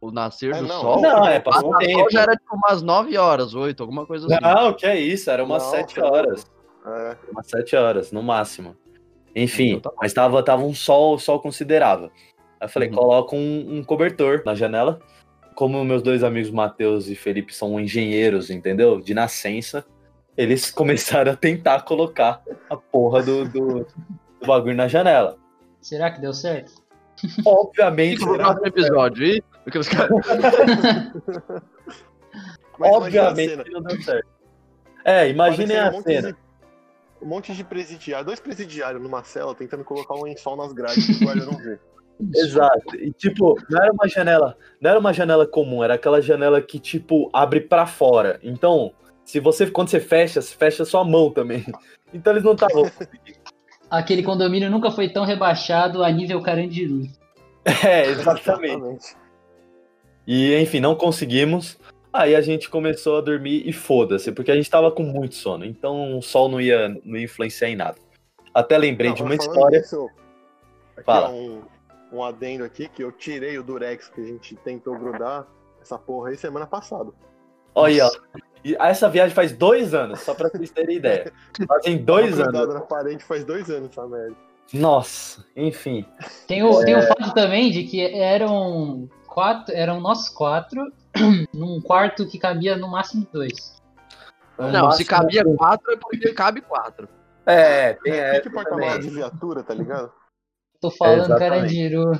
o 0.00 0.10
nascer 0.10 0.54
É, 0.54 0.58
do 0.58 0.66
não, 0.66 0.80
sol, 0.80 1.00
Não, 1.00 1.26
é, 1.28 1.38
passou 1.38 1.72
um 1.72 1.78
tempo. 1.78 2.10
já 2.10 2.22
era 2.22 2.32
tipo 2.34 2.56
umas 2.56 2.82
9 2.82 3.16
horas, 3.16 3.54
8, 3.54 3.80
alguma 3.82 4.04
coisa 4.06 4.26
assim. 4.26 4.38
Não, 4.42 4.72
que 4.72 4.86
é 4.86 4.98
isso, 4.98 5.30
era 5.30 5.44
umas 5.44 5.62
Não, 5.62 5.70
7 5.70 5.94
tá 5.94 6.00
louco. 6.02 6.16
horas. 6.16 6.46
É, 6.86 7.16
Umas 7.30 7.46
sete 7.46 7.76
horas, 7.76 8.10
no 8.12 8.22
máximo. 8.22 8.74
Enfim, 9.36 9.74
Então 9.74 9.92
tá 9.92 9.98
mas 10.00 10.12
tava, 10.14 10.42
tava 10.42 10.62
um 10.62 10.72
sol, 10.74 11.18
sol 11.18 11.38
considerável. 11.38 12.10
Aí 12.58 12.64
eu 12.66 12.68
falei, 12.68 12.88
Uhum. 12.88 12.94
coloca 12.94 13.36
um, 13.36 13.76
um 13.78 13.84
cobertor 13.84 14.42
na 14.46 14.54
janela. 14.54 14.98
Como 15.54 15.84
meus 15.84 16.02
dois 16.02 16.24
amigos 16.24 16.50
Matheus 16.50 17.08
e 17.08 17.14
Felipe 17.14 17.54
são 17.54 17.78
engenheiros, 17.78 18.48
entendeu? 18.48 19.00
De 19.00 19.12
nascença, 19.12 19.84
eles 20.38 20.70
começaram 20.72 21.32
a 21.32 21.36
tentar 21.36 21.82
colocar 21.82 22.40
a 22.70 22.76
porra 22.76 23.22
do, 23.22 23.44
do, 23.46 23.66
do 24.40 24.46
bagulho 24.46 24.74
na 24.76 24.88
janela. 24.88 25.36
Será 25.82 26.10
que 26.10 26.20
deu 26.20 26.32
certo? 26.32 26.72
Obviamente, 27.44 28.20
Fica 28.20 28.26
pro 28.30 28.36
próximo 28.38 28.66
episódio, 28.68 29.26
e 29.26 29.42
porque 29.64 29.78
os 29.78 29.88
caras- 29.88 30.10
obviamente 32.80 33.70
não 33.70 33.82
deu 33.82 34.00
certo. 34.02 34.28
É, 35.04 35.28
imaginem 35.28 35.78
a 35.78 35.90
um 35.90 36.02
cena. 36.02 36.32
de- 36.32 36.38
Um 37.20 37.26
monte 37.26 37.52
de 37.52 37.64
presidiário, 37.64 38.24
dois 38.26 38.38
presidiários 38.40 39.02
numa 39.02 39.24
cela 39.24 39.54
tentando 39.54 39.82
colocar 39.84 40.14
um 40.14 40.22
lençol 40.22 40.56
nas 40.56 40.72
grades 40.72 41.04
que 41.04 41.12
o 41.24 41.26
guarda 41.26 41.44
não 41.46 41.56
vê. 41.58 41.78
Exato. 42.34 42.96
E 42.96 43.12
tipo, 43.12 43.56
não 43.70 43.82
era 43.82 43.92
uma 43.92 44.08
janela, 44.08 44.56
não 44.80 44.90
era 44.90 44.98
uma 45.00 45.12
janela 45.12 45.46
comum, 45.46 45.82
era 45.82 45.94
aquela 45.94 46.20
janela 46.20 46.60
que 46.62 46.78
tipo 46.78 47.28
abre 47.32 47.60
pra 47.60 47.86
fora. 47.86 48.38
Então, 48.42 48.92
se 49.28 49.40
você 49.40 49.70
quando 49.70 49.90
você 49.90 50.00
fecha, 50.00 50.40
você 50.40 50.56
fecha 50.56 50.86
sua 50.86 51.04
mão 51.04 51.30
também. 51.30 51.64
Então 52.10 52.32
eles 52.32 52.42
não 52.42 52.54
estavam. 52.54 52.90
Aquele 53.90 54.22
condomínio 54.22 54.70
nunca 54.70 54.90
foi 54.90 55.10
tão 55.10 55.26
rebaixado 55.26 56.02
a 56.02 56.10
nível 56.10 56.40
Carandiru. 56.40 57.02
É, 57.86 58.06
exatamente. 58.06 59.14
E 60.26 60.56
enfim, 60.56 60.80
não 60.80 60.94
conseguimos. 60.94 61.78
Aí 62.10 62.34
a 62.34 62.40
gente 62.40 62.70
começou 62.70 63.18
a 63.18 63.20
dormir 63.20 63.68
e 63.68 63.74
foda-se, 63.74 64.32
porque 64.32 64.50
a 64.50 64.56
gente 64.56 64.70
tava 64.70 64.90
com 64.90 65.02
muito 65.02 65.34
sono. 65.34 65.66
Então 65.66 66.16
o 66.16 66.22
sol 66.22 66.48
não 66.48 66.58
ia, 66.58 66.88
não 67.04 67.18
ia 67.18 67.24
influenciar 67.24 67.68
em 67.68 67.76
nada. 67.76 67.98
Até 68.54 68.78
lembrei 68.78 69.10
Não, 69.10 69.16
de 69.16 69.22
uma 69.22 69.34
história. 69.34 69.80
aqui 69.80 71.04
Fala. 71.04 71.28
é 71.28 71.32
um, 71.32 71.62
um 72.10 72.24
adendo 72.24 72.64
aqui 72.64 72.88
que 72.88 73.04
eu 73.04 73.12
tirei 73.12 73.58
o 73.58 73.62
durex 73.62 74.08
que 74.08 74.22
a 74.22 74.24
gente 74.24 74.56
tentou 74.56 74.98
grudar 74.98 75.46
essa 75.78 75.98
porra 75.98 76.30
aí 76.30 76.38
semana 76.38 76.66
passada. 76.66 77.12
Olha, 77.74 78.06
ó. 78.06 78.10
E 78.68 78.76
essa 78.78 79.08
viagem 79.08 79.34
faz 79.34 79.52
dois 79.52 79.94
anos, 79.94 80.20
só 80.20 80.34
pra 80.34 80.48
vocês 80.48 80.70
terem 80.70 80.96
ideia. 80.96 81.32
Fazem 81.66 81.98
dois 82.04 82.38
anos. 82.38 82.74
na 82.74 82.80
parede 82.80 83.24
faz 83.24 83.44
dois 83.44 83.68
anos 83.70 83.90
essa 83.90 84.06
merda. 84.06 84.36
Nossa, 84.74 85.44
enfim. 85.56 86.04
Tem 86.46 86.62
o, 86.62 86.82
É. 86.82 86.84
tem 86.84 86.96
o 86.96 87.02
fato 87.02 87.32
também 87.34 87.70
de 87.70 87.84
que 87.84 88.00
eram 88.14 89.08
quatro, 89.26 89.74
eram 89.74 90.00
nós 90.00 90.28
quatro 90.28 90.92
num 91.54 91.80
quarto 91.80 92.26
que 92.28 92.38
cabia 92.38 92.76
no 92.76 92.88
máximo 92.88 93.26
dois. 93.32 93.78
No 94.58 94.70
Não, 94.70 94.90
se 94.90 95.04
cabia 95.04 95.44
4 95.44 95.92
é 95.92 95.96
porque 95.96 96.32
cabe 96.34 96.60
4. 96.60 97.08
É, 97.46 97.94
tem 97.94 98.12
É, 98.12 98.40
porta-malas 98.50 98.94
também. 98.96 99.08
de 99.08 99.14
viatura, 99.14 99.62
tá 99.62 99.72
ligado? 99.72 100.12
Tô 100.80 100.90
falando 100.92 101.24
exatamente. 101.24 101.50
Carandiru. 101.50 102.12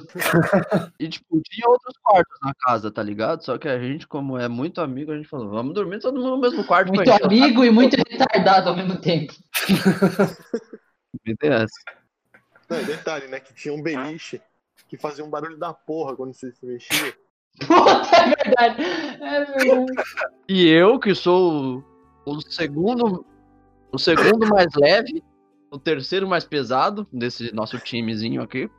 E, 0.98 1.08
tipo, 1.08 1.40
tinha 1.42 1.68
outros 1.68 1.94
quartos 2.02 2.38
na 2.42 2.52
casa, 2.54 2.90
tá 2.90 3.02
ligado? 3.02 3.44
Só 3.44 3.56
que 3.56 3.68
a 3.68 3.78
gente, 3.78 4.06
como 4.06 4.36
é 4.36 4.48
muito 4.48 4.80
amigo, 4.80 5.12
a 5.12 5.16
gente 5.16 5.28
falou, 5.28 5.48
vamos 5.48 5.74
dormir 5.74 6.00
todo 6.00 6.16
mundo 6.16 6.30
no 6.30 6.40
mesmo 6.40 6.64
quarto. 6.64 6.92
Muito 6.92 7.08
encher 7.08 7.22
o 7.22 7.26
amigo 7.26 7.64
e 7.64 7.70
muito 7.70 7.94
retardado 7.94 8.70
ao 8.70 8.76
mesmo 8.76 9.00
tempo. 9.00 9.32
Tem 11.38 11.50
essa. 11.50 11.68
Não, 12.68 12.82
detalhe, 12.84 13.28
né? 13.28 13.38
Que 13.38 13.54
tinha 13.54 13.72
um 13.72 13.82
beliche 13.82 14.40
que 14.88 14.96
fazia 14.96 15.24
um 15.24 15.30
barulho 15.30 15.56
da 15.56 15.72
porra 15.72 16.16
quando 16.16 16.34
você 16.34 16.50
se 16.50 16.66
mexia. 16.66 17.14
Puta, 17.60 18.16
é 18.16 18.44
verdade. 18.44 18.82
É 18.82 19.44
verdade. 19.44 19.92
E 20.48 20.66
eu, 20.66 20.98
que 20.98 21.14
sou 21.14 21.84
o 22.24 22.40
segundo 22.40 23.24
o 23.90 23.98
segundo 23.98 24.46
mais 24.48 24.68
leve, 24.76 25.22
o 25.70 25.78
terceiro 25.78 26.26
mais 26.26 26.44
pesado 26.44 27.06
desse 27.12 27.54
nosso 27.54 27.78
timezinho 27.78 28.42
aqui, 28.42 28.70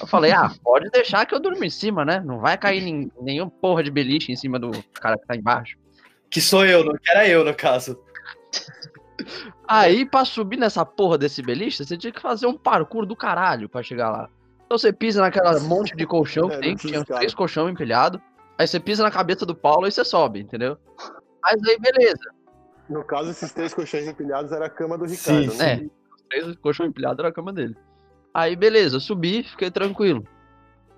eu 0.00 0.06
falei, 0.06 0.32
ah, 0.32 0.50
pode 0.62 0.88
deixar 0.90 1.26
que 1.26 1.34
eu 1.34 1.40
durmo 1.40 1.64
em 1.64 1.70
cima, 1.70 2.04
né? 2.04 2.20
Não 2.24 2.38
vai 2.38 2.56
cair 2.56 3.10
nenhum 3.20 3.48
porra 3.48 3.82
de 3.82 3.90
beliche 3.90 4.32
em 4.32 4.36
cima 4.36 4.58
do 4.58 4.70
cara 4.94 5.18
que 5.18 5.26
tá 5.26 5.36
embaixo. 5.36 5.76
Que 6.30 6.40
sou 6.40 6.64
eu, 6.64 6.84
não 6.84 6.94
que 6.94 7.10
era 7.10 7.26
eu, 7.26 7.44
no 7.44 7.54
caso. 7.54 8.00
Aí, 9.66 10.04
pra 10.06 10.24
subir 10.24 10.56
nessa 10.56 10.84
porra 10.84 11.18
desse 11.18 11.42
beliche, 11.42 11.84
você 11.84 11.96
tinha 11.96 12.12
que 12.12 12.20
fazer 12.20 12.46
um 12.46 12.56
parkour 12.56 13.04
do 13.04 13.14
caralho 13.14 13.68
pra 13.68 13.82
chegar 13.82 14.10
lá. 14.10 14.28
Então 14.64 14.78
você 14.78 14.92
pisa 14.92 15.20
naquela 15.20 15.58
monte 15.60 15.94
de 15.96 16.06
colchão 16.06 16.48
que 16.48 16.54
É, 16.54 16.60
tem, 16.60 16.76
que 16.76 16.88
tinha 16.88 17.04
três 17.04 17.34
colchão 17.34 17.68
empilhado. 17.68 18.20
Aí 18.56 18.66
você 18.66 18.78
pisa 18.78 19.02
na 19.02 19.10
cabeça 19.10 19.44
do 19.44 19.54
Paulo 19.54 19.86
e 19.86 19.90
você 19.90 20.04
sobe, 20.04 20.40
entendeu? 20.40 20.78
Mas 21.42 21.60
aí, 21.66 21.78
beleza. 21.78 22.30
No 22.88 23.04
caso, 23.04 23.30
esses 23.30 23.52
três 23.52 23.72
colchões 23.72 24.06
empilhados 24.06 24.52
era 24.52 24.66
a 24.66 24.70
cama 24.70 24.98
do 24.98 25.04
Ricardo, 25.04 25.50
Sim, 25.50 25.58
né? 25.58 25.72
É, 25.72 25.76
os 25.76 25.90
três 26.30 26.56
colchão 26.56 26.86
empilhado 26.86 27.20
era 27.20 27.28
a 27.28 27.32
cama 27.32 27.52
dele. 27.52 27.76
Aí, 28.32 28.54
beleza, 28.54 28.96
eu 28.96 29.00
subi, 29.00 29.42
fiquei 29.42 29.70
tranquilo. 29.70 30.24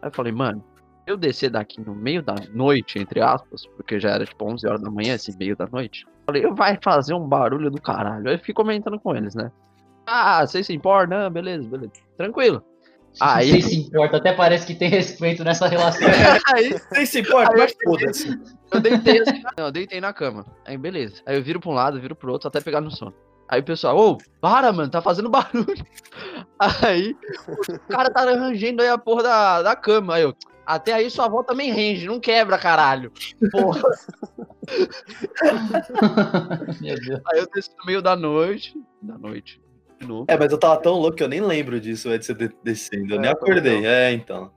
Aí 0.00 0.08
eu 0.08 0.12
falei, 0.12 0.32
mano, 0.32 0.62
eu 1.06 1.16
descer 1.16 1.50
daqui 1.50 1.80
no 1.80 1.94
meio 1.94 2.22
da 2.22 2.34
noite, 2.52 2.98
entre 2.98 3.20
aspas, 3.20 3.66
porque 3.76 3.98
já 3.98 4.10
era 4.10 4.26
tipo 4.26 4.44
11 4.44 4.66
horas 4.66 4.82
da 4.82 4.90
manhã, 4.90 5.14
esse 5.14 5.36
meio 5.36 5.56
da 5.56 5.66
noite. 5.66 6.06
Falei, 6.26 6.44
eu 6.44 6.54
vai 6.54 6.78
fazer 6.80 7.14
um 7.14 7.26
barulho 7.26 7.70
do 7.70 7.80
caralho. 7.80 8.28
Aí 8.28 8.34
eu 8.34 8.38
fiquei 8.38 8.54
comentando 8.54 9.00
com 9.00 9.16
eles, 9.16 9.34
né? 9.34 9.50
Ah, 10.06 10.46
vocês 10.46 10.66
se 10.66 10.74
importam? 10.74 11.18
Não, 11.18 11.30
beleza, 11.30 11.68
beleza. 11.68 11.92
Tranquilo. 12.16 12.62
Aí, 13.20 13.50
sei 13.50 13.62
se 13.62 13.76
importa, 13.76 14.16
até 14.16 14.32
parece 14.32 14.66
que 14.66 14.74
tem 14.74 14.88
respeito 14.88 15.44
nessa 15.44 15.66
relação. 15.68 16.08
aí 16.54 16.74
Nem 16.92 17.04
se 17.04 17.20
importa, 17.20 17.52
Aí 17.52 17.58
eu 17.58 17.62
mas 17.62 17.76
foda-se. 17.84 18.40
eu 18.72 18.80
deitei 18.80 19.20
assim, 19.20 19.42
não, 19.58 19.66
eu 19.66 19.72
deitei 19.72 20.00
na 20.00 20.12
cama. 20.12 20.46
Aí, 20.64 20.78
beleza. 20.78 21.20
Aí 21.26 21.36
eu 21.36 21.42
viro 21.42 21.60
pra 21.60 21.70
um 21.70 21.74
lado, 21.74 22.00
viro 22.00 22.16
pro 22.16 22.32
outro, 22.32 22.48
até 22.48 22.60
pegar 22.60 22.80
no 22.80 22.90
sono. 22.90 23.14
Aí 23.48 23.60
o 23.60 23.64
pessoal, 23.64 23.96
ô, 23.98 24.18
para, 24.40 24.72
mano, 24.72 24.90
tá 24.90 25.02
fazendo 25.02 25.28
barulho. 25.28 25.66
Aí 26.58 27.14
o 27.68 27.78
cara 27.88 28.08
tá 28.10 28.20
rangendo 28.22 28.82
aí 28.82 28.88
a 28.88 28.96
porra 28.96 29.22
da, 29.24 29.62
da 29.62 29.76
cama. 29.76 30.14
Aí 30.14 30.22
eu, 30.22 30.32
até 30.64 30.92
aí 30.92 31.10
sua 31.10 31.24
avó 31.26 31.42
também 31.42 31.72
range, 31.72 32.06
não 32.06 32.20
quebra, 32.20 32.56
caralho. 32.56 33.10
Porra. 33.50 33.82
Meu 36.80 36.94
Deus. 36.96 37.20
Aí 37.32 37.38
eu 37.40 37.46
desci 37.52 37.70
no 37.78 37.84
meio 37.86 38.02
da 38.02 38.16
noite. 38.16 38.74
Da 39.02 39.18
noite. 39.18 39.60
De 40.00 40.06
novo. 40.06 40.24
É, 40.28 40.36
mas 40.38 40.50
eu 40.52 40.58
tava 40.58 40.80
tão 40.80 40.94
louco 40.94 41.16
que 41.16 41.22
eu 41.22 41.28
nem 41.28 41.40
lembro 41.40 41.80
disso, 41.80 42.08
antes 42.08 42.28
de 42.28 42.34
você 42.34 42.48
de- 42.48 42.56
descendo. 42.62 43.14
Eu 43.14 43.20
nem 43.20 43.30
É, 43.30 43.32
acordei. 43.32 43.78
então. 43.78 43.90
É, 43.90 44.12
então. 44.12 44.52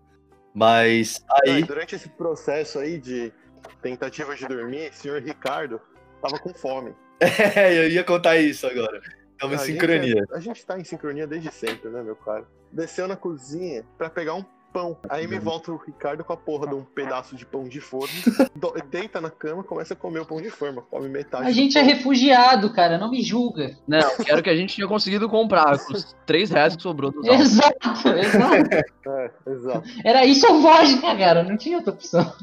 Mas 0.54 1.24
Não, 1.45 1.54
aí. 1.56 1.63
durante 1.63 1.95
esse 1.95 2.10
processo 2.10 2.80
aí 2.80 3.00
de 3.00 3.34
tentativa 3.82 4.36
de 4.36 4.48
dormir, 4.48 4.89
o 4.89 4.93
senhor 4.93 5.21
Ricardo 5.21 5.80
tava 6.21 6.39
com 6.39 6.54
fome. 6.54 6.93
É, 7.56 7.78
eu 7.78 7.89
ia 7.89 8.04
contar 8.04 8.38
isso 8.38 8.67
agora. 8.67 9.01
Estamos 9.32 9.56
em 9.58 9.63
A 9.63 9.65
gente 9.65 9.71
sincronia. 9.73 10.25
é- 10.32 10.36
a 10.36 10.39
gente 10.39 10.65
tá 10.65 10.80
em 10.80 10.84
sincronia 10.84 11.28
desde 11.28 11.51
sempre, 11.51 11.89
né, 11.89 12.01
meu 12.04 12.15
cara? 12.15 12.45
Desceu 12.71 13.08
na 13.08 13.15
cozinha 13.15 13.84
pra 13.97 14.10
pegar 14.10 14.34
um 14.36 14.43
pão. 14.75 14.97
Aí 15.07 15.25
me 15.25 15.39
volta 15.39 15.71
o 15.71 15.77
Ricardo 15.77 16.21
com 16.25 16.33
a 16.33 16.38
porra 16.38 16.67
de 16.67 16.75
um 16.75 16.83
pedaço 16.83 17.33
de 17.33 17.45
pão 17.45 17.63
de 17.63 17.79
forno. 17.79 18.13
do- 18.53 18.73
deita 18.89 19.21
na 19.21 19.29
cama 19.29 19.63
começa 19.63 19.93
a 19.93 19.97
comer 19.97 20.19
o 20.19 20.25
pão 20.25 20.41
de 20.41 20.49
forma. 20.49 20.81
Come 20.81 21.07
metade. 21.07 21.47
A 21.47 21.51
gente 21.51 21.77
é 21.77 21.81
pão. 21.81 21.89
refugiado, 21.93 22.73
cara, 22.73 22.97
não 22.97 23.09
me 23.09 23.23
julga. 23.23 23.77
Não, 23.88 24.17
que 24.17 24.29
era 24.29 24.41
o 24.41 24.43
que 24.43 24.49
a 24.49 24.55
gente 24.55 24.75
tinha 24.75 24.88
conseguido 24.88 25.29
comprar, 25.29 25.79
com 25.79 25.93
os 25.93 26.13
3 26.25 26.49
reais 26.49 26.75
que 26.75 26.81
sobrou 26.81 27.09
dos. 27.09 27.25
Exato, 27.25 28.09
exato. 28.09 28.75
É, 29.07 29.31
exato. 29.47 29.89
Era 30.03 30.25
isso 30.25 30.45
ou 30.51 30.61
vodka, 30.61 31.15
cara, 31.15 31.43
não 31.43 31.55
tinha 31.55 31.77
outra 31.77 31.93
opção. 31.93 32.33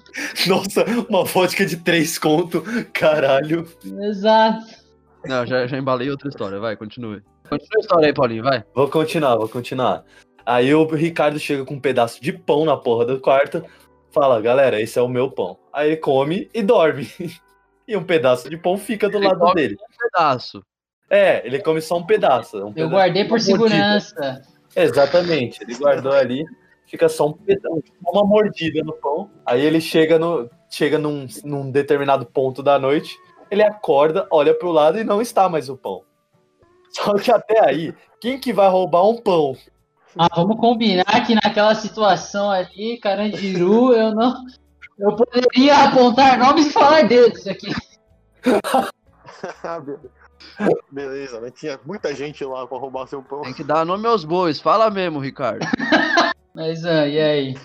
Nossa, 0.47 0.85
uma 1.09 1.25
vodka 1.25 1.66
de 1.66 1.77
três 1.77 2.18
conto. 2.18 2.62
Caralho. 2.95 3.68
Exato. 3.85 4.64
Não, 5.27 5.45
já, 5.45 5.66
já 5.66 5.77
embalei 5.77 6.11
outra 6.11 6.29
história, 6.31 6.59
vai, 6.59 6.77
continue. 6.77 7.23
Continua 7.49 7.77
a 7.77 7.81
história 7.81 8.07
aí, 8.07 8.14
Paulinho, 8.14 8.42
vai. 8.42 8.64
Vou 8.75 8.88
continuar, 8.88 9.37
vou 9.37 9.49
continuar. 9.49 10.03
Aí 10.45 10.75
o 10.75 10.85
Ricardo 10.87 11.39
chega 11.39 11.65
com 11.65 11.75
um 11.75 11.81
pedaço 11.81 12.23
de 12.23 12.33
pão 12.33 12.65
na 12.65 12.77
porra 12.77 13.05
do 13.05 13.21
quarto. 13.21 13.65
Fala, 14.11 14.41
galera, 14.41 14.81
esse 14.81 14.99
é 14.99 15.03
o 15.03 15.09
meu 15.09 15.31
pão. 15.31 15.57
Aí 15.73 15.89
ele 15.91 15.97
come 15.97 16.51
e 16.55 16.63
dorme. 16.63 17.09
E 17.89 17.97
um 17.97 18.05
pedaço 18.05 18.49
de 18.49 18.57
pão 18.57 18.79
fica 18.79 19.11
do 19.11 19.19
Ele 19.19 19.27
lado 19.27 19.41
come 19.41 19.55
dele. 19.55 19.75
Um 19.75 19.97
pedaço. 20.11 20.65
É, 21.11 21.45
ele 21.45 21.61
come 21.61 21.81
só 21.81 21.97
um 21.99 22.07
pedaço. 22.07 22.57
um 22.59 22.69
Eu 22.69 22.73
pedaço- 22.73 22.93
guardei 22.95 23.25
por 23.27 23.41
segurança. 23.41 24.41
Exatamente, 24.75 25.61
ele 25.63 25.75
guardou 25.75 26.13
ali, 26.13 26.45
fica 26.87 27.09
só 27.09 27.27
um 27.27 27.33
pedaço, 27.33 27.83
uma 28.07 28.25
mordida 28.25 28.83
no 28.85 28.93
pão. 28.93 29.29
Aí 29.45 29.63
ele 29.65 29.81
chega, 29.81 30.17
no, 30.17 30.49
chega 30.71 30.97
num, 30.97 31.27
num 31.45 31.71
determinado 31.73 32.25
ponto 32.25 32.63
da 32.63 32.79
noite, 32.79 33.17
ele 33.51 33.65
acorda, 33.65 34.29
olha 34.31 34.55
pro 34.55 34.71
lado 34.71 34.99
e 35.01 35.05
não 35.05 35.21
está 35.21 35.49
mais 35.49 35.69
o 35.69 35.77
pão. 35.77 36.03
Só 36.91 37.15
que 37.15 37.33
até 37.33 37.69
aí, 37.69 37.93
quem 38.21 38.39
que 38.39 38.53
vai 38.53 38.69
roubar 38.71 39.07
um 39.09 39.17
pão? 39.21 39.57
Ah, 40.18 40.29
vamos 40.37 40.59
combinar 40.59 41.27
que 41.27 41.35
naquela 41.35 41.75
situação 41.75 42.51
ali, 42.51 42.98
Carandiru, 42.98 43.92
eu 43.92 44.14
não. 44.14 44.35
Eu 44.98 45.16
poderia 45.16 45.85
apontar 45.85 46.38
nomes 46.38 46.66
e 46.66 46.70
falar 46.70 47.03
deles 47.09 47.46
aqui. 47.46 47.72
Be- 49.85 49.98
Beleza, 50.90 51.40
mas 51.40 51.53
tinha 51.53 51.81
muita 51.85 52.14
gente 52.14 52.44
lá 52.44 52.66
pra 52.66 52.77
roubar 52.79 53.07
seu 53.07 53.22
pão. 53.22 53.42
Tem 53.42 53.55
que 53.55 53.64
dar 53.64 53.87
nome 53.87 54.07
aos 54.07 54.25
bois, 54.25 54.61
fala 54.61 54.90
mesmo, 54.90 55.18
Ricardo. 55.18 55.64
Mas 56.55 56.85
ah, 56.85 57.09
e 57.09 57.18
aí? 57.18 57.57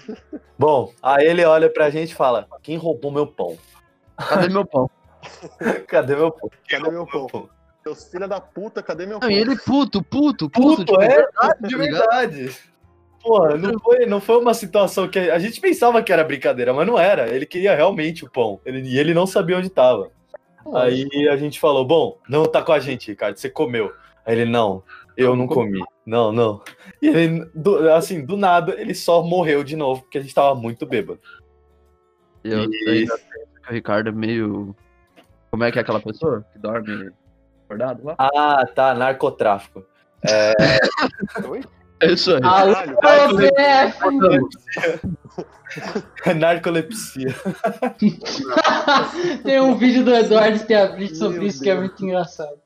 Bom, 0.57 0.93
aí 1.03 1.25
ele 1.27 1.43
olha 1.43 1.69
pra 1.69 1.89
gente 1.89 2.11
e 2.11 2.15
fala: 2.15 2.47
Quem 2.63 2.77
roubou 2.77 3.11
meu 3.11 3.27
pão? 3.27 3.57
Cadê 4.15 4.47
meu 4.47 4.65
pão? 4.65 4.89
Cadê 5.89 6.15
meu 6.15 6.31
pão? 6.31 6.49
Cadê 6.69 6.89
meu 6.89 7.05
pão? 7.05 7.49
Seus 7.87 8.09
filha 8.11 8.27
da 8.27 8.41
puta, 8.41 8.83
cadê 8.83 9.05
meu 9.05 9.13
Não, 9.15 9.19
pão? 9.21 9.31
e 9.31 9.35
ele 9.35 9.55
puto, 9.57 10.03
puto, 10.03 10.49
puto. 10.49 10.61
Puto, 10.77 10.85
tipo, 10.85 11.01
é? 11.01 11.07
verdade, 11.07 11.57
De 11.61 11.75
tá 11.75 11.81
ligado? 11.83 11.99
verdade. 12.31 12.57
Porra, 13.23 13.57
não 13.57 13.79
foi, 13.79 14.05
não 14.05 14.21
foi 14.21 14.37
uma 14.39 14.53
situação 14.53 15.07
que 15.07 15.17
a 15.19 15.39
gente 15.39 15.59
pensava 15.59 16.01
que 16.03 16.11
era 16.13 16.23
brincadeira, 16.23 16.73
mas 16.73 16.85
não 16.87 16.97
era. 16.99 17.27
Ele 17.33 17.45
queria 17.45 17.75
realmente 17.75 18.23
o 18.25 18.29
pão. 18.29 18.59
Ele, 18.65 18.81
e 18.81 18.97
ele 18.99 19.13
não 19.13 19.25
sabia 19.25 19.57
onde 19.57 19.69
tava. 19.69 20.11
Aí 20.73 21.07
a 21.29 21.37
gente 21.37 21.59
falou: 21.59 21.85
Bom, 21.85 22.17
não 22.29 22.45
tá 22.45 22.61
com 22.61 22.71
a 22.73 22.79
gente, 22.79 23.09
Ricardo, 23.09 23.37
você 23.37 23.49
comeu. 23.49 23.91
Aí 24.25 24.37
ele: 24.39 24.49
Não, 24.49 24.83
eu 25.15 25.35
não 25.35 25.47
comi. 25.47 25.81
Não, 26.05 26.31
não. 26.31 26.61
E 27.01 27.07
ele, 27.07 27.45
do- 27.55 27.89
assim, 27.91 28.23
do 28.25 28.37
nada, 28.37 28.79
ele 28.79 28.93
só 28.93 29.21
morreu 29.23 29.63
de 29.63 29.75
novo, 29.75 30.01
porque 30.03 30.17
a 30.17 30.21
gente 30.21 30.33
tava 30.35 30.55
muito 30.55 30.85
bêbado. 30.85 31.19
Eu 32.43 32.63
E- 32.65 32.69
que 32.69 33.13
o 33.69 33.73
Ricardo 33.73 34.09
é 34.09 34.11
meio. 34.11 34.75
Como 35.51 35.63
é 35.63 35.71
que 35.71 35.79
é 35.79 35.81
aquela 35.81 35.99
pessoa 35.99 36.45
que 36.53 36.59
dorme 36.59 37.09
acordado 37.67 38.03
lá? 38.03 38.15
Ah, 38.17 38.65
tá, 38.73 38.93
narcotráfico. 38.95 39.85
É 41.99 42.11
isso 42.11 42.33
aí. 42.33 42.41
Alô, 42.43 43.37
PF! 43.37 43.99
Narcolepsia. 46.35 47.35
Tem 49.43 49.59
um 49.59 49.75
vídeo 49.75 50.05
do 50.05 50.13
Eduardo 50.13 50.57
Steabrit 50.57 51.15
sobre 51.15 51.39
Meu 51.39 51.47
isso 51.47 51.61
que 51.61 51.69
é 51.69 51.75
muito 51.75 52.03
engraçado. 52.03 52.57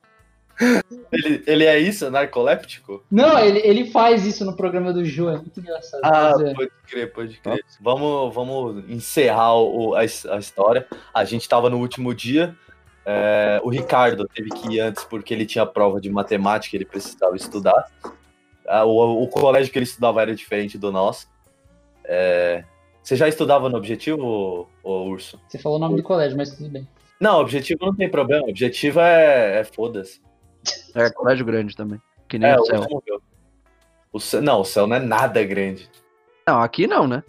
Ele, 1.12 1.44
ele 1.48 1.66
é 1.66 1.80
isso, 1.80 2.12
narcoléptico? 2.12 3.04
Não, 3.10 3.40
ele, 3.40 3.60
ele 3.64 3.90
faz 3.90 4.26
isso 4.28 4.46
no 4.46 4.56
programa 4.56 4.94
do 4.94 5.04
Ju, 5.04 5.30
é 5.30 5.38
muito 5.38 5.60
engraçado. 5.60 6.02
Ah, 6.04 6.34
é. 6.40 6.54
pode 6.54 6.72
crer, 6.88 7.12
pode 7.12 7.38
crer. 7.40 7.66
Vamos, 7.80 8.34
vamos 8.34 8.88
encerrar 8.88 9.56
o, 9.56 9.96
a, 9.96 10.02
a 10.02 10.38
história. 10.38 10.86
A 11.12 11.26
gente 11.26 11.50
tava 11.50 11.68
no 11.68 11.80
último 11.80 12.14
dia. 12.14 12.56
É, 13.06 13.60
o 13.64 13.70
Ricardo 13.70 14.28
teve 14.28 14.50
que 14.50 14.76
ir 14.76 14.80
antes 14.80 15.04
porque 15.04 15.34
ele 15.34 15.46
tinha 15.46 15.66
prova 15.66 16.00
de 16.00 16.10
matemática, 16.10 16.76
ele 16.76 16.86
precisava 16.86 17.36
estudar. 17.36 17.86
Ah, 18.68 18.86
o, 18.86 19.24
o 19.24 19.28
colégio 19.28 19.72
que 19.72 19.78
ele 19.80 19.86
estudava 19.86 20.22
era 20.22 20.36
diferente 20.36 20.78
do 20.78 20.92
nosso. 20.92 21.28
É, 22.06 22.64
você 23.04 23.16
já 23.16 23.28
estudava 23.28 23.68
no 23.70 23.78
Objetivo, 23.78 24.70
ô, 24.84 25.04
Urso? 25.10 25.40
Você 25.48 25.58
falou 25.58 25.78
o 25.78 25.82
nome 25.82 25.96
do 25.98 26.04
colégio, 26.04 26.38
mas 26.38 26.56
tudo 26.56 26.70
bem. 26.70 26.88
Não, 27.20 27.40
Objetivo 27.40 27.86
não 27.86 27.96
tem 27.96 28.10
problema. 28.10 28.48
Objetivo 28.48 29.00
é, 29.00 29.60
é 29.60 29.64
foda-se. 29.64 30.22
É, 30.96 31.10
colégio 31.12 31.46
grande 31.46 31.76
também. 31.76 32.02
Que 32.28 32.38
nem 32.40 32.52
É, 32.52 32.56
o 32.60 32.66
céu. 32.66 32.86
O 34.14 34.20
céu- 34.20 34.42
não, 34.42 34.62
o 34.62 34.66
céu 34.66 34.86
não 34.88 34.96
é 34.96 35.00
nada 35.00 35.44
grande. 35.44 35.90
Não, 36.48 36.62
aqui 36.62 36.86
não, 36.88 37.08
né? 37.08 37.24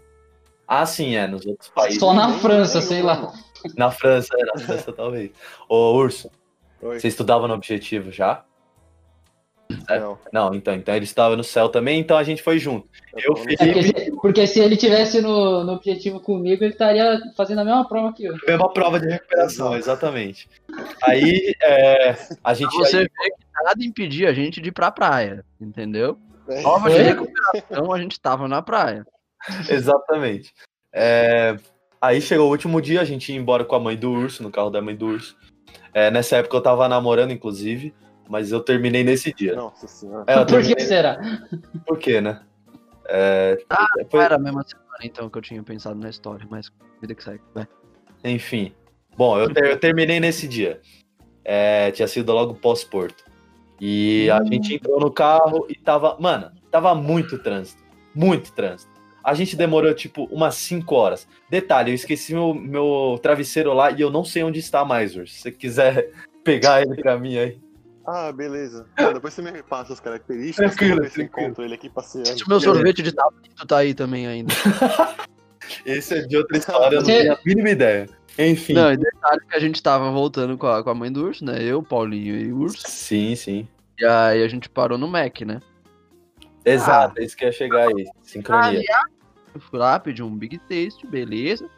Ah, 0.67 0.87
sim, 0.87 1.15
é, 1.17 1.27
nos 1.27 1.45
outros 1.47 1.69
países. 1.71 2.01
Só 2.01 2.13
na 2.15 2.31
França, 2.39 2.81
sei 2.81 3.03
lá. 3.03 3.33
Na 3.77 3.91
França, 3.91 4.29
é, 4.39 4.45
na 4.45 4.59
França 4.65 4.93
talvez. 4.93 5.31
Ô, 5.69 5.93
Urso, 5.95 6.31
Oi. 6.83 6.99
você 7.01 7.09
estudava 7.09 7.47
no 7.49 7.55
Objetivo 7.55 8.11
já? 8.11 8.45
Não, 9.89 10.19
Não, 10.31 10.55
então, 10.55 10.75
então 10.75 10.95
ele 10.95 11.05
estava 11.07 11.35
no 11.35 11.43
céu 11.43 11.67
também, 11.69 11.99
então 11.99 12.19
a 12.19 12.23
gente 12.23 12.43
foi 12.43 12.59
junto. 12.59 12.87
Eu 13.17 13.35
tô 13.35 13.37
fiz- 13.43 13.59
É 13.61 13.67
porque, 13.73 13.83
se, 13.83 14.13
porque 14.21 14.47
se 14.47 14.61
ele 14.61 14.77
tivesse 14.77 15.21
no, 15.23 15.65
no 15.65 15.73
objetivo 15.73 16.21
comigo, 16.21 16.63
ele 16.63 16.73
estaria 16.75 17.19
fazendo 17.37 17.61
a 17.63 17.65
mesma 17.65 17.89
prova 17.89 18.13
que 18.13 18.25
eu. 18.25 18.35
Mesma 18.47 18.71
prova 18.71 19.01
de 19.01 19.09
recuperação, 19.09 19.75
exatamente. 19.75 20.47
Aí, 21.03 21.55
é, 21.63 22.15
a 22.45 22.53
gente... 22.53 22.71
Você 22.77 22.99
aí- 22.99 23.03
vê 23.05 23.31
que 23.31 23.65
nada 23.65 23.83
impedia 23.85 24.29
a 24.29 24.33
gente 24.35 24.61
de 24.61 24.69
ir 24.69 24.73
pra 24.73 24.91
praia, 24.91 25.43
entendeu? 25.59 26.19
É. 26.49 26.61
Prova 26.61 26.91
de 26.91 26.99
recuperação, 27.01 27.93
a 27.93 27.99
gente 27.99 28.21
tava 28.21 28.47
na 28.47 28.61
praia. 28.61 29.07
exatamente. 29.71 30.53
É, 30.93 31.57
aí 32.03 32.21
chegou 32.21 32.49
o 32.49 32.51
último 32.51 32.81
dia, 32.83 33.01
a 33.01 33.05
gente 33.05 33.33
ia 33.33 33.39
embora 33.39 33.65
com 33.65 33.75
a 33.77 33.81
mãe 33.81 33.97
do 33.97 34.11
Urso, 34.11 34.43
no 34.43 34.51
carro 34.51 34.69
da 34.71 34.83
mãe 34.83 34.95
do 34.97 35.07
Urso. 35.07 35.37
É, 35.95 36.11
nessa 36.11 36.37
época 36.37 36.57
eu 36.57 36.61
tava 36.61 36.89
namorando, 36.89 37.31
inclusive, 37.33 37.95
mas 38.29 38.51
eu 38.53 38.61
terminei 38.61 39.05
nesse 39.05 39.33
dia. 39.33 39.55
Nossa 39.55 39.87
senhora. 39.87 40.25
É, 40.27 40.45
Por 40.45 40.63
que 40.63 40.81
será? 40.81 41.19
Por 41.87 41.99
quê, 41.99 42.21
né? 42.21 42.41
É, 43.07 43.59
Não 43.99 44.07
foi- 44.11 44.21
era 44.21 44.37
a 44.37 44.39
mesma 44.39 44.63
semana, 44.63 44.99
então, 45.05 45.29
que 45.31 45.39
eu 45.39 45.43
tinha 45.43 45.63
pensado 45.63 45.99
na 45.99 46.11
história, 46.11 46.47
mas 46.51 46.71
vida 47.01 47.15
que 47.15 47.23
segue. 47.23 47.41
Vai. 47.55 47.67
Enfim. 48.25 48.73
Bom, 49.17 49.39
eu, 49.39 49.53
ter- 49.53 49.67
eu 49.71 49.79
terminei 49.79 50.19
nesse 50.21 50.47
dia. 50.49 50.81
É, 51.45 51.91
tinha 51.91 52.07
sido 52.09 52.33
logo 52.33 52.55
pós-porto. 52.55 53.25
E 53.81 54.31
a 54.31 54.39
Hum. 54.41 54.47
gente 54.47 54.75
entrou 54.77 55.01
no 55.01 55.11
carro 55.11 55.67
e 55.69 55.75
tava. 55.75 56.17
Mano, 56.21 56.53
tava 56.71 56.95
muito 56.95 57.37
trânsito. 57.39 57.83
Muito 58.15 58.53
trânsito. 58.53 58.92
A 59.23 59.35
gente 59.35 59.57
demorou, 59.57 59.95
tipo, 59.95 60.25
umas 60.25 60.55
5 60.57 60.95
horas. 60.95 61.29
Detalhe, 61.49 61.91
eu 61.91 61.95
esqueci 61.95 62.35
meu, 62.35 62.55
meu 62.55 63.19
travesseiro 63.23 63.73
lá 63.73 63.91
e 63.91 64.01
eu 64.01 64.11
não 64.11 64.25
sei 64.25 64.43
onde 64.43 64.59
está 64.59 64.85
mais, 64.85 65.17
Urs. 65.17 65.33
Se 65.33 65.41
você 65.41 65.53
quiser 65.53 66.11
pegar 66.43 66.83
ele 66.83 66.95
pra 67.01 67.19
mim 67.19 67.39
aí. 67.39 67.61
Ah, 68.07 68.33
beleza. 68.33 68.87
Ah, 68.97 69.13
depois 69.13 69.33
você 69.33 69.43
me 69.43 69.51
repassa 69.51 69.93
as 69.93 70.01
características. 70.01 70.75
Tranquilo, 70.75 71.09
que 71.09 71.21
eu 71.21 71.25
encontro 71.25 71.65
ele 71.65 71.75
aqui 71.75 71.89
passeando. 71.89 72.37
Se 72.37 72.45
o 72.45 72.49
meu 72.49 72.61
sorvete 72.61 73.01
de 73.01 73.13
tablito 73.13 73.67
tá 73.67 73.79
aí 73.79 73.95
também 73.95 74.27
ainda. 74.27 74.53
Esse 75.87 76.15
é 76.19 76.21
de 76.23 76.37
outra 76.37 76.59
história, 76.59 76.97
eu 76.97 77.01
não 77.01 77.07
tenho 77.07 77.33
a 77.33 77.39
mínima 77.47 77.71
ideia. 77.71 78.09
Enfim. 78.39 78.73
Não, 78.73 78.93
e 78.93 78.97
detalhe 78.97 79.41
que 79.49 79.55
a 79.55 79.61
gente 79.61 79.83
tava 79.83 80.11
voltando 80.11 80.57
com 80.59 80.67
a, 80.67 80.83
com 80.83 80.91
a 80.91 80.95
mãe 80.95 81.13
do 81.13 81.25
urso, 81.25 81.45
né? 81.45 81.63
Eu, 81.63 81.83
Paulinho 81.83 82.37
e 82.37 82.53
o 82.53 82.59
urso. 82.59 82.83
Sim, 82.89 83.37
sim. 83.37 83.69
E 83.99 84.05
aí 84.05 84.43
a 84.43 84.49
gente 84.49 84.69
parou 84.69 84.99
no 84.99 85.07
Mac, 85.07 85.43
né? 85.43 85.61
Exato, 86.65 87.21
é 87.21 87.25
isso 87.25 87.37
que 87.37 87.45
ia 87.45 87.53
chegar 87.53 87.89
aí. 87.89 88.07
Sincronia. 88.23 88.83
Eu 89.55 89.61
fui 89.61 89.79
lá, 89.79 89.99
pedi 89.99 90.23
um 90.23 90.35
Big 90.35 90.59
Taste, 90.59 91.07
beleza. 91.07 91.69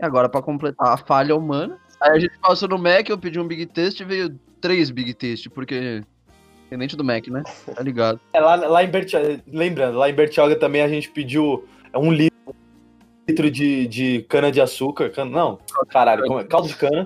E 0.00 0.04
agora 0.04 0.28
pra 0.28 0.42
completar 0.42 0.88
a 0.88 0.96
falha 0.96 1.34
humana. 1.34 1.78
Aí 2.00 2.10
a 2.12 2.18
gente 2.18 2.38
passou 2.38 2.68
no 2.68 2.78
Mac, 2.78 3.08
eu 3.08 3.18
pedi 3.18 3.38
um 3.38 3.46
Big 3.46 3.66
Taste 3.66 4.02
e 4.02 4.06
veio 4.06 4.38
três 4.60 4.90
Big 4.90 5.14
Taste, 5.14 5.50
porque. 5.50 6.02
Independente 6.66 6.96
do 6.96 7.04
Mac, 7.04 7.26
né? 7.28 7.42
Tá 7.74 7.82
ligado? 7.82 8.18
É, 8.32 8.40
lá, 8.40 8.54
lá 8.54 8.82
em 8.82 8.88
Bertioga, 8.88 9.42
lembrando, 9.46 9.98
lá 9.98 10.08
em 10.08 10.14
Bertioga 10.14 10.56
também 10.56 10.80
a 10.80 10.88
gente 10.88 11.10
pediu 11.10 11.68
um 11.94 12.10
litro, 12.10 12.56
litro 13.28 13.50
de, 13.50 13.86
de 13.86 14.22
cana 14.22 14.50
de 14.50 14.58
açúcar. 14.58 15.10
Cana, 15.10 15.30
não, 15.30 15.58
caralho, 15.90 16.24
como 16.24 16.40
é? 16.40 16.44
caldo 16.44 16.68
de 16.68 16.76
cana. 16.76 17.04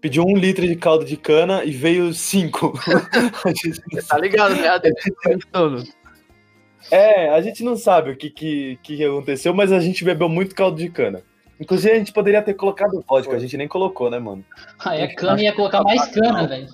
Pediu 0.00 0.24
um 0.24 0.36
litro 0.36 0.66
de 0.66 0.74
caldo 0.74 1.04
de 1.04 1.16
cana 1.16 1.62
e 1.62 1.70
veio 1.70 2.12
cinco. 2.12 2.72
Tá 4.08 4.18
ligado, 4.18 4.54
né? 4.56 4.80
É, 6.90 7.28
a 7.30 7.40
gente 7.40 7.62
não 7.64 7.76
sabe 7.76 8.10
o 8.10 8.16
que, 8.16 8.30
que, 8.30 8.78
que 8.82 9.04
aconteceu, 9.04 9.52
mas 9.54 9.72
a 9.72 9.80
gente 9.80 10.04
bebeu 10.04 10.28
muito 10.28 10.54
caldo 10.54 10.76
de 10.78 10.88
cana. 10.90 11.22
Inclusive, 11.58 11.92
a 11.94 11.98
gente 11.98 12.12
poderia 12.12 12.42
ter 12.42 12.54
colocado 12.54 13.04
vodka, 13.08 13.34
a 13.34 13.38
gente 13.38 13.56
nem 13.56 13.68
colocou, 13.68 14.10
né, 14.10 14.18
mano? 14.18 14.44
Aí 14.84 15.02
a 15.02 15.14
cana 15.14 15.40
ia 15.40 15.52
colocar 15.54 15.82
mais 15.82 16.04
cana, 16.08 16.46
velho. 16.46 16.68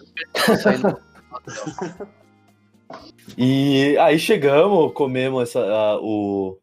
E 3.38 3.96
aí 3.98 4.18
chegamos, 4.18 4.92
comemos 4.94 5.42
essa, 5.48 5.60
a- 5.60 6.00
o, 6.00 6.58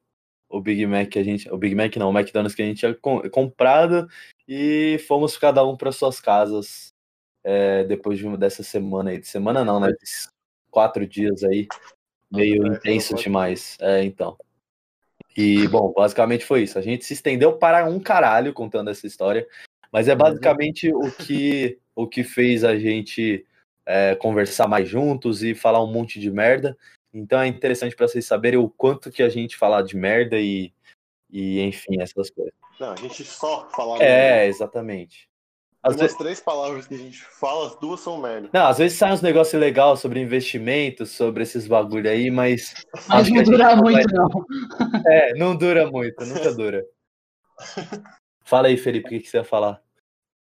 o 0.49 0.59
Big 0.61 0.85
Mac 0.85 1.09
que 1.09 1.19
a 1.19 1.23
gente. 1.23 1.49
O 1.51 1.57
Big 1.57 1.73
Mac 1.75 1.95
não, 1.95 2.09
o 2.09 2.17
McDonald's 2.17 2.55
que 2.55 2.61
a 2.61 2.65
gente 2.65 2.79
tinha 2.79 2.93
com- 2.95 3.21
comprado 3.29 4.07
e 4.47 4.99
fomos 5.07 5.37
cada 5.37 5.65
um 5.65 5.77
para 5.77 5.91
suas 5.91 6.19
casas 6.19 6.93
é, 7.43 7.83
depois 7.85 8.17
de 8.17 8.25
uma 8.27 8.37
dessa 8.37 8.63
semana 8.63 9.11
aí. 9.11 9.19
De 9.19 9.27
semana 9.27 9.63
não, 9.63 9.79
né? 9.79 9.91
Desses 9.99 10.29
quatro 10.69 11.07
dias 11.07 11.43
aí. 11.43 11.67
Meio 12.31 12.65
É, 12.65 12.75
intenso 12.75 13.09
quatro 13.09 13.23
demais. 13.23 13.77
É, 13.79 14.03
então. 14.03 14.37
E, 15.35 15.67
bom, 15.67 15.93
basicamente 15.95 16.45
foi 16.45 16.63
isso. 16.63 16.79
A 16.79 16.81
gente 16.81 17.05
se 17.05 17.13
estendeu 17.13 17.53
para 17.53 17.85
um 17.85 17.99
caralho 17.99 18.53
contando 18.53 18.89
essa 18.89 19.05
história, 19.05 19.47
mas 19.91 20.07
é 20.07 20.15
basicamente 20.15 20.91
o 20.93 21.11
que, 21.11 21.77
o 21.95 22.07
que 22.07 22.23
fez 22.23 22.63
a 22.63 22.77
gente 22.77 23.45
é, 23.85 24.15
conversar 24.15 24.67
mais 24.67 24.89
juntos 24.89 25.43
e 25.43 25.53
falar 25.53 25.83
um 25.83 25.91
monte 25.91 26.19
de 26.19 26.31
merda. 26.31 26.77
Então 27.13 27.39
é 27.39 27.47
interessante 27.47 27.95
para 27.95 28.07
vocês 28.07 28.25
saberem 28.25 28.59
o 28.59 28.69
quanto 28.69 29.11
que 29.11 29.23
a 29.23 29.29
gente 29.29 29.55
fala 29.55 29.81
de 29.81 29.95
merda 29.95 30.37
e, 30.37 30.73
e 31.29 31.61
enfim, 31.61 32.01
essas 32.01 32.29
coisas. 32.29 32.53
Não, 32.79 32.91
a 32.91 32.95
gente 32.95 33.23
só 33.23 33.69
fala. 33.69 34.03
É, 34.03 34.45
exatamente. 34.47 35.29
Às 35.83 35.93
As 35.95 36.01
vezes, 36.01 36.17
três 36.17 36.39
palavras 36.41 36.87
que 36.87 36.95
a 36.95 36.97
gente 36.97 37.21
fala, 37.23 37.67
as 37.67 37.75
duas 37.79 37.99
são 37.99 38.19
merda. 38.19 38.49
não, 38.51 38.65
às 38.67 38.77
vezes 38.77 38.97
sai 38.97 39.13
uns 39.13 39.21
negócios 39.21 39.59
legais 39.59 39.99
sobre 39.99 40.19
investimentos, 40.19 41.11
sobre 41.11 41.43
esses 41.43 41.67
bagulho 41.67 42.09
aí, 42.09 42.29
mas 42.31 42.73
Mas 43.07 43.29
não 43.29 43.43
dura 43.43 43.75
não 43.75 43.83
vai- 43.83 43.93
muito, 43.93 44.13
não. 44.15 44.45
é, 45.07 45.33
não 45.35 45.55
dura 45.55 45.89
muito, 45.89 46.25
nunca 46.25 46.53
dura. 46.53 46.83
Fala 48.43 48.67
aí, 48.69 48.77
Felipe, 48.77 49.07
o 49.07 49.09
que, 49.09 49.19
que 49.19 49.29
você 49.29 49.37
ia 49.37 49.43
falar? 49.43 49.81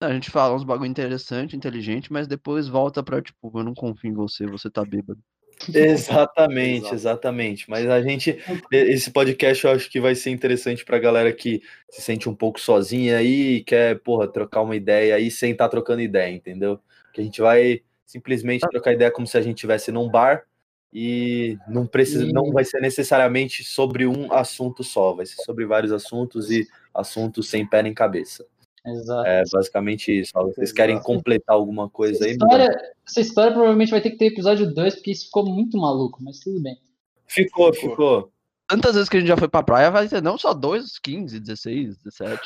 A 0.02 0.12
gente 0.12 0.30
fala 0.30 0.54
uns 0.54 0.64
bagulho 0.64 0.90
interessante, 0.90 1.54
inteligente, 1.54 2.12
mas 2.12 2.26
depois 2.26 2.66
volta 2.66 3.02
pra, 3.02 3.20
tipo, 3.20 3.52
eu 3.54 3.62
não 3.64 3.74
confio 3.74 4.10
em 4.10 4.14
você, 4.14 4.46
você 4.46 4.70
tá 4.70 4.82
bêbado. 4.84 5.20
Exatamente, 5.68 6.94
exatamente. 6.94 7.68
Mas 7.68 7.88
a 7.88 8.00
gente, 8.02 8.38
esse 8.70 9.10
podcast 9.10 9.64
eu 9.64 9.70
acho 9.72 9.90
que 9.90 10.00
vai 10.00 10.14
ser 10.14 10.30
interessante 10.30 10.84
pra 10.84 10.98
galera 10.98 11.32
que 11.32 11.62
se 11.90 12.00
sente 12.00 12.28
um 12.28 12.34
pouco 12.34 12.60
sozinha 12.60 13.18
aí 13.18 13.56
e 13.56 13.64
quer, 13.64 13.98
porra, 14.00 14.26
trocar 14.30 14.62
uma 14.62 14.76
ideia 14.76 15.14
aí 15.16 15.30
sem 15.30 15.52
estar 15.52 15.68
trocando 15.68 16.00
ideia, 16.02 16.32
entendeu? 16.34 16.80
Que 17.12 17.20
a 17.20 17.24
gente 17.24 17.40
vai 17.40 17.82
simplesmente 18.06 18.66
trocar 18.70 18.92
ideia 18.92 19.10
como 19.10 19.26
se 19.26 19.36
a 19.36 19.42
gente 19.42 19.56
estivesse 19.56 19.92
num 19.92 20.08
bar 20.10 20.44
e 20.92 21.56
não 21.68 21.86
precisa, 21.86 22.24
E- 22.24 22.32
não 22.32 22.50
vai 22.52 22.64
ser 22.64 22.80
necessariamente 22.80 23.62
sobre 23.62 24.06
um 24.06 24.32
assunto 24.32 24.82
só, 24.82 25.12
vai 25.14 25.26
ser 25.26 25.36
sobre 25.42 25.64
vários 25.66 25.92
assuntos 25.92 26.50
e 26.50 26.66
assuntos 26.94 27.48
sem 27.48 27.68
pé 27.68 27.82
nem 27.82 27.94
cabeça. 27.94 28.46
Exato. 28.86 29.28
É 29.28 29.42
basicamente 29.52 30.20
isso. 30.20 30.32
Ó, 30.34 30.46
Vocês 30.46 30.72
querem 30.72 30.94
Exato. 30.96 31.06
completar 31.06 31.54
alguma 31.56 31.88
coisa 31.90 32.14
Essa 32.16 32.24
aí? 32.24 32.30
história, 32.32 32.92
essa 33.06 33.20
história 33.20 33.52
provavelmente 33.52 33.90
vai 33.90 34.00
ter 34.00 34.10
que 34.10 34.16
ter 34.16 34.26
episódio 34.26 34.72
2, 34.72 34.94
porque 34.96 35.10
isso 35.10 35.26
ficou 35.26 35.44
muito 35.46 35.76
maluco, 35.76 36.22
mas 36.22 36.38
tudo 36.40 36.60
bem. 36.62 36.78
Ficou, 37.26 37.72
Ficou. 37.74 37.90
ficou. 37.90 38.32
Tantas 38.68 38.94
vezes 38.94 39.08
que 39.08 39.16
a 39.16 39.20
gente 39.20 39.28
já 39.28 39.36
foi 39.36 39.48
pra 39.48 39.62
praia, 39.62 39.90
vai 39.90 40.08
ter 40.08 40.22
não 40.22 40.38
só 40.38 40.54
dois, 40.54 40.98
15, 40.98 41.38
16, 41.40 41.98
17. 41.98 42.40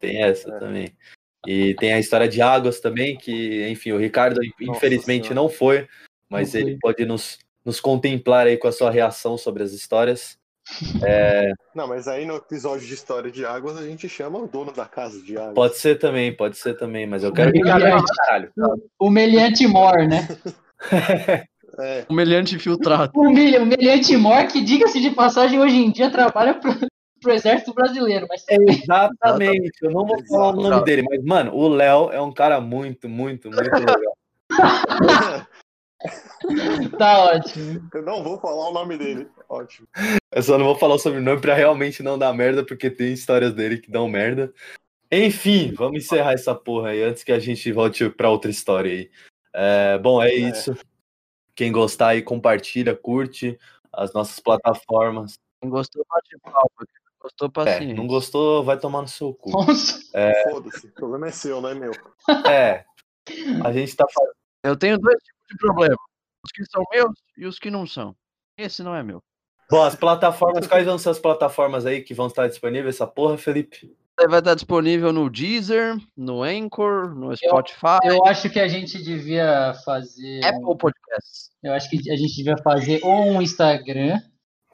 Tem 0.00 0.22
essa 0.22 0.50
É. 0.50 0.58
também. 0.58 0.92
E 1.46 1.74
tem 1.74 1.92
a 1.92 1.98
história 2.00 2.28
de 2.28 2.40
águas 2.40 2.80
também, 2.80 3.16
que, 3.16 3.68
enfim, 3.68 3.92
o 3.92 3.98
Ricardo, 3.98 4.40
infelizmente, 4.60 5.28
Senhora. 5.28 5.34
não 5.42 5.48
foi, 5.48 5.86
mas 6.28 6.54
Não 6.54 6.60
ele 6.60 6.78
pode 6.80 7.04
nos, 7.04 7.38
nos 7.64 7.80
contemplar 7.80 8.46
aí 8.46 8.56
com 8.56 8.68
a 8.68 8.72
sua 8.72 8.90
reação 8.90 9.36
sobre 9.36 9.62
as 9.62 9.72
histórias. 9.72 10.38
Não, 11.74 11.88
mas 11.88 12.08
aí 12.08 12.24
no 12.24 12.36
episódio 12.36 12.86
de 12.86 12.94
História 12.94 13.30
de 13.30 13.44
Águas 13.44 13.76
a 13.76 13.82
gente 13.82 14.08
chama 14.08 14.38
o 14.38 14.46
dono 14.46 14.72
da 14.72 14.84
casa 14.84 15.20
de 15.22 15.36
águas. 15.36 15.54
Pode 15.54 15.78
ser 15.78 15.98
também, 15.98 16.34
pode 16.34 16.56
ser 16.56 16.74
também, 16.74 17.06
mas 17.06 17.24
eu 17.24 17.32
quero 17.32 17.52
que 17.52 17.58
Obrigado. 17.58 17.80
caralho, 17.80 18.52
caralho. 18.54 18.82
Humilhante 19.00 19.66
Mor, 19.66 20.06
né? 20.06 20.28
É, 21.78 22.04
Humilhante 22.08 22.56
infiltrado. 22.56 23.12
Humilha, 23.14 23.62
humilhante 23.62 24.16
Mor, 24.16 24.46
que 24.46 24.62
diga-se 24.62 25.00
de 25.00 25.10
passagem, 25.10 25.58
hoje 25.58 25.76
em 25.76 25.90
dia 25.90 26.10
trabalha 26.10 26.54
pro, 26.54 26.74
pro 27.20 27.32
exército 27.32 27.72
brasileiro, 27.72 28.26
mas 28.28 28.44
Exatamente, 28.48 29.78
eu 29.82 29.90
não 29.90 30.06
vou 30.06 30.22
falar 30.26 30.50
o 30.50 30.62
nome 30.62 30.84
dele, 30.84 31.02
mas, 31.08 31.24
mano, 31.24 31.54
o 31.54 31.68
Léo 31.68 32.10
é 32.12 32.20
um 32.20 32.32
cara 32.32 32.60
muito, 32.60 33.08
muito, 33.08 33.50
muito 33.50 33.62
legal. 33.62 33.96
tá 36.98 37.24
ótimo. 37.24 37.88
eu 37.94 38.02
não 38.02 38.22
vou 38.22 38.38
falar 38.40 38.68
o 38.70 38.72
nome 38.72 38.96
dele. 38.98 39.28
Ótimo. 39.48 39.86
Eu 40.32 40.42
só 40.42 40.58
não 40.58 40.64
vou 40.66 40.76
falar 40.76 40.94
o 40.94 40.98
sobrenome 40.98 41.40
pra 41.40 41.54
realmente 41.54 42.02
não 42.02 42.18
dar 42.18 42.32
merda, 42.32 42.64
porque 42.64 42.90
tem 42.90 43.12
histórias 43.12 43.54
dele 43.54 43.78
que 43.78 43.90
dão 43.90 44.08
merda. 44.08 44.52
Enfim, 45.10 45.72
vamos 45.76 46.04
encerrar 46.04 46.32
essa 46.32 46.54
porra 46.54 46.90
aí 46.90 47.02
antes 47.02 47.22
que 47.22 47.32
a 47.32 47.38
gente 47.38 47.70
volte 47.70 48.08
pra 48.10 48.30
outra 48.30 48.50
história 48.50 48.90
aí. 48.90 49.10
É, 49.54 49.98
bom, 49.98 50.22
é 50.22 50.30
É. 50.30 50.34
isso. 50.34 50.74
Quem 51.54 51.70
gostar 51.70 52.08
aí, 52.08 52.22
compartilha, 52.22 52.96
curte 52.96 53.58
as 53.92 54.12
nossas 54.14 54.40
plataformas. 54.40 55.34
Quem 55.60 55.68
gostou, 55.70 56.04
bate 56.08 56.38
palma. 56.42 56.88
Gostou, 57.20 57.46
É, 57.48 57.50
paciência. 57.52 57.94
não 57.94 58.06
gostou, 58.06 58.64
vai 58.64 58.78
tomar 58.78 59.02
no 59.02 59.08
seu 59.08 59.32
cu. 59.34 59.50
Nossa, 59.50 60.00
Foda-se. 60.50 60.86
O 60.86 60.92
problema 60.92 61.28
é 61.28 61.30
seu, 61.30 61.60
não 61.60 61.68
é 61.68 61.74
meu. 61.74 61.92
É, 62.50 62.84
a 63.62 63.70
gente 63.70 63.94
tá 63.94 64.04
fazendo. 64.12 64.34
Eu 64.64 64.76
tenho 64.76 64.98
dois 64.98 65.16
tipos 65.22 65.41
de 65.52 65.58
problema. 65.58 65.96
Os 66.44 66.50
que 66.50 66.64
são 66.64 66.82
meus 66.92 67.12
e 67.36 67.46
os 67.46 67.58
que 67.58 67.70
não 67.70 67.86
são. 67.86 68.14
Esse 68.58 68.82
não 68.82 68.94
é 68.94 69.02
meu. 69.02 69.22
Bom, 69.70 69.82
as 69.82 69.94
plataformas, 69.94 70.66
quais 70.66 70.84
vão 70.84 70.98
ser 70.98 71.10
as 71.10 71.18
plataformas 71.18 71.86
aí 71.86 72.02
que 72.02 72.14
vão 72.14 72.26
estar 72.26 72.48
disponíveis 72.48 72.96
essa 72.96 73.06
porra, 73.06 73.38
Felipe? 73.38 73.94
Vai 74.28 74.38
estar 74.38 74.54
disponível 74.54 75.12
no 75.12 75.30
Deezer, 75.30 75.96
no 76.16 76.42
Anchor, 76.42 77.14
no 77.14 77.34
Spotify, 77.34 77.98
eu 78.04 78.24
acho 78.26 78.50
que 78.50 78.60
a 78.60 78.68
gente 78.68 79.02
devia 79.02 79.72
fazer. 79.84 80.44
Apple 80.44 80.76
Podcasts. 80.76 81.50
Eu 81.62 81.72
acho 81.72 81.88
que 81.88 81.96
a 82.10 82.16
gente 82.16 82.36
devia 82.36 82.56
fazer 82.58 83.00
ou 83.02 83.30
um 83.30 83.40
Instagram 83.40 84.20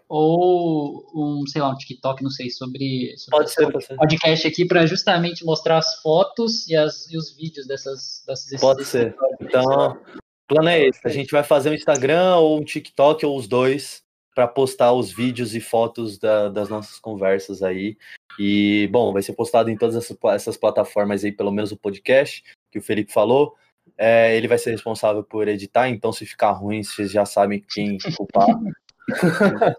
ou 0.08 1.04
um, 1.14 1.46
sei 1.46 1.60
lá, 1.60 1.70
um 1.70 1.76
TikTok, 1.76 2.22
não 2.22 2.30
sei, 2.30 2.50
sobre, 2.50 3.14
sobre 3.18 3.38
Pode 3.38 3.50
ser, 3.50 3.70
pode 3.70 3.84
ser. 3.84 3.96
podcast 3.96 4.46
aqui 4.46 4.66
para 4.66 4.86
justamente 4.86 5.44
mostrar 5.44 5.78
as 5.78 6.00
fotos 6.00 6.66
e, 6.66 6.74
as, 6.74 7.10
e 7.10 7.16
os 7.16 7.36
vídeos 7.36 7.66
dessas. 7.66 8.24
dessas 8.26 8.60
Pode 8.60 8.84
ser. 8.84 9.14
Então, 9.40 10.00
plano 10.48 10.68
é 10.68 10.86
esse. 10.86 11.00
A 11.04 11.10
gente 11.10 11.30
vai 11.30 11.42
fazer 11.44 11.70
um 11.70 11.74
Instagram 11.74 12.36
ou 12.36 12.58
um 12.58 12.64
TikTok 12.64 13.24
ou 13.24 13.36
os 13.36 13.46
dois 13.46 14.02
para 14.34 14.48
postar 14.48 14.92
os 14.92 15.12
vídeos 15.12 15.54
e 15.54 15.60
fotos 15.60 16.18
da- 16.18 16.48
das 16.48 16.68
nossas 16.68 16.98
conversas 16.98 17.62
aí. 17.62 17.96
E, 18.38 18.88
bom, 18.92 19.12
vai 19.12 19.20
ser 19.22 19.32
postado 19.32 19.68
em 19.70 19.76
todas 19.76 19.96
essas, 19.96 20.16
essas 20.32 20.56
plataformas 20.56 21.24
aí, 21.24 21.32
pelo 21.32 21.50
menos 21.50 21.72
o 21.72 21.76
podcast 21.76 22.42
que 22.70 22.78
o 22.78 22.82
Felipe 22.82 23.12
falou. 23.12 23.54
É, 23.96 24.36
ele 24.36 24.46
vai 24.46 24.58
ser 24.58 24.70
responsável 24.70 25.24
por 25.24 25.48
editar, 25.48 25.88
então 25.88 26.12
se 26.12 26.24
ficar 26.24 26.52
ruim, 26.52 26.82
vocês 26.82 27.10
já 27.10 27.24
sabem 27.24 27.62
quem 27.68 27.98
culpar. 28.16 28.46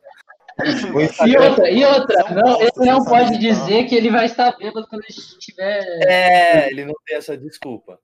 O 0.94 1.26
E 1.26 1.38
outra, 1.38 1.72
e 1.72 1.86
outra, 1.86 2.30
não, 2.32 2.62
ele 2.62 2.72
não 2.92 3.06
pode 3.06 3.38
dizer 3.38 3.86
que 3.86 3.96
ele 3.96 4.10
vai 4.10 4.26
estar 4.26 4.52
bêbado 4.58 4.86
quando 4.88 5.04
a 5.08 5.12
gente 5.12 5.40
tiver. 5.40 5.82
É, 6.06 6.70
ele 6.70 6.84
não 6.84 6.94
tem 7.06 7.16
essa 7.16 7.38
desculpa. 7.38 7.98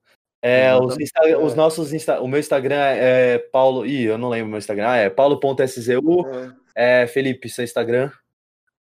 É, 0.47 0.75
os. 0.75 0.99
Insta- 0.99 1.39
os 1.39 1.53
É. 1.53 1.55
nossos 1.55 1.93
Insta- 1.93 2.21
o 2.21 2.27
meu 2.27 2.39
Instagram 2.39 2.75
é 2.79 3.37
Paulo. 3.39 3.85
Ih, 3.85 4.03
eu 4.03 4.17
não 4.17 4.29
lembro 4.29 4.47
o 4.47 4.49
meu 4.51 4.59
Instagram. 4.59 4.87
Ah, 4.89 4.97
é 4.97 5.09
paulo.szu. 5.09 6.25
É. 6.75 7.01
É, 7.03 7.07
Felipe, 7.07 7.49
seu 7.49 7.63
Instagram. 7.63 8.11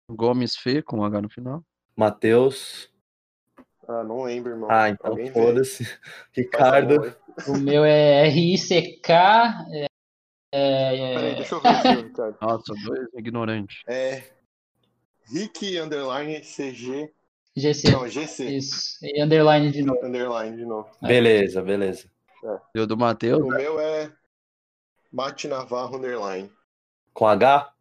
Gomes 0.10 0.56
Fê, 0.56 0.82
com 0.82 1.04
H 1.04 1.22
no 1.22 1.30
final. 1.30 1.64
Matheus. 1.96 2.90
Ah, 3.88 4.04
não 4.04 4.24
lembro, 4.24 4.52
irmão. 4.52 4.70
Ah, 4.70 4.90
então 4.90 5.16
foda-se. 5.34 5.84
Ricardo. 6.34 7.16
O 7.48 7.58
meu 7.58 7.84
é 7.86 8.28
RICK. 8.28 9.10
É, 9.72 9.88
é, 10.54 11.16
Peraí, 11.16 11.36
deixa 11.36 11.56
eu 11.56 11.62
ver 11.62 11.70
o 11.70 11.82
seu, 11.82 12.02
Ricardo. 12.04 12.38
Nossa, 12.42 12.74
dois 12.86 13.08
ignorantes. 13.16 13.82
É. 13.88 14.24
Rick 15.34 15.78
underline 15.80 16.40
CG. 16.42 17.12
GC. 17.58 17.92
Não, 17.92 18.08
GC. 18.08 18.46
Isso. 18.58 18.98
E 19.04 19.22
underline 19.22 19.72
de 19.72 19.84
novo. 19.84 20.00
Underline 20.06 20.56
de 20.56 20.66
novo. 20.66 20.90
Beleza, 21.02 21.62
beleza. 21.62 22.06
E 22.76 22.80
o 22.80 22.86
do 22.88 22.96
Matheus, 22.96 23.42
O 23.44 23.48
meu 23.48 23.80
é 23.80 24.12
Mate 25.12 25.48
Navarro 25.48 25.98
underline. 25.98 26.52
Com 27.14 27.28
H? 27.28 27.74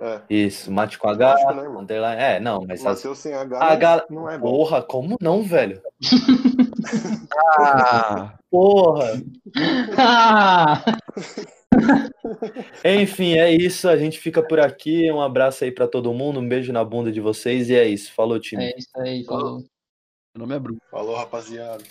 É. 0.00 0.20
Isso, 0.30 0.70
mate 0.70 0.96
com 0.96 1.08
H. 1.08 1.34
Né, 1.54 1.62
irmão? 1.64 1.82
underline. 1.82 2.20
É, 2.22 2.40
não, 2.40 2.64
mas. 2.66 2.80
as- 2.86 2.98
Matheus 2.98 3.18
sem 3.18 3.34
H 3.34 3.58
H- 3.60 4.06
não 4.08 4.30
é 4.30 4.38
bom. 4.38 4.48
Porra, 4.50 4.80
como 4.82 5.16
não, 5.20 5.42
velho? 5.42 5.82
Ah, 7.60 8.38
Porra! 8.50 9.20
Ah! 9.98 10.82
Enfim, 12.84 13.38
é 13.38 13.50
isso. 13.50 13.88
A 13.88 13.96
gente 13.96 14.18
fica 14.18 14.42
por 14.42 14.60
aqui. 14.60 15.10
Um 15.10 15.20
abraço 15.20 15.64
aí 15.64 15.72
pra 15.72 15.86
todo 15.86 16.12
mundo. 16.12 16.40
Um 16.40 16.48
beijo 16.48 16.72
na 16.72 16.84
bunda 16.84 17.12
de 17.12 17.20
vocês. 17.20 17.68
E 17.70 17.74
é 17.74 17.86
isso. 17.86 18.12
Falou, 18.12 18.38
time. 18.40 18.64
É 18.64 18.78
isso 18.78 18.90
aí, 18.96 19.24
falou. 19.24 19.58
meu 20.34 20.46
nome 20.46 20.54
é 20.54 20.58
Bruno. 20.58 20.80
Falou, 20.90 21.16
rapaziada. 21.16 21.84